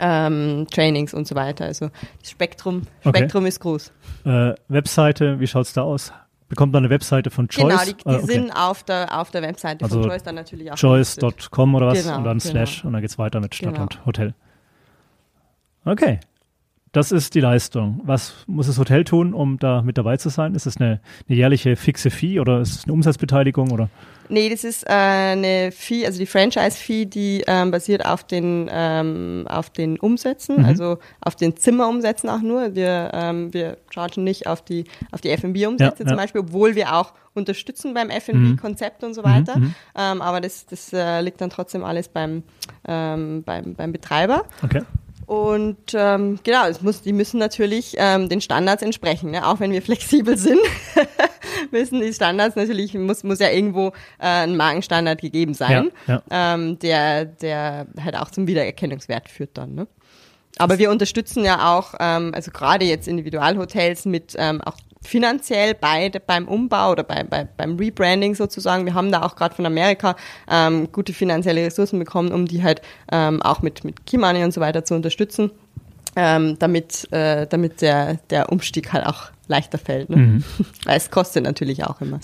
ähm, 0.00 0.66
Trainings 0.70 1.12
und 1.14 1.26
so 1.26 1.34
weiter. 1.34 1.64
Also 1.66 1.90
das 2.20 2.30
Spektrum, 2.30 2.82
Okay. 3.04 3.18
Spektrum 3.18 3.46
ist 3.46 3.60
groß. 3.60 3.92
Äh, 4.24 4.54
Webseite, 4.68 5.40
wie 5.40 5.46
schaut's 5.46 5.72
da 5.72 5.82
aus? 5.82 6.12
Bekommt 6.48 6.72
man 6.72 6.82
eine 6.84 6.90
Webseite 6.90 7.30
von 7.30 7.46
Choice? 7.48 7.62
Genau, 7.68 7.84
die, 7.84 7.94
die 7.94 8.06
Ah, 8.06 8.16
okay. 8.16 8.26
sind 8.26 8.50
auf 8.52 8.82
der, 8.82 9.20
auf 9.20 9.30
der 9.30 9.42
Webseite 9.42 9.84
Also 9.84 10.00
von 10.00 10.10
Choice 10.10 10.22
dann 10.22 10.34
natürlich 10.34 10.72
auch. 10.72 10.76
choice.com 10.76 11.74
oder 11.74 11.88
was 11.88 12.02
Genau, 12.04 12.16
und 12.18 12.24
dann 12.24 12.38
genau. 12.38 12.50
slash 12.50 12.84
und 12.84 12.92
dann 12.94 13.02
geht's 13.02 13.18
weiter 13.18 13.40
mit 13.40 13.54
Stadt 13.54 13.72
Genau. 13.74 13.82
und 13.82 14.06
Hotel. 14.06 14.34
Okay. 15.84 16.20
Das 16.98 17.12
ist 17.12 17.36
die 17.36 17.40
Leistung. 17.40 18.00
Was 18.02 18.34
muss 18.48 18.66
das 18.66 18.76
Hotel 18.76 19.04
tun, 19.04 19.32
um 19.32 19.56
da 19.60 19.82
mit 19.82 19.96
dabei 19.98 20.16
zu 20.16 20.30
sein? 20.30 20.56
Ist 20.56 20.66
es 20.66 20.78
eine, 20.78 20.98
eine 21.28 21.38
jährliche 21.38 21.76
fixe 21.76 22.10
Fee 22.10 22.40
oder 22.40 22.60
ist 22.60 22.74
es 22.74 22.84
eine 22.86 22.92
Umsatzbeteiligung 22.92 23.70
oder? 23.70 23.88
Nee, 24.28 24.48
das 24.48 24.64
ist 24.64 24.82
äh, 24.84 24.90
eine 24.90 25.70
Fee, 25.70 26.04
also 26.06 26.18
die 26.18 26.26
Franchise-Fee, 26.26 27.04
die 27.04 27.44
ähm, 27.46 27.70
basiert 27.70 28.04
auf 28.04 28.24
den, 28.24 28.68
ähm, 28.72 29.46
auf 29.48 29.70
den 29.70 29.96
Umsätzen, 30.00 30.56
Mhm. 30.58 30.64
also 30.64 30.98
auf 31.20 31.36
den 31.36 31.56
Zimmerumsätzen 31.56 32.28
auch 32.28 32.40
nur. 32.42 32.74
Wir, 32.74 33.12
ähm, 33.14 33.54
wir 33.54 33.76
chargen 33.90 34.24
nicht 34.24 34.48
auf 34.48 34.60
die, 34.62 34.82
auf 35.12 35.20
die 35.20 35.30
F&B-Umsätze 35.30 36.02
Ja, 36.02 36.08
zum 36.08 36.16
ja. 36.18 36.22
Beispiel, 36.22 36.40
obwohl 36.40 36.74
wir 36.74 36.96
auch 36.96 37.12
unterstützen 37.32 37.94
beim 37.94 38.10
F&B-Konzept 38.10 39.04
und 39.04 39.14
so 39.14 39.22
weiter. 39.22 39.56
mhm. 39.56 39.72
Ähm, 39.96 40.20
aber 40.20 40.40
das, 40.40 40.66
das 40.66 40.92
äh, 40.92 41.20
liegt 41.20 41.40
dann 41.40 41.50
trotzdem 41.50 41.84
alles 41.84 42.08
beim, 42.08 42.42
ähm, 42.88 43.44
beim, 43.44 43.74
beim 43.74 43.92
Betreiber. 43.92 44.42
Okay. 44.64 44.82
Und 45.28 45.92
ähm, 45.92 46.38
genau, 46.42 46.64
es 46.68 46.80
muss, 46.80 47.02
die 47.02 47.12
müssen 47.12 47.38
natürlich 47.38 47.94
ähm, 47.98 48.30
den 48.30 48.40
Standards 48.40 48.82
entsprechen. 48.82 49.30
Ne? 49.30 49.46
Auch 49.46 49.60
wenn 49.60 49.72
wir 49.72 49.82
flexibel 49.88 50.38
sind, 50.38 50.58
müssen 51.70 52.00
die 52.00 52.14
Standards 52.14 52.56
natürlich, 52.56 52.94
muss, 52.94 53.24
muss 53.24 53.38
ja 53.38 53.50
irgendwo 53.50 53.88
äh, 54.18 54.44
ein 54.44 54.56
Markenstandard 54.56 55.20
gegeben 55.20 55.52
sein, 55.52 55.90
Ja, 56.06 56.22
Ähm, 56.30 56.78
der, 56.78 57.26
der 57.26 57.88
halt 58.02 58.16
auch 58.16 58.30
zum 58.30 58.46
Wiedererkennungswert 58.46 59.28
führt 59.28 59.50
dann. 59.58 59.74
Ne? 59.74 59.86
Aber 60.56 60.78
wir 60.78 60.90
unterstützen 60.90 61.44
ja 61.44 61.76
auch, 61.76 61.92
ähm, 62.00 62.32
also 62.34 62.50
gerade 62.50 62.86
jetzt 62.86 63.06
Individualhotels 63.06 64.06
mit 64.06 64.34
ähm, 64.38 64.62
auch 64.62 64.78
finanziell 65.02 65.74
bei, 65.74 66.10
beim 66.26 66.48
Umbau 66.48 66.92
oder 66.92 67.02
bei, 67.04 67.22
bei, 67.24 67.44
beim 67.44 67.76
Rebranding 67.76 68.34
sozusagen. 68.34 68.84
Wir 68.84 68.94
haben 68.94 69.12
da 69.12 69.22
auch 69.22 69.36
gerade 69.36 69.54
von 69.54 69.66
Amerika 69.66 70.16
ähm, 70.50 70.90
gute 70.92 71.12
finanzielle 71.12 71.64
Ressourcen 71.64 71.98
bekommen, 71.98 72.32
um 72.32 72.46
die 72.46 72.62
halt 72.62 72.82
ähm, 73.12 73.40
auch 73.42 73.62
mit, 73.62 73.84
mit 73.84 74.06
Key 74.06 74.18
Money 74.18 74.44
und 74.44 74.52
so 74.52 74.60
weiter 74.60 74.84
zu 74.84 74.94
unterstützen, 74.94 75.50
ähm, 76.16 76.58
damit, 76.58 77.10
äh, 77.12 77.46
damit 77.46 77.80
der, 77.80 78.14
der 78.30 78.50
Umstieg 78.50 78.92
halt 78.92 79.06
auch 79.06 79.30
leichter 79.46 79.78
fällt. 79.78 80.10
Ne? 80.10 80.16
Mhm. 80.16 80.44
Weil 80.84 80.96
es 80.96 81.10
kostet 81.10 81.44
natürlich 81.44 81.84
auch 81.84 82.00
immer. 82.00 82.20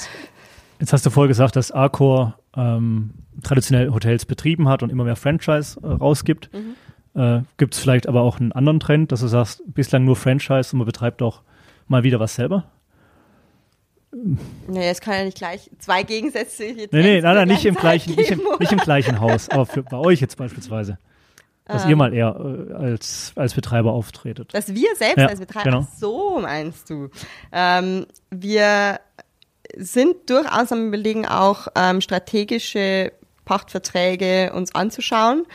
Jetzt 0.81 0.93
hast 0.93 1.07
du 1.07 1.11
vorher 1.11 1.29
gesagt, 1.29 1.57
dass 1.57 1.71
Arcor 1.71 2.39
ähm, 2.57 3.11
traditionell 3.43 3.91
Hotels 3.91 4.27
betrieben 4.27 4.69
hat 4.69 4.83
und 4.83 4.91
immer 4.91 5.05
mehr 5.05 5.17
Franchise 5.17 5.79
äh, 5.83 5.87
rausgibt. 5.87 6.51
Mhm. 6.53 7.21
Äh, 7.21 7.43
Gibt 7.57 7.75
es 7.75 7.81
vielleicht 7.81 8.09
aber 8.09 8.23
auch 8.23 8.41
einen 8.41 8.53
anderen 8.53 8.81
Trend, 8.81 9.13
dass 9.13 9.21
du 9.21 9.29
sagst, 9.29 9.63
bislang 9.67 10.05
nur 10.05 10.17
Franchise 10.17 10.73
und 10.73 10.79
man 10.79 10.87
betreibt 10.87 11.23
auch 11.23 11.43
mal 11.89 12.03
wieder 12.03 12.21
was 12.21 12.35
selber? 12.35 12.71
Naja, 14.69 14.91
es 14.91 15.01
kann 15.01 15.15
ja 15.15 15.25
nicht 15.25 15.37
gleich 15.39 15.71
zwei 15.79 16.05
Gegensätze 16.05 16.67
jetzt 16.67 16.93
Nee, 16.93 17.03
nee, 17.03 17.21
nein, 17.21 17.35
nein, 17.35 17.49
nicht 17.49 17.65
im 17.65 17.75
gleichen 17.75 18.15
nicht 18.15 18.31
im, 18.31 18.43
nicht 18.61 18.71
im 18.71 18.79
gleichen 18.79 19.21
Haus, 19.21 19.49
aber 19.51 19.67
für, 19.67 19.83
bei 19.83 19.97
euch 19.97 20.21
jetzt 20.21 20.37
beispielsweise. 20.37 20.99
Dass 21.65 21.85
Ähm. 21.85 21.91
ihr 21.91 21.97
mal 21.97 22.15
eher 22.15 22.37
äh, 22.37 22.75
als, 22.75 23.33
als 23.37 23.55
Betreiber 23.55 23.93
auftretet. 23.93 24.55
Dass 24.55 24.75
wir 24.75 24.95
selbst 24.97 25.19
Ja, 25.19 25.27
als 25.27 25.41
Betreiber, 25.41 25.71
genau. 25.71 25.87
So 25.99 26.39
meinst 26.41 26.91
du. 26.91 27.09
Ähm, 27.51 28.07
wir 28.31 29.01
sind 29.77 30.31
durchaus 30.31 30.71
am 30.71 30.89
Überlegen, 30.89 31.27
auch 31.27 31.69
ähm, 31.75 32.01
strategische 32.01 33.13
Pachtverträge 33.45 34.53
uns 34.55 34.75
anzuschauen. 34.75 35.47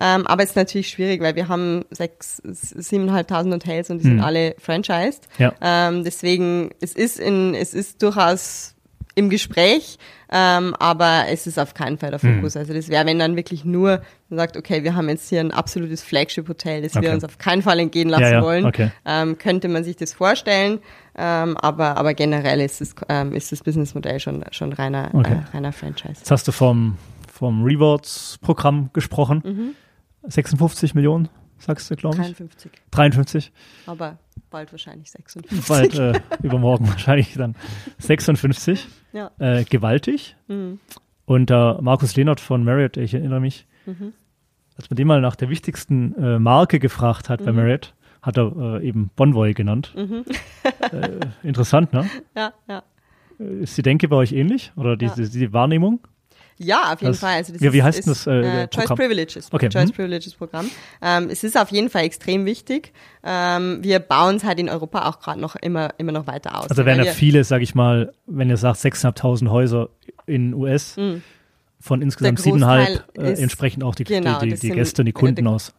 Ähm, 0.00 0.26
aber 0.26 0.42
es 0.44 0.50
ist 0.50 0.56
natürlich 0.56 0.90
schwierig, 0.90 1.20
weil 1.20 1.34
wir 1.34 1.48
haben 1.48 1.84
sechs, 1.90 2.40
siebeneinhalbtausend 2.44 3.52
Hotels 3.54 3.90
und 3.90 3.98
die 3.98 4.04
sind 4.04 4.18
Hm. 4.18 4.24
alle 4.24 4.54
franchised. 4.58 5.28
Ja. 5.38 5.52
Ähm, 5.60 6.04
deswegen, 6.04 6.70
es 6.80 6.92
ist 6.94 7.18
in, 7.18 7.54
es 7.54 7.74
ist 7.74 8.02
durchaus 8.02 8.74
im 9.16 9.30
Gespräch, 9.30 9.98
ähm, 10.30 10.76
aber 10.78 11.24
es 11.28 11.48
ist 11.48 11.58
auf 11.58 11.74
keinen 11.74 11.98
Fall 11.98 12.10
der 12.12 12.22
Hm. 12.22 12.36
Fokus. 12.36 12.56
Also 12.56 12.72
das 12.72 12.88
wäre, 12.88 13.04
wenn 13.06 13.18
dann 13.18 13.34
wirklich 13.34 13.64
nur 13.64 14.00
man 14.28 14.38
sagt, 14.38 14.56
okay, 14.56 14.84
wir 14.84 14.94
haben 14.94 15.08
jetzt 15.08 15.28
hier 15.28 15.40
ein 15.40 15.50
absolutes 15.50 16.02
Flagship-Hotel, 16.04 16.82
das 16.82 16.94
Okay. 16.94 17.06
wir 17.06 17.12
uns 17.14 17.24
auf 17.24 17.38
keinen 17.38 17.62
Fall 17.62 17.80
entgehen 17.80 18.08
lassen 18.10 18.22
Ja, 18.22 18.30
ja, 18.34 18.42
wollen. 18.42 18.66
okay. 18.66 18.92
Ähm, 19.04 19.36
könnte 19.38 19.66
man 19.68 19.82
sich 19.82 19.96
das 19.96 20.12
vorstellen, 20.12 20.78
ähm, 21.16 21.56
aber, 21.56 21.96
aber 21.96 22.14
generell 22.14 22.60
ist, 22.60 22.80
es, 22.80 22.94
ähm, 23.08 23.32
ist 23.32 23.50
das 23.50 23.62
Businessmodell 23.64 24.20
schon, 24.20 24.44
schon 24.52 24.72
reiner, 24.72 25.10
Okay. 25.14 25.32
äh, 25.50 25.56
reiner 25.56 25.72
Franchise. 25.72 26.14
Jetzt 26.18 26.30
hast 26.30 26.46
du 26.46 26.52
vom, 26.52 26.96
vom 27.32 27.64
Rewards-Programm 27.64 28.90
gesprochen. 28.92 29.42
Mhm. 29.44 29.74
56 30.24 30.94
Millionen, 30.94 31.28
sagst 31.58 31.90
du, 31.90 31.96
glaube 31.96 32.16
ich. 32.16 32.22
53, 32.22 32.72
53. 32.90 33.52
aber 33.86 34.18
bald 34.50 34.72
wahrscheinlich 34.72 35.10
56. 35.10 35.66
Bald 35.68 35.94
äh, 35.98 36.20
übermorgen 36.42 36.88
wahrscheinlich 36.88 37.34
dann 37.34 37.54
56. 37.98 38.86
Ja. 39.12 39.30
Äh, 39.38 39.64
gewaltig. 39.64 40.36
Mhm. 40.48 40.80
Und 41.24 41.50
der 41.50 41.78
Markus 41.82 42.16
Lehnert 42.16 42.40
von 42.40 42.64
Marriott, 42.64 42.96
ich 42.96 43.14
erinnere 43.14 43.40
mich, 43.40 43.66
Mhm. 43.86 44.12
als 44.76 44.90
man 44.90 44.96
den 44.96 45.06
mal 45.06 45.20
nach 45.20 45.34
der 45.36 45.48
wichtigsten 45.48 46.14
äh, 46.14 46.38
Marke 46.38 46.78
gefragt 46.78 47.28
hat 47.30 47.44
bei 47.44 47.52
Mhm. 47.52 47.56
Marriott, 47.56 47.94
hat 48.22 48.36
er 48.36 48.80
äh, 48.80 48.86
eben 48.86 49.10
Bonvoy 49.16 49.54
genannt. 49.54 49.94
Mhm. 49.96 50.24
Äh, 50.92 51.20
interessant, 51.42 51.92
ne? 51.92 52.08
Ja, 52.36 52.52
ja. 52.68 52.82
Äh, 53.40 53.62
Ist 53.62 53.76
die 53.78 53.82
Denke 53.82 54.08
bei 54.08 54.16
euch 54.16 54.32
ähnlich? 54.32 54.72
Oder 54.76 54.96
die, 54.96 55.06
Ja. 55.06 55.14
die, 55.14 55.28
die 55.28 55.52
Wahrnehmung? 55.52 56.00
Ja, 56.58 56.92
auf 56.92 57.00
jeden 57.00 57.12
Das- 57.12 57.20
Fall. 57.20 57.34
Also 57.36 57.52
das 57.52 57.62
wie- 57.62 57.72
wie 57.72 57.78
ist, 57.78 57.84
heißt 57.84 57.98
ist, 58.00 58.08
das, 58.08 58.26
äh, 58.26 58.62
äh, 58.64 58.68
Choice? 58.68 58.88
Privileges. 58.88 59.48
Okay, 59.52 59.68
Choice 59.68 59.88
mhm. 59.90 59.92
Privileges 59.94 60.34
Programm. 60.34 60.70
Ähm, 61.00 61.28
es 61.30 61.44
ist 61.44 61.56
auf 61.56 61.70
jeden 61.70 61.88
Fall 61.90 62.02
extrem 62.02 62.44
wichtig. 62.44 62.92
Ähm, 63.24 63.78
wir 63.82 63.98
bauen 64.00 64.36
es 64.36 64.44
halt 64.44 64.58
in 64.58 64.68
Europa 64.68 65.08
auch 65.08 65.20
gerade 65.20 65.40
noch 65.40 65.54
immer, 65.56 65.90
immer 65.98 66.12
noch 66.12 66.26
weiter 66.26 66.58
aus. 66.58 66.68
Also 66.70 66.84
werden 66.84 67.04
ja 67.04 67.12
viele, 67.12 67.44
sag 67.44 67.62
ich 67.62 67.74
mal, 67.74 68.12
wenn 68.26 68.50
ihr 68.50 68.56
sagt 68.56 68.80
6.500 68.80 69.50
Häuser 69.50 69.88
in 70.26 70.52
US, 70.54 70.96
Mhm. 70.96 71.22
Von 71.80 72.02
insgesamt 72.02 72.40
siebeneinhalb 72.40 73.04
äh, 73.16 73.34
entsprechend 73.40 73.84
auch 73.84 73.94
die, 73.94 74.02
genau, 74.02 74.40
die, 74.40 74.48
die, 74.50 74.58
die 74.58 74.70
Gäste 74.70 75.04
die 75.04 75.10
äh, 75.10 75.12
Kunden 75.12 75.44
die- 75.44 75.46
aus. 75.50 75.72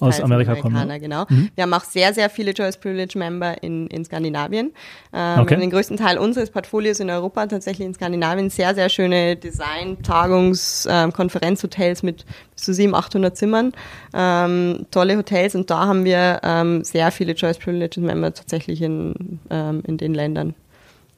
aus 0.00 0.20
Amerika 0.20 0.56
kommen, 0.56 1.00
genau. 1.00 1.26
Wir 1.54 1.62
haben 1.62 1.72
auch 1.74 1.84
sehr, 1.84 2.12
sehr 2.12 2.28
viele 2.28 2.52
Choice 2.54 2.76
Privilege 2.76 3.16
Member 3.16 3.62
in, 3.62 3.86
in 3.86 4.04
Skandinavien. 4.04 4.72
Ähm, 5.12 5.40
Okay. 5.40 5.56
Den 5.56 5.70
größten 5.70 5.96
Teil 5.96 6.18
unseres 6.18 6.50
Portfolios 6.50 6.98
in 7.00 7.08
Europa 7.08 7.46
tatsächlich 7.46 7.86
in 7.86 7.94
Skandinavien. 7.94 8.50
Sehr, 8.50 8.74
sehr 8.74 8.88
schöne 8.88 9.36
Design-, 9.36 9.98
Tagungs-, 10.02 10.86
ähm, 10.90 11.12
Konferenzhotels 11.12 12.02
mit 12.02 12.24
bis 12.54 12.64
zu 12.64 12.74
700, 12.74 13.04
800 13.06 13.36
Zimmern. 13.36 13.72
Ähm, 14.12 14.86
tolle 14.90 15.16
Hotels 15.16 15.54
und 15.54 15.70
da 15.70 15.86
haben 15.86 16.04
wir 16.04 16.40
ähm, 16.42 16.82
sehr 16.82 17.12
viele 17.12 17.34
Choice 17.36 17.58
Privilege 17.58 18.00
Member 18.00 18.34
tatsächlich 18.34 18.82
in, 18.82 19.38
ähm, 19.50 19.82
in 19.86 19.98
den 19.98 20.14
Ländern. 20.14 20.54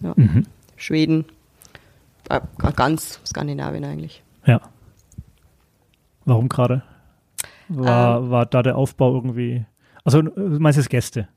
Ja. 0.01 0.13
Mhm. 0.17 0.45
Schweden, 0.77 1.25
äh, 2.29 2.41
ganz 2.75 3.19
Skandinavien 3.27 3.85
eigentlich. 3.85 4.23
Ja. 4.47 4.61
Warum 6.25 6.49
gerade? 6.49 6.83
War, 7.69 8.19
Ähm. 8.21 8.31
war 8.31 8.47
da 8.47 8.63
der 8.63 8.77
Aufbau 8.77 9.15
irgendwie. 9.15 9.65
Also 10.05 10.23
du 10.23 10.33
meinst 10.61 10.77
jetzt 10.77 10.89
Gäste? 10.91 11.29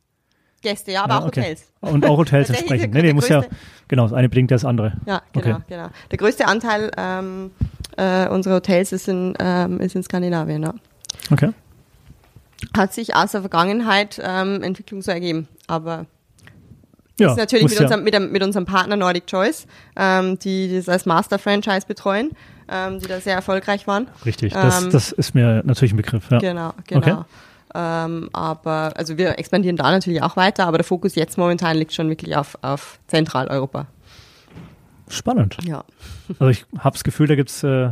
Gäste, 0.62 0.92
ja, 0.92 1.04
aber 1.04 1.14
Ja, 1.14 1.20
auch 1.22 1.28
okay. 1.28 1.42
Hotels. 1.42 1.72
Und 1.82 2.06
auch 2.06 2.18
Hotels 2.18 2.50
entsprechend. 2.50 2.94
Nee, 2.94 3.02
nee, 3.02 3.14
muss 3.14 3.30
ja. 3.30 3.44
Genau, 3.88 4.04
das 4.04 4.14
eine 4.14 4.30
bedingt 4.30 4.52
das 4.52 4.66
andere. 4.66 4.94
Ja, 5.06 5.22
genau, 5.32 5.56
Okay. 5.58 5.64
genau. 5.70 5.88
Der 6.12 6.18
größte 6.18 6.48
Anteil 6.48 6.92
ähm, 6.98 7.52
äh, 7.98 8.28
unserer 8.28 8.56
Hotels 8.56 8.92
ist 8.92 9.08
in, 9.08 9.34
ähm, 9.40 9.80
ist 9.80 9.96
in 9.96 10.04
Skandinavien. 10.04 10.62
Ja. 10.64 10.74
Okay. 11.32 11.52
Hat 12.76 12.94
sich 12.94 13.16
aus 13.16 13.32
der 13.32 13.42
Vergangenheit 13.42 14.20
ähm, 14.24 14.62
Entwicklung 14.62 15.02
so 15.02 15.12
ergeben. 15.12 15.48
Aber 15.68 16.06
Ja, 17.18 17.32
ist 17.32 17.38
natürlich 17.38 17.64
mit, 17.70 17.74
ja. 17.80 17.84
unserem, 17.84 18.04
mit, 18.04 18.32
mit 18.32 18.44
unserem 18.44 18.66
Partner 18.66 18.98
Nordic 18.98 19.28
Choice, 19.28 19.66
ähm, 19.96 20.38
die 20.40 20.76
das 20.76 20.90
als 20.90 21.06
Master-Franchise 21.06 21.88
betreuen, 21.88 22.32
ähm, 22.72 23.00
die 23.00 23.08
da 23.08 23.20
sehr 23.20 23.36
erfolgreich 23.36 23.88
waren. 23.88 24.08
Richtig, 24.26 24.54
das, 24.54 24.84
ähm, 24.84 24.92
das 24.92 25.12
ist 25.12 25.36
mir 25.36 25.62
natürlich 25.66 25.94
ein 25.94 25.98
Begriff. 25.98 26.30
Ja. 26.30 26.40
Genau, 26.40 26.74
genau. 26.88 27.00
Okay. 27.00 27.24
Ähm, 27.76 28.30
aber 28.34 28.94
also 28.96 29.18
wir 29.18 29.38
expandieren 29.38 29.78
da 29.78 29.92
natürlich 29.92 30.24
auch 30.24 30.36
weiter, 30.36 30.66
aber 30.66 30.78
der 30.78 30.86
Fokus 30.86 31.16
jetzt 31.16 31.38
momentan 31.38 31.78
liegt 31.78 31.94
schon 31.94 32.10
wirklich 32.10 32.36
auf, 32.36 32.58
auf 32.62 33.00
Zentraleuropa. 33.08 33.88
Spannend. 35.08 35.58
Ja. 35.64 35.84
Also 36.40 36.48
ich 36.48 36.66
habe 36.78 36.94
das 36.94 37.04
Gefühl, 37.04 37.28
da 37.28 37.36
gibt 37.36 37.50
es 37.50 37.64
äh, 37.64 37.92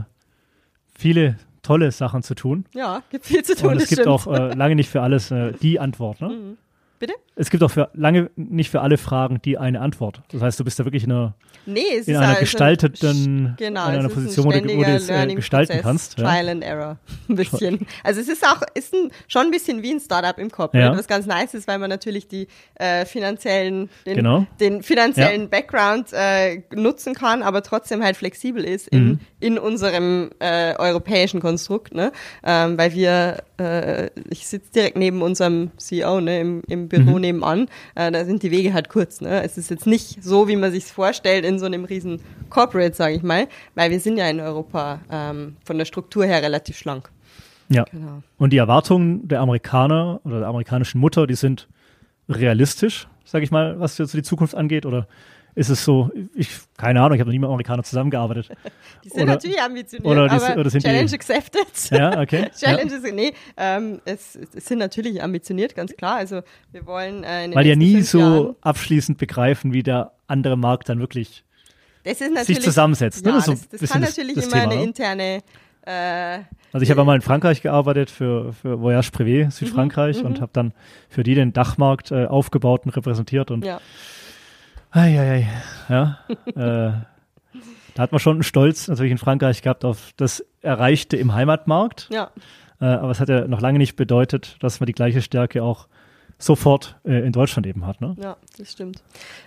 viele 0.97 1.37
tolle 1.63 1.91
Sachen 1.91 2.23
zu 2.23 2.33
tun. 2.33 2.65
Ja, 2.73 3.01
gibt 3.09 3.25
viel 3.25 3.43
zu 3.43 3.55
tun. 3.55 3.71
Und 3.71 3.81
es 3.81 3.89
gibt 3.89 4.01
stimmt. 4.01 4.07
auch 4.07 4.27
äh, 4.27 4.53
lange 4.53 4.75
nicht 4.75 4.89
für 4.89 5.01
alles 5.01 5.31
äh, 5.31 5.51
die 5.61 5.79
Antwort. 5.79 6.21
Ne? 6.21 6.55
Bitte? 6.99 7.13
Es 7.35 7.49
gibt 7.51 7.61
auch 7.63 7.69
für 7.71 7.89
lange 7.93 8.31
nicht 8.35 8.71
für 8.71 8.81
alle 8.81 8.97
Fragen 8.97 9.39
die 9.43 9.57
eine 9.57 9.81
Antwort. 9.81 10.21
Das 10.31 10.41
heißt, 10.41 10.59
du 10.59 10.63
bist 10.63 10.79
da 10.79 10.85
wirklich 10.85 11.03
in 11.03 11.11
einer, 11.11 11.35
Nee, 11.67 11.81
in 12.05 12.15
einer 12.15 12.29
also- 12.29 12.39
gestalteten, 12.39 13.53
genau, 13.57 13.89
in 13.89 13.95
einer 13.99 14.09
Position, 14.09 14.45
wo 14.45 14.51
ein 14.51 14.67
du, 14.67 14.75
wo 14.77 14.83
du 14.83 14.89
es 14.95 15.09
äh, 15.09 15.33
gestalten 15.35 15.73
Learning-Prozess, 15.73 15.81
kannst. 15.81 16.17
Ja. 16.19 16.23
Trial 16.25 16.49
and 16.49 16.63
Error, 16.63 16.97
ein 17.29 17.35
bisschen. 17.35 17.85
Also 18.03 18.21
es 18.21 18.27
ist 18.29 18.43
auch, 18.45 18.61
ist 18.73 18.93
ein, 18.93 19.11
schon 19.27 19.43
ein 19.43 19.51
bisschen 19.51 19.83
wie 19.83 19.91
ein 19.91 19.99
Startup 19.99 20.37
im 20.39 20.49
Kopf, 20.49 20.73
Ja. 20.73 20.97
was 20.97 21.07
ganz 21.07 21.25
nice 21.27 21.53
ist, 21.53 21.67
weil 21.67 21.77
man 21.79 21.89
natürlich 21.89 22.27
die 22.27 22.47
äh, 22.75 23.05
finanziellen, 23.05 23.89
den, 24.05 24.15
Genau. 24.15 24.47
den 24.59 24.81
finanziellen 24.81 25.49
Background 25.49 26.07
äh, 26.13 26.61
nutzen 26.73 27.13
kann, 27.13 27.43
aber 27.43 27.61
trotzdem 27.63 28.03
halt 28.03 28.17
flexibel 28.17 28.63
ist 28.63 28.87
in, 28.87 28.97
Mhm. 29.07 29.19
in 29.39 29.59
unserem 29.59 30.31
äh, 30.39 30.73
europäischen 30.77 31.39
Konstrukt, 31.41 31.93
ne? 31.93 32.11
Ähm, 32.43 32.77
weil 32.77 32.93
wir, 32.93 33.43
äh, 33.59 34.09
ich 34.29 34.47
sitze 34.47 34.71
direkt 34.71 34.97
neben 34.97 35.21
unserem 35.21 35.71
CEO, 35.77 36.21
ne, 36.21 36.39
im, 36.39 36.61
im 36.67 36.86
Büro 36.89 37.15
Mhm. 37.15 37.21
nebenan, 37.21 37.67
äh, 37.95 38.11
da 38.11 38.25
sind 38.25 38.43
die 38.43 38.51
Wege 38.51 38.73
halt 38.73 38.89
kurz, 38.89 39.21
ne? 39.21 39.43
Es 39.43 39.57
ist 39.57 39.69
jetzt 39.69 39.87
nicht 39.87 40.23
so, 40.23 40.47
wie 40.47 40.55
man 40.55 40.71
sich 40.71 40.85
vorstellt 40.85 41.45
in 41.45 41.59
so 41.59 41.65
einem 41.65 41.85
riesen 41.85 42.19
Corporate, 42.49 42.95
sage 42.95 43.15
ich 43.15 43.23
mal, 43.23 43.47
weil 43.75 43.91
wir 43.91 43.99
sind 43.99 44.17
ja 44.17 44.27
in 44.29 44.39
Europa 44.39 44.99
ähm, 45.11 45.55
von 45.63 45.77
der 45.77 45.85
Struktur 45.85 46.25
her 46.25 46.41
relativ 46.41 46.77
schlank. 46.77 47.09
Ja. 47.69 47.83
Genau. 47.91 48.23
Und 48.37 48.53
die 48.53 48.57
Erwartungen 48.57 49.27
der 49.27 49.41
Amerikaner 49.41 50.21
oder 50.23 50.39
der 50.39 50.47
amerikanischen 50.47 50.99
Mutter, 50.99 51.27
die 51.27 51.35
sind 51.35 51.67
realistisch, 52.29 53.07
sage 53.25 53.43
ich 53.43 53.51
mal, 53.51 53.79
was 53.79 53.97
jetzt 53.97 54.13
die 54.13 54.23
Zukunft 54.23 54.55
angeht? 54.55 54.85
Oder 54.85 55.07
ist 55.57 55.69
es 55.69 55.83
so, 55.83 56.09
ich, 56.35 56.49
keine 56.77 57.01
Ahnung, 57.01 57.15
ich 57.15 57.19
habe 57.19 57.29
noch 57.29 57.33
nie 57.33 57.39
mit 57.39 57.47
Amerikanern 57.49 57.83
zusammengearbeitet. 57.83 58.49
Die 59.03 59.09
sind 59.09 59.23
Oder- 59.23 59.33
natürlich 59.33 59.61
ambitioniert, 59.61 60.05
oder 60.11 60.27
die- 60.27 60.35
aber 60.35 60.59
oder 60.61 60.69
sind 60.69 60.83
die- 60.83 60.87
Challenge 60.87 61.11
accepted. 61.13 61.91
Ja, 61.91 62.19
okay. 62.21 62.49
Challenges, 62.59 63.01
nee, 63.13 63.33
ähm, 63.57 63.99
es, 64.05 64.35
es 64.55 64.65
sind 64.65 64.77
natürlich 64.79 65.21
ambitioniert, 65.21 65.75
ganz 65.75 65.95
klar. 65.95 66.15
Also 66.17 66.41
wir 66.71 66.85
wollen 66.85 67.23
äh, 67.23 67.49
Weil 67.53 67.63
die 67.63 67.69
ja 67.71 67.75
nie 67.75 68.01
so 68.01 68.19
Jahren, 68.19 68.55
abschließend 68.61 69.17
begreifen, 69.17 69.73
wie 69.73 69.83
der 69.83 70.11
andere 70.27 70.57
Markt 70.57 70.89
dann 70.89 70.99
wirklich 70.99 71.43
das 72.03 72.19
sich 72.45 72.61
zusammensetzt. 72.61 73.25
ne? 73.25 73.31
Ja, 73.31 73.35
Das 73.37 73.47
ist 73.47 73.61
so 73.61 73.67
das, 73.71 73.81
das 73.81 73.89
kann 73.91 74.01
das- 74.01 74.11
natürlich 74.17 74.35
das 74.35 74.45
immer 74.45 74.53
Thema, 74.61 74.71
eine 74.71 74.75
ne? 74.75 74.83
interne 74.83 75.43
äh, 75.85 76.39
Also 76.73 76.83
ich 76.83 76.91
habe 76.91 77.03
mal 77.05 77.15
in 77.15 77.21
Frankreich 77.21 77.61
gearbeitet 77.61 78.09
für, 78.11 78.53
für 78.53 78.79
Voyage 78.81 79.09
Privé, 79.11 79.45
Mhm, 79.45 79.51
Südfrankreich, 79.51 80.23
und 80.23 80.41
habe 80.41 80.51
dann 80.53 80.73
für 81.09 81.23
die 81.23 81.33
den 81.35 81.53
Dachmarkt 81.53 82.11
äh, 82.11 82.25
aufgebaut 82.25 82.81
und 82.85 82.91
repräsentiert. 82.91 83.51
Und 83.51 83.65
ja. 83.65 83.79
Ei, 84.91 85.19
ei, 85.19 85.29
ei, 85.29 85.47
ja, 85.89 86.17
äh, 86.45 86.91
da 87.95 88.03
hat 88.03 88.11
man 88.11 88.19
schon 88.19 88.37
einen 88.37 88.43
Stolz 88.43 88.87
natürlich 88.87 89.11
in 89.11 89.17
Frankreich 89.17 89.61
gehabt 89.61 89.85
auf 89.85 90.13
das 90.17 90.45
Erreichte 90.61 91.17
im 91.17 91.33
Heimatmarkt. 91.33 92.07
ja, 92.11 92.31
Äh, 92.79 92.85
aber 92.85 93.09
es 93.09 93.19
hat 93.19 93.29
ja 93.29 93.47
noch 93.47 93.59
lange 93.61 93.79
nicht 93.79 93.95
bedeutet, 93.95 94.55
dass 94.59 94.79
man 94.79 94.85
die 94.85 94.93
gleiche 94.93 95.21
Stärke 95.21 95.63
auch 95.63 95.87
sofort 96.39 96.95
äh, 97.03 97.25
in 97.25 97.31
Deutschland 97.31 97.65
eben 97.65 97.85
hat. 97.85 97.99
Ne? 97.99 98.15
ja, 98.21 98.37
das 98.57 98.71
stimmt. 98.71 99.01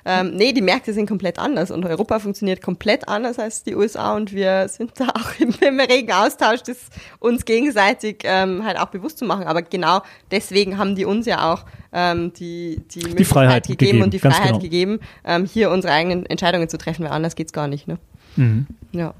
Ähm, 0.05 0.34
nee, 0.34 0.53
die 0.53 0.61
Märkte 0.61 0.93
sind 0.93 1.07
komplett 1.07 1.38
anders 1.38 1.70
und 1.70 1.84
Europa 1.84 2.18
funktioniert 2.18 2.62
komplett 2.62 3.09
anders 3.09 3.38
als 3.38 3.62
die 3.62 3.76
USA 3.76 4.14
und 4.16 4.32
wir 4.32 4.68
sind 4.68 4.93
da 4.97 5.09
auch 5.14 5.38
im, 5.38 5.55
im 5.61 5.78
regen 5.78 6.12
Austausch, 6.12 6.62
das 6.62 6.91
uns 7.20 7.45
gegenseitig 7.45 8.22
ähm, 8.24 8.64
halt 8.64 8.78
auch 8.78 8.88
bewusst 8.88 9.18
zu 9.18 9.24
machen. 9.24 9.45
Aber 9.45 9.62
genau 9.62 10.03
deswegen 10.32 10.78
haben 10.78 10.97
die 10.97 11.05
uns 11.05 11.26
ja 11.26 11.53
auch 11.53 11.64
ähm, 11.93 12.32
die, 12.32 12.82
die, 12.91 13.01
Möglichkeit 13.01 13.26
Freiheit 13.26 13.66
gegeben, 13.66 13.78
gegeben, 13.78 14.05
und 14.05 14.14
die 14.14 14.18
Freiheit 14.18 14.47
genau. 14.49 14.59
gegeben, 14.59 15.01
ähm, 15.24 15.45
hier 15.45 15.70
unsere 15.70 15.93
eigenen 15.93 16.26
Entscheidungen 16.26 16.68
zu 16.68 16.78
treffen, 16.78 17.05
weil 17.05 17.12
anders 17.12 17.36
geht's 17.36 17.53
gar 17.53 17.68
nicht. 17.68 17.86
Ne? 17.86 17.99
Mhm. 18.34 18.66
Ja. 18.93 19.14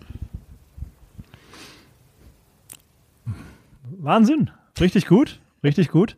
Wahnsinn, 3.99 4.51
richtig 4.81 5.07
gut, 5.07 5.39
richtig 5.63 5.89
gut. 5.89 6.17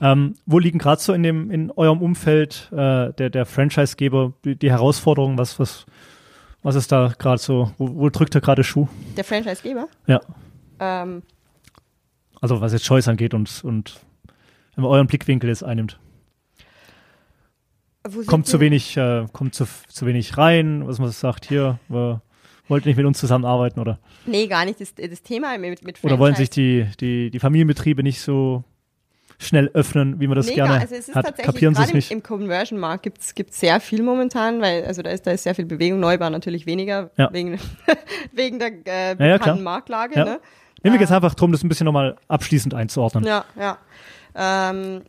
Ähm, 0.00 0.34
wo 0.46 0.58
liegen 0.60 0.78
gerade 0.78 1.00
so 1.02 1.12
in 1.12 1.22
dem 1.24 1.50
in 1.50 1.70
eurem 1.72 2.00
Umfeld 2.00 2.68
äh, 2.72 3.12
der 3.12 3.30
der 3.30 3.46
Franchisegeber 3.46 4.32
die, 4.44 4.54
die 4.56 4.70
Herausforderungen? 4.70 5.38
Was 5.38 5.58
was 5.58 5.86
was 6.62 6.74
ist 6.76 6.92
da 6.92 7.12
gerade 7.18 7.38
so? 7.40 7.72
Wo, 7.78 7.94
wo 7.96 8.08
drückt 8.10 8.34
da 8.34 8.40
gerade 8.40 8.62
Schuh? 8.64 8.86
Der 9.16 9.24
Franchisegeber. 9.24 9.88
Ja, 10.06 10.20
Ähm, 10.80 11.22
also 12.40 12.60
was 12.60 12.72
jetzt 12.72 12.84
Choice 12.86 13.08
angeht 13.08 13.34
und 13.34 13.62
und 13.64 14.00
wenn 14.76 14.82
man 14.82 14.92
euren 14.92 15.06
Blickwinkel 15.08 15.48
jetzt 15.50 15.64
einnimmt, 15.64 15.98
kommt 18.26 18.46
zu 18.46 18.60
wenig 18.60 18.96
äh, 18.96 19.26
kommt 19.32 19.54
zu 19.54 19.66
zu 19.88 20.06
wenig 20.06 20.36
rein, 20.38 20.86
was 20.86 20.98
man 20.98 21.10
sagt 21.10 21.46
hier, 21.46 21.78
wir, 21.88 22.22
wollt 22.68 22.84
ihr 22.84 22.90
nicht 22.90 22.96
mit 22.96 23.06
uns 23.06 23.18
zusammenarbeiten 23.18 23.80
oder 23.80 23.98
Nee, 24.26 24.46
gar 24.46 24.64
nicht. 24.64 24.80
Das, 24.80 24.94
das 24.94 25.22
Thema 25.22 25.56
mit, 25.58 25.84
mit 25.84 26.02
oder 26.04 26.18
wollen 26.18 26.34
sich 26.34 26.48
Franchise- 26.50 26.96
die 27.00 27.26
die 27.26 27.30
die 27.30 27.38
Familienbetriebe 27.40 28.02
nicht 28.02 28.20
so 28.20 28.62
schnell 29.40 29.70
öffnen, 29.72 30.18
wie 30.20 30.26
man 30.26 30.36
das 30.36 30.46
Nee, 30.46 30.54
gerne 30.56 30.80
also 30.80 30.94
es 30.96 31.08
ist 31.08 31.14
hat? 31.14 31.24
tatsächlich 31.26 31.54
Kapieren 31.54 31.74
sie 31.74 31.82
es 31.82 31.92
nicht? 31.92 32.10
im, 32.10 32.18
im 32.18 32.22
Conversion-Markt 32.22 33.02
gibt 33.04 33.20
es 33.22 33.60
sehr 33.60 33.78
viel 33.80 34.02
momentan, 34.02 34.60
weil 34.60 34.84
also 34.84 35.02
da 35.02 35.10
ist, 35.10 35.26
da 35.26 35.30
ist 35.30 35.44
sehr 35.44 35.54
viel 35.54 35.64
Bewegung, 35.66 36.00
Neubau 36.00 36.28
natürlich 36.28 36.66
weniger, 36.66 37.10
Ja. 37.16 37.32
wegen, 37.32 37.58
wegen 38.32 38.58
der 38.58 38.72
äh, 38.86 39.08
ja, 39.10 39.14
bekannten 39.14 39.38
klar. 39.42 39.56
Marktlage. 39.58 40.16
Ja. 40.16 40.24
Ne? 40.24 40.40
Nee, 40.82 40.90
mir 40.90 40.98
geht 40.98 41.06
es 41.08 41.12
einfach 41.12 41.34
darum, 41.34 41.52
das 41.52 41.62
ein 41.62 41.68
bisschen 41.68 41.86
nochmal 41.86 42.16
abschließend 42.28 42.74
einzuordnen. 42.74 43.24
Ja, 43.24 43.44
ja. 43.58 43.78
Ähm, 44.34 45.02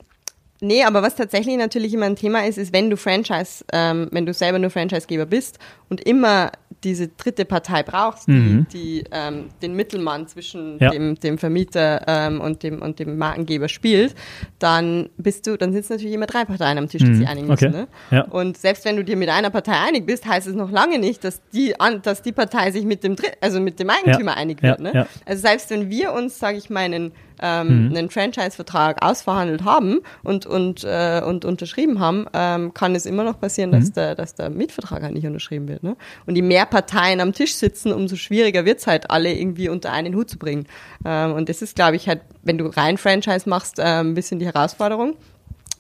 nee, 0.62 0.84
aber 0.84 1.02
was 1.02 1.16
tatsächlich 1.16 1.58
natürlich 1.58 1.94
immer 1.94 2.06
ein 2.06 2.16
Thema 2.16 2.46
ist, 2.46 2.58
ist, 2.58 2.74
wenn 2.74 2.90
du 2.90 2.98
Franchise, 2.98 3.64
ähm, 3.74 4.08
wenn 4.12 4.26
du 4.26 4.34
selber 4.34 4.60
nur 4.60 4.70
Franchisegeber 4.70 5.26
bist 5.26 5.60
und 5.90 6.02
immer 6.02 6.52
diese 6.84 7.10
dritte 7.10 7.44
Partei 7.46 7.84
brauchst, 7.84 8.28
die, 8.28 8.32
Mhm. 8.32 8.68
die 8.72 9.04
ähm, 9.12 9.50
den 9.62 9.76
Mittelmann 9.76 10.28
zwischen 10.28 10.78
Ja. 10.80 10.92
dem, 10.92 11.16
dem 11.20 11.38
Vermieter 11.38 12.04
ähm, 12.08 12.40
und, 12.40 12.64
dem, 12.64 12.82
und 12.82 13.00
dem 13.00 13.18
Markengeber 13.18 13.68
spielt, 13.68 14.16
dann 14.60 15.10
bist 15.18 15.46
du, 15.48 15.58
dann 15.58 15.74
sitzen 15.74 15.94
natürlich 15.94 16.14
immer 16.14 16.26
drei 16.26 16.46
Parteien 16.46 16.78
am 16.78 16.88
Tisch, 16.88 17.02
die 17.04 17.10
Mhm. 17.10 17.16
sich 17.16 17.28
einigen 17.28 17.48
müssen. 17.48 17.68
Okay. 17.68 17.78
Ne? 17.78 17.88
Ja. 18.12 18.22
Und 18.26 18.58
selbst 18.58 18.86
wenn 18.86 18.96
du 18.96 19.04
dir 19.04 19.18
mit 19.18 19.30
einer 19.30 19.50
Partei 19.50 19.74
einig 19.74 20.06
bist, 20.06 20.26
heißt 20.26 20.48
es 20.48 20.56
noch 20.56 20.72
lange 20.72 21.00
nicht, 21.00 21.24
dass 21.24 21.42
die, 21.54 21.78
an, 21.80 22.02
dass 22.02 22.22
die 22.22 22.32
Partei 22.32 22.72
sich 22.72 22.86
mit 22.86 23.04
dem 23.04 23.16
Dritt, 23.16 23.34
also 23.42 23.60
mit 23.60 23.80
dem 23.80 23.90
Eigentümer 23.90 24.32
Ja. 24.32 24.38
einig 24.38 24.62
wird. 24.64 24.80
Ne? 24.80 24.92
ja. 24.94 25.08
Also 25.26 25.42
selbst 25.42 25.70
wenn 25.72 25.90
wir 25.90 26.14
uns, 26.14 26.40
sage 26.40 26.58
ich 26.58 26.70
mal, 26.70 26.80
einen, 26.82 27.12
ähm, 27.42 27.90
Mhm. 27.90 27.96
einen 27.96 28.10
Franchise-Vertrag 28.10 29.02
ausverhandelt 29.04 29.64
haben 29.64 30.00
und, 30.24 30.46
und, 30.46 30.84
äh, 30.84 31.22
und 31.26 31.46
unterschrieben 31.46 32.00
haben, 32.00 32.26
ähm, 32.34 32.74
kann 32.74 32.96
es 32.96 33.06
immer 33.06 33.24
noch 33.24 33.40
passieren, 33.40 33.70
Mhm. 33.72 33.74
dass, 33.80 33.92
der, 33.94 34.16
dass 34.16 34.36
der 34.36 34.50
Mietvertrag 34.50 35.04
halt 35.04 35.14
nicht 35.14 35.26
unterschrieben 35.26 35.68
wird. 35.68 35.84
Ne? 35.84 35.96
Und 36.26 36.36
je 36.36 36.42
mehr 36.42 36.66
Parteien 36.66 37.20
am 37.22 37.34
Tisch 37.34 37.56
sitzen, 37.56 37.92
umso 37.94 38.16
schwieriger 38.16 38.66
wird's 38.66 38.88
halt, 38.88 39.10
alle 39.12 39.34
irgendwie 39.34 39.70
unter 39.70 39.92
einen 39.92 40.16
Hut 40.16 40.30
zu 40.30 40.38
bringen. 40.38 40.66
Ähm, 41.06 41.34
und 41.34 41.50
das 41.50 41.62
ist, 41.62 41.76
glaube 41.76 41.96
ich, 41.96 42.08
halt, 42.08 42.22
wenn 42.44 42.58
du 42.58 42.66
rein 42.68 42.98
Franchise 42.98 43.48
machst, 43.50 43.76
ähm, 43.80 44.12
ein 44.12 44.14
bisschen 44.14 44.40
die 44.40 44.46
Herausforderung. 44.46 45.16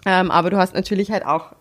Ähm, 0.05 0.31
aber 0.31 0.49
du 0.49 0.57
hast 0.57 0.73
natürlich 0.75 1.11
halt 1.11 1.25
auch 1.25 1.51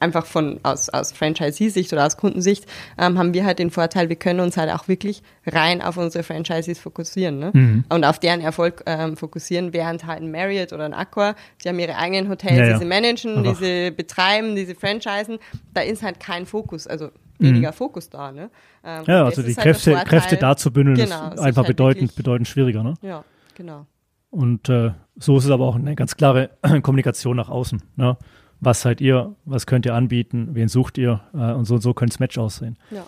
einfach 0.00 0.26
von 0.26 0.60
aus, 0.62 0.88
aus 0.88 1.12
Franchisee-Sicht 1.12 1.92
oder 1.92 2.04
aus 2.06 2.16
Kundensicht 2.16 2.66
ähm, 2.98 3.18
haben 3.18 3.32
wir 3.34 3.44
halt 3.44 3.58
den 3.58 3.70
Vorteil, 3.70 4.08
wir 4.08 4.16
können 4.16 4.40
uns 4.40 4.56
halt 4.56 4.70
auch 4.70 4.88
wirklich 4.88 5.22
rein 5.46 5.80
auf 5.80 5.96
unsere 5.96 6.22
Franchisees 6.22 6.78
fokussieren 6.78 7.38
ne? 7.38 7.50
Mhm. 7.54 7.84
und 7.88 8.04
auf 8.04 8.18
deren 8.18 8.40
Erfolg 8.40 8.82
ähm, 8.86 9.16
fokussieren, 9.16 9.72
während 9.72 10.06
halt 10.06 10.20
ein 10.22 10.30
Marriott 10.30 10.72
oder 10.72 10.84
ein 10.84 10.94
Accor, 10.94 11.34
sie 11.58 11.68
haben 11.68 11.78
ihre 11.78 11.96
eigenen 11.96 12.28
Hotels, 12.28 12.56
Ja, 12.58 12.64
ja. 12.66 12.72
die 12.74 12.78
sie 12.80 12.84
managen, 12.84 13.38
Einfach. 13.38 13.58
die 13.58 13.64
sie 13.64 13.90
betreiben, 13.90 14.54
diese 14.54 14.74
Franchisen, 14.74 15.38
da 15.72 15.80
ist 15.80 16.02
halt 16.02 16.20
kein 16.20 16.44
Fokus, 16.46 16.86
also 16.86 17.08
weniger 17.38 17.72
Fokus 17.72 18.08
da. 18.10 18.32
Ne? 18.32 18.50
Ähm, 18.84 19.00
Mhm. 19.00 19.04
Ja, 19.06 19.24
also 19.24 19.42
die 19.42 19.48
halt 19.48 19.58
Kräfte, 19.58 19.90
Vorteil. 19.92 20.08
Kräfte 20.08 20.36
da 20.36 20.56
zu 20.56 20.70
bündeln 20.72 20.96
Genau, 20.96 21.28
ist 21.32 21.40
einfach 21.40 21.64
halt 21.64 21.68
bedeutend, 21.68 22.14
bedeutend 22.16 22.48
schwieriger. 22.48 22.82
Ne? 22.82 22.94
Ja, 23.02 23.24
genau. 23.54 23.86
Und 24.30 24.68
äh, 24.68 24.92
so 25.16 25.36
ist 25.38 25.44
es 25.44 25.50
aber 25.50 25.66
auch 25.66 25.76
eine 25.76 25.94
ganz 25.94 26.16
klare 26.16 26.50
Kommunikation 26.82 27.36
nach 27.36 27.48
außen. 27.48 27.82
Ne? 27.96 28.16
Was 28.60 28.80
seid 28.80 29.00
ihr? 29.00 29.34
Was 29.44 29.66
könnt 29.66 29.84
ihr 29.86 29.94
anbieten? 29.94 30.50
Wen 30.52 30.68
sucht 30.68 30.96
ihr? 30.98 31.20
Äh, 31.34 31.52
und 31.52 31.66
so 31.66 31.74
und 31.74 31.80
so 31.82 31.92
könnte 31.94 32.14
das 32.14 32.20
Match 32.20 32.38
aussehen. 32.38 32.76
Ja. 32.90 33.04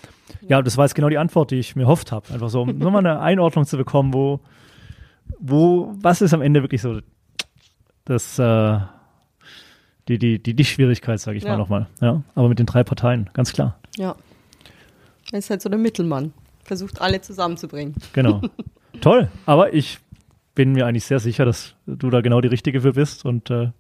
Ja, 0.47 0.63
das 0.63 0.77
war 0.77 0.85
jetzt 0.85 0.95
genau 0.95 1.09
die 1.09 1.19
Antwort, 1.19 1.51
die 1.51 1.57
ich 1.57 1.75
mir 1.75 1.83
erhofft 1.83 2.13
habe. 2.13 2.33
Einfach 2.33 2.51
so, 2.51 2.63
um 2.63 2.77
nochmal 2.79 3.07
eine 3.07 3.21
Einordnung 3.21 3.65
zu 3.65 3.77
bekommen, 3.79 4.13
wo, 4.13 4.41
wo, 5.39 5.95
was 6.01 6.21
ist 6.21 6.35
am 6.35 6.43
Ende 6.43 6.63
wirklich 6.63 6.83
so 6.83 7.01
das, 8.05 8.39
äh, 8.39 8.79
die, 10.09 10.19
die, 10.19 10.43
die, 10.43 10.55
die 10.55 10.65
Schwierigkeit, 10.65 11.21
sage 11.21 11.39
ich 11.39 11.45
Ja. 11.45 11.51
mal 11.53 11.59
nochmal. 11.59 11.87
Ja, 12.01 12.23
aber 12.35 12.49
mit 12.49 12.59
den 12.59 12.67
drei 12.67 12.85
Parteien, 12.85 13.31
ganz 13.33 13.53
klar. 13.53 13.79
Ja. 13.97 14.17
Er 15.33 15.39
ist 15.39 15.51
halt 15.51 15.61
so 15.63 15.69
der 15.69 15.79
Mittelmann. 15.79 16.33
Versucht 16.65 17.01
alle 17.01 17.21
zusammenzubringen. 17.23 17.95
Genau. 18.13 18.43
Toll, 19.01 19.29
aber 19.47 19.73
ich 19.75 19.99
bin 20.55 20.73
mir 20.73 20.87
eigentlich 20.87 21.05
sehr 21.05 21.21
sicher, 21.21 21.45
dass 21.45 21.75
du 21.87 22.11
da 22.11 22.21
genau 22.21 22.41
die 22.41 22.49
Richtige 22.49 22.81
für 22.83 22.93
bist 22.93 23.25
und 23.25 23.49
äh, 23.51 23.71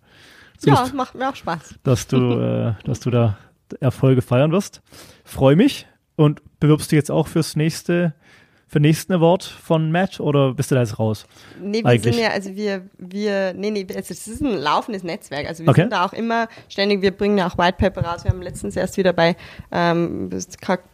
Ja, 0.64 0.88
macht 0.94 1.14
mir 1.14 1.28
auch 1.28 1.36
Spaß. 1.36 1.74
dass, 1.82 2.06
du, 2.06 2.16
äh, 2.40 2.74
dass 2.84 3.00
du 3.00 3.10
da 3.10 3.38
Erfolge 3.80 4.22
feiern 4.22 4.52
wirst. 4.52 4.82
Freue 5.24 5.56
mich 5.56 5.86
und 6.16 6.42
bewirbst 6.60 6.90
du 6.90 6.96
jetzt 6.96 7.10
auch 7.10 7.28
fürs 7.28 7.56
nächste, 7.56 8.14
für 8.70 8.80
nächsten 8.80 9.14
Award 9.14 9.42
von 9.44 9.90
Matt 9.90 10.20
oder 10.20 10.52
bist 10.52 10.70
du 10.70 10.74
da 10.74 10.82
jetzt 10.82 10.98
raus? 10.98 11.26
Nee, 11.60 11.78
wir 11.82 11.86
Eigentlich. 11.86 12.14
sind 12.14 12.22
ja, 12.22 12.30
also 12.32 12.54
wir, 12.54 12.82
wir, 12.98 13.54
nee, 13.54 13.70
nee, 13.70 13.86
es 13.94 14.10
ist 14.10 14.42
ein 14.42 14.58
laufendes 14.58 15.02
Netzwerk. 15.02 15.48
Also 15.48 15.64
wir 15.64 15.70
Okay. 15.70 15.80
sind 15.82 15.92
da 15.92 16.04
auch 16.04 16.12
immer 16.12 16.48
ständig, 16.68 17.00
wir 17.00 17.12
bringen 17.12 17.38
ja 17.38 17.48
auch 17.48 17.56
White 17.56 17.76
Paper 17.78 18.02
raus. 18.04 18.24
Wir 18.24 18.30
haben 18.30 18.42
letztens 18.42 18.76
erst 18.76 18.98
wieder 18.98 19.14
bei 19.14 19.36
ähm, 19.72 20.28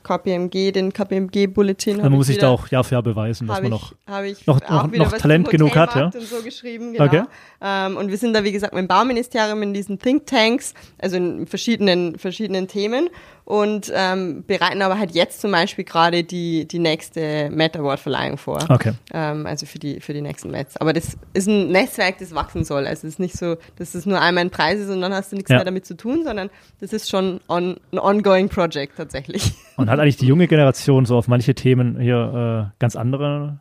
KPMG, 0.04 0.70
den 0.72 0.92
KPMG-Bulletin. 0.92 1.96
Man 1.98 2.12
muss 2.12 2.28
sich 2.28 2.38
da 2.38 2.48
auch 2.50 2.68
Jahr 2.68 2.84
für 2.84 2.94
Jahr 2.94 3.02
beweisen, 3.02 3.46
dass 3.48 3.56
man 3.56 3.64
ich, 3.64 3.70
noch. 3.70 3.92
ich 4.24 4.46
noch- 4.46 4.60
noch- 4.68 4.92
wieder 4.92 5.04
noch 5.04 5.12
Talent 5.12 5.50
genug 5.50 5.74
hat, 5.76 5.94
ja? 5.96 6.04
Und 6.06 6.20
so 6.22 6.42
geschrieben, 6.42 6.92
genau. 6.92 7.04
Okay. 7.06 7.22
Ähm, 7.60 7.96
und 7.96 8.08
wir 8.10 8.18
sind 8.18 8.34
da, 8.34 8.44
wie 8.44 8.52
gesagt, 8.52 8.72
mit 8.74 8.82
dem 8.82 8.88
Bauministerium 8.88 9.62
in 9.62 9.74
diesen 9.74 9.98
Thinktanks, 9.98 10.74
also 10.98 11.16
in 11.16 11.46
verschiedenen, 11.46 12.18
verschiedenen 12.18 12.68
Themen 12.68 13.08
und 13.44 13.92
ähm, 13.94 14.44
bereiten 14.46 14.80
aber 14.80 14.98
halt 14.98 15.10
jetzt 15.12 15.40
zum 15.40 15.50
Beispiel 15.52 15.84
gerade 15.84 16.24
die, 16.24 16.66
die 16.66 16.78
nächste 16.78 17.50
Met 17.50 17.76
Award 17.76 18.00
Verleihung 18.00 18.38
vor. 18.38 18.58
Okay. 18.70 18.92
Ähm, 19.12 19.46
also 19.46 19.66
für 19.66 19.78
die, 19.78 20.00
für 20.00 20.14
die 20.14 20.22
nächsten 20.22 20.50
Mets. 20.50 20.76
Aber 20.78 20.92
das 20.94 21.18
ist 21.34 21.46
ein 21.46 21.70
Netzwerk, 21.70 22.18
das 22.18 22.34
wachsen 22.34 22.64
soll. 22.64 22.86
Also 22.86 23.06
es 23.06 23.14
ist 23.14 23.20
nicht 23.20 23.36
so, 23.36 23.56
dass 23.76 23.94
es 23.94 24.06
nur 24.06 24.20
einmal 24.20 24.44
ein 24.44 24.50
Preis 24.50 24.80
ist 24.80 24.88
und 24.88 25.00
dann 25.02 25.12
hast 25.12 25.32
du 25.32 25.36
nichts 25.36 25.50
Ja. 25.50 25.56
mehr 25.56 25.64
damit 25.66 25.84
zu 25.84 25.94
tun, 25.96 26.24
sondern 26.24 26.48
das 26.80 26.92
ist 26.94 27.10
schon 27.10 27.40
on, 27.48 27.76
ein 27.92 27.98
ongoing 27.98 28.48
Project 28.48 28.96
tatsächlich. 28.96 29.52
Und 29.76 29.90
hat 29.90 29.98
eigentlich 29.98 30.16
die 30.16 30.26
junge 30.26 30.46
Generation 30.46 31.04
so 31.04 31.16
auf 31.16 31.26
manche 31.26 31.54
Themen 31.54 31.98
hier 31.98 32.70
äh, 32.72 32.76
ganz 32.78 32.94
andere, 32.94 33.26
einen 33.26 33.60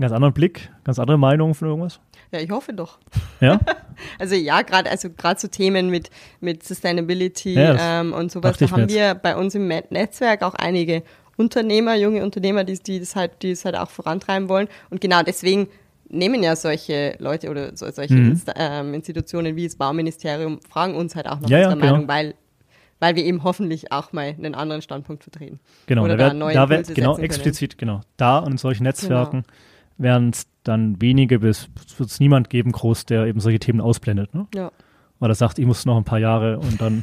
ganz 0.00 0.12
anderen 0.12 0.34
Blick, 0.34 0.70
ganz 0.84 0.98
andere 0.98 1.16
Meinungen 1.18 1.54
von 1.54 1.68
irgendwas? 1.68 2.00
Ja, 2.32 2.40
ich 2.40 2.50
hoffe 2.50 2.72
doch. 2.72 2.98
Ja? 3.40 3.60
Also 4.18 4.34
ja, 4.34 4.62
gerade 4.62 4.90
also 4.90 5.10
gerade 5.10 5.38
so 5.38 5.46
Themen 5.46 5.88
mit 5.88 6.10
mit 6.40 6.64
Sustainability 6.64 7.54
Ja, 7.54 7.74
das 7.74 7.82
ähm, 7.84 8.12
und 8.12 8.32
sowas, 8.32 8.56
da 8.56 8.68
haben 8.70 8.88
wir 8.88 9.14
bei 9.14 9.36
uns 9.36 9.54
im 9.54 9.68
Netzwerk 9.68 10.42
auch 10.42 10.54
einige 10.54 11.04
Unternehmer, 11.36 11.94
junge 11.94 12.22
Unternehmer, 12.24 12.64
die, 12.64 12.78
die 12.78 12.98
das 12.98 13.14
halt, 13.14 13.42
die 13.42 13.52
es 13.52 13.64
halt 13.64 13.76
auch 13.76 13.90
vorantreiben 13.90 14.48
wollen. 14.48 14.66
Und 14.90 15.00
genau 15.00 15.22
deswegen 15.22 15.68
nehmen 16.08 16.42
ja 16.42 16.56
solche 16.56 17.14
Leute 17.20 17.48
oder 17.48 17.76
so, 17.76 17.88
solche 17.90 18.14
Mhm. 18.14 18.30
Insta 18.32 18.52
ähm, 18.56 18.92
Institutionen 18.94 19.54
wie 19.56 19.64
das 19.66 19.76
Bauministerium 19.76 20.58
fragen 20.68 20.94
uns 20.96 21.14
halt 21.14 21.28
auch 21.28 21.38
nach 21.40 21.48
Ja, 21.48 21.58
ja, 21.58 21.68
unserer 21.68 21.80
genau. 21.80 21.92
Meinung, 21.92 22.08
weil 22.08 22.34
weil 22.98 23.16
wir 23.16 23.24
eben 23.24 23.42
hoffentlich 23.42 23.90
auch 23.90 24.12
mal 24.12 24.34
einen 24.38 24.54
anderen 24.54 24.80
Standpunkt 24.80 25.24
vertreten. 25.24 25.58
Genau, 25.86 26.04
Oder 26.04 26.16
da 26.16 26.24
da 26.24 26.28
wär, 26.30 26.34
neue 26.34 26.54
da 26.54 26.68
wär, 26.68 26.82
genau 26.82 27.18
explizit, 27.18 27.76
genau. 27.76 28.00
Da 28.16 28.38
und 28.38 28.52
in 28.52 28.58
solchen 28.58 28.84
Netzwerken 28.84 29.44
werden 29.98 30.30
es 30.30 30.46
dann 30.64 31.00
wenige 31.00 31.40
bis 31.40 31.68
wird 31.98 32.10
es 32.10 32.20
niemand 32.20 32.50
geben, 32.50 32.72
groß, 32.72 33.06
der 33.06 33.26
eben 33.26 33.40
solche 33.40 33.58
Themen 33.58 33.80
ausblendet, 33.80 34.34
ne? 34.34 34.46
Ja, 34.54 34.70
Weil 35.18 35.30
er 35.30 35.34
sagt, 35.34 35.58
ich 35.58 35.66
muss 35.66 35.84
noch 35.86 35.96
ein 35.96 36.04
paar 36.04 36.18
Jahre 36.18 36.58
und 36.58 36.80
dann 36.80 37.02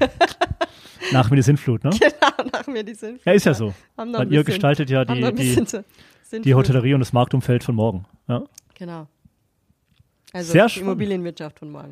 nach 1.11 1.29
mir 1.29 1.35
die 1.37 1.41
Sintflut, 1.41 1.83
ne? 1.83 1.89
genau, 1.91 2.49
nach 2.53 2.67
mir 2.67 2.83
die 2.83 2.93
sind. 2.93 3.23
Ja, 3.25 3.33
ist 3.33 3.45
ja 3.45 3.53
so. 3.53 3.73
Weil 3.95 4.07
ihr 4.09 4.23
bisschen- 4.25 4.45
gestaltet 4.45 4.89
ja 4.89 5.03
die, 5.05 5.33
die, 5.33 6.41
die 6.41 6.55
Hotellerie 6.55 6.93
und 6.93 6.99
das 7.01 7.13
Marktumfeld 7.13 7.63
von 7.63 7.75
morgen. 7.75 8.05
Ja, 8.27 8.43
Genau. 8.75 9.07
Also 10.31 10.51
Sehr 10.53 10.65
die 10.65 10.69
spannend. 10.69 10.87
Immobilienwirtschaft 10.89 11.59
von 11.59 11.71
morgen. 11.71 11.91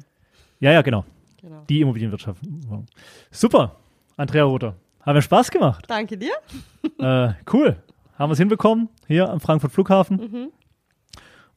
ja, 0.60 0.72
ja 0.72 0.82
genau. 0.84 1.04
Genau. 1.42 1.64
Die 1.70 1.82
Immobilienwirtschaft. 1.82 2.42
Super. 3.32 3.76
Andrea 4.16 4.44
Rother. 4.44 4.76
Haben 5.02 5.16
wir 5.16 5.22
Spaß 5.22 5.52
gemacht. 5.52 5.86
Danke 5.88 6.18
dir. 6.18 6.34
äh, 7.00 7.34
cool. 7.54 7.76
Haben 8.18 8.30
wir 8.30 8.34
es 8.34 8.40
hinbekommen 8.40 8.90
hier 9.08 9.30
am 9.30 9.40
Frankfurt 9.40 9.72
Flughafen. 9.72 10.52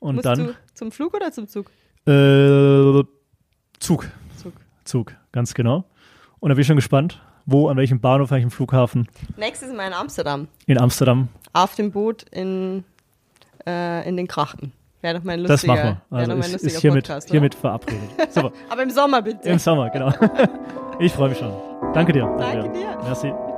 Und. 0.01 0.17
Musst 0.17 0.27
dann 0.27 0.39
du 0.39 0.55
zum 0.75 0.91
Flug 0.93 1.15
oder 1.15 1.31
zum 1.33 1.47
Zug? 1.49 1.71
äh, 2.07 3.03
Zug. 3.79 4.09
Zug. 4.37 4.53
Zug, 4.85 5.15
ganz 5.33 5.55
genau. 5.55 5.85
Und 6.41 6.49
da 6.49 6.55
bin 6.55 6.61
ich 6.63 6.67
schon 6.67 6.77
gespannt, 6.77 7.21
wo, 7.47 7.69
an 7.69 7.77
welchem 7.77 8.01
Bahnhof, 8.01 8.31
an 8.33 8.37
welchem 8.37 8.51
Flughafen 8.51 9.09
Nächstes 9.37 9.73
Mal 9.73 9.87
in 9.89 9.93
Amsterdam. 9.93 10.49
in 10.67 10.79
Amsterdam. 10.79 11.29
Auf 11.53 11.75
dem 11.77 11.91
Boot 11.93 12.25
in, 12.31 12.85
äh, 13.67 14.09
in 14.09 14.17
den 14.17 14.27
Krachten. 14.27 14.73
Wäre 15.03 15.19
doch 15.19 15.25
mein 15.25 15.43
Das 15.45 15.51
lustiger, 15.63 15.75
machen 15.75 16.01
wir. 16.11 16.19
Also 16.19 16.33
ist, 16.33 16.53
lustiger 16.53 16.73
ist 16.75 16.81
hiermit, 16.81 17.07
Podcast. 17.07 17.31
hiermit 17.31 17.55
verabredet. 17.55 18.01
Super. 18.31 18.53
Aber 18.71 18.83
im 18.83 18.91
Sommer 18.91 19.23
bitte. 19.23 19.49
Im 19.49 19.59
Sommer, 19.59 19.91
genau. 19.91 20.13
Ich 21.01 21.13
freue 21.15 21.31
mich 21.31 21.39
schon. 21.39 21.51
Danke 21.95 22.13
dir. 22.13 22.25
Danke 22.39 22.65
Andrea. 22.69 22.97
dir. 22.97 23.03
Merci. 23.05 23.50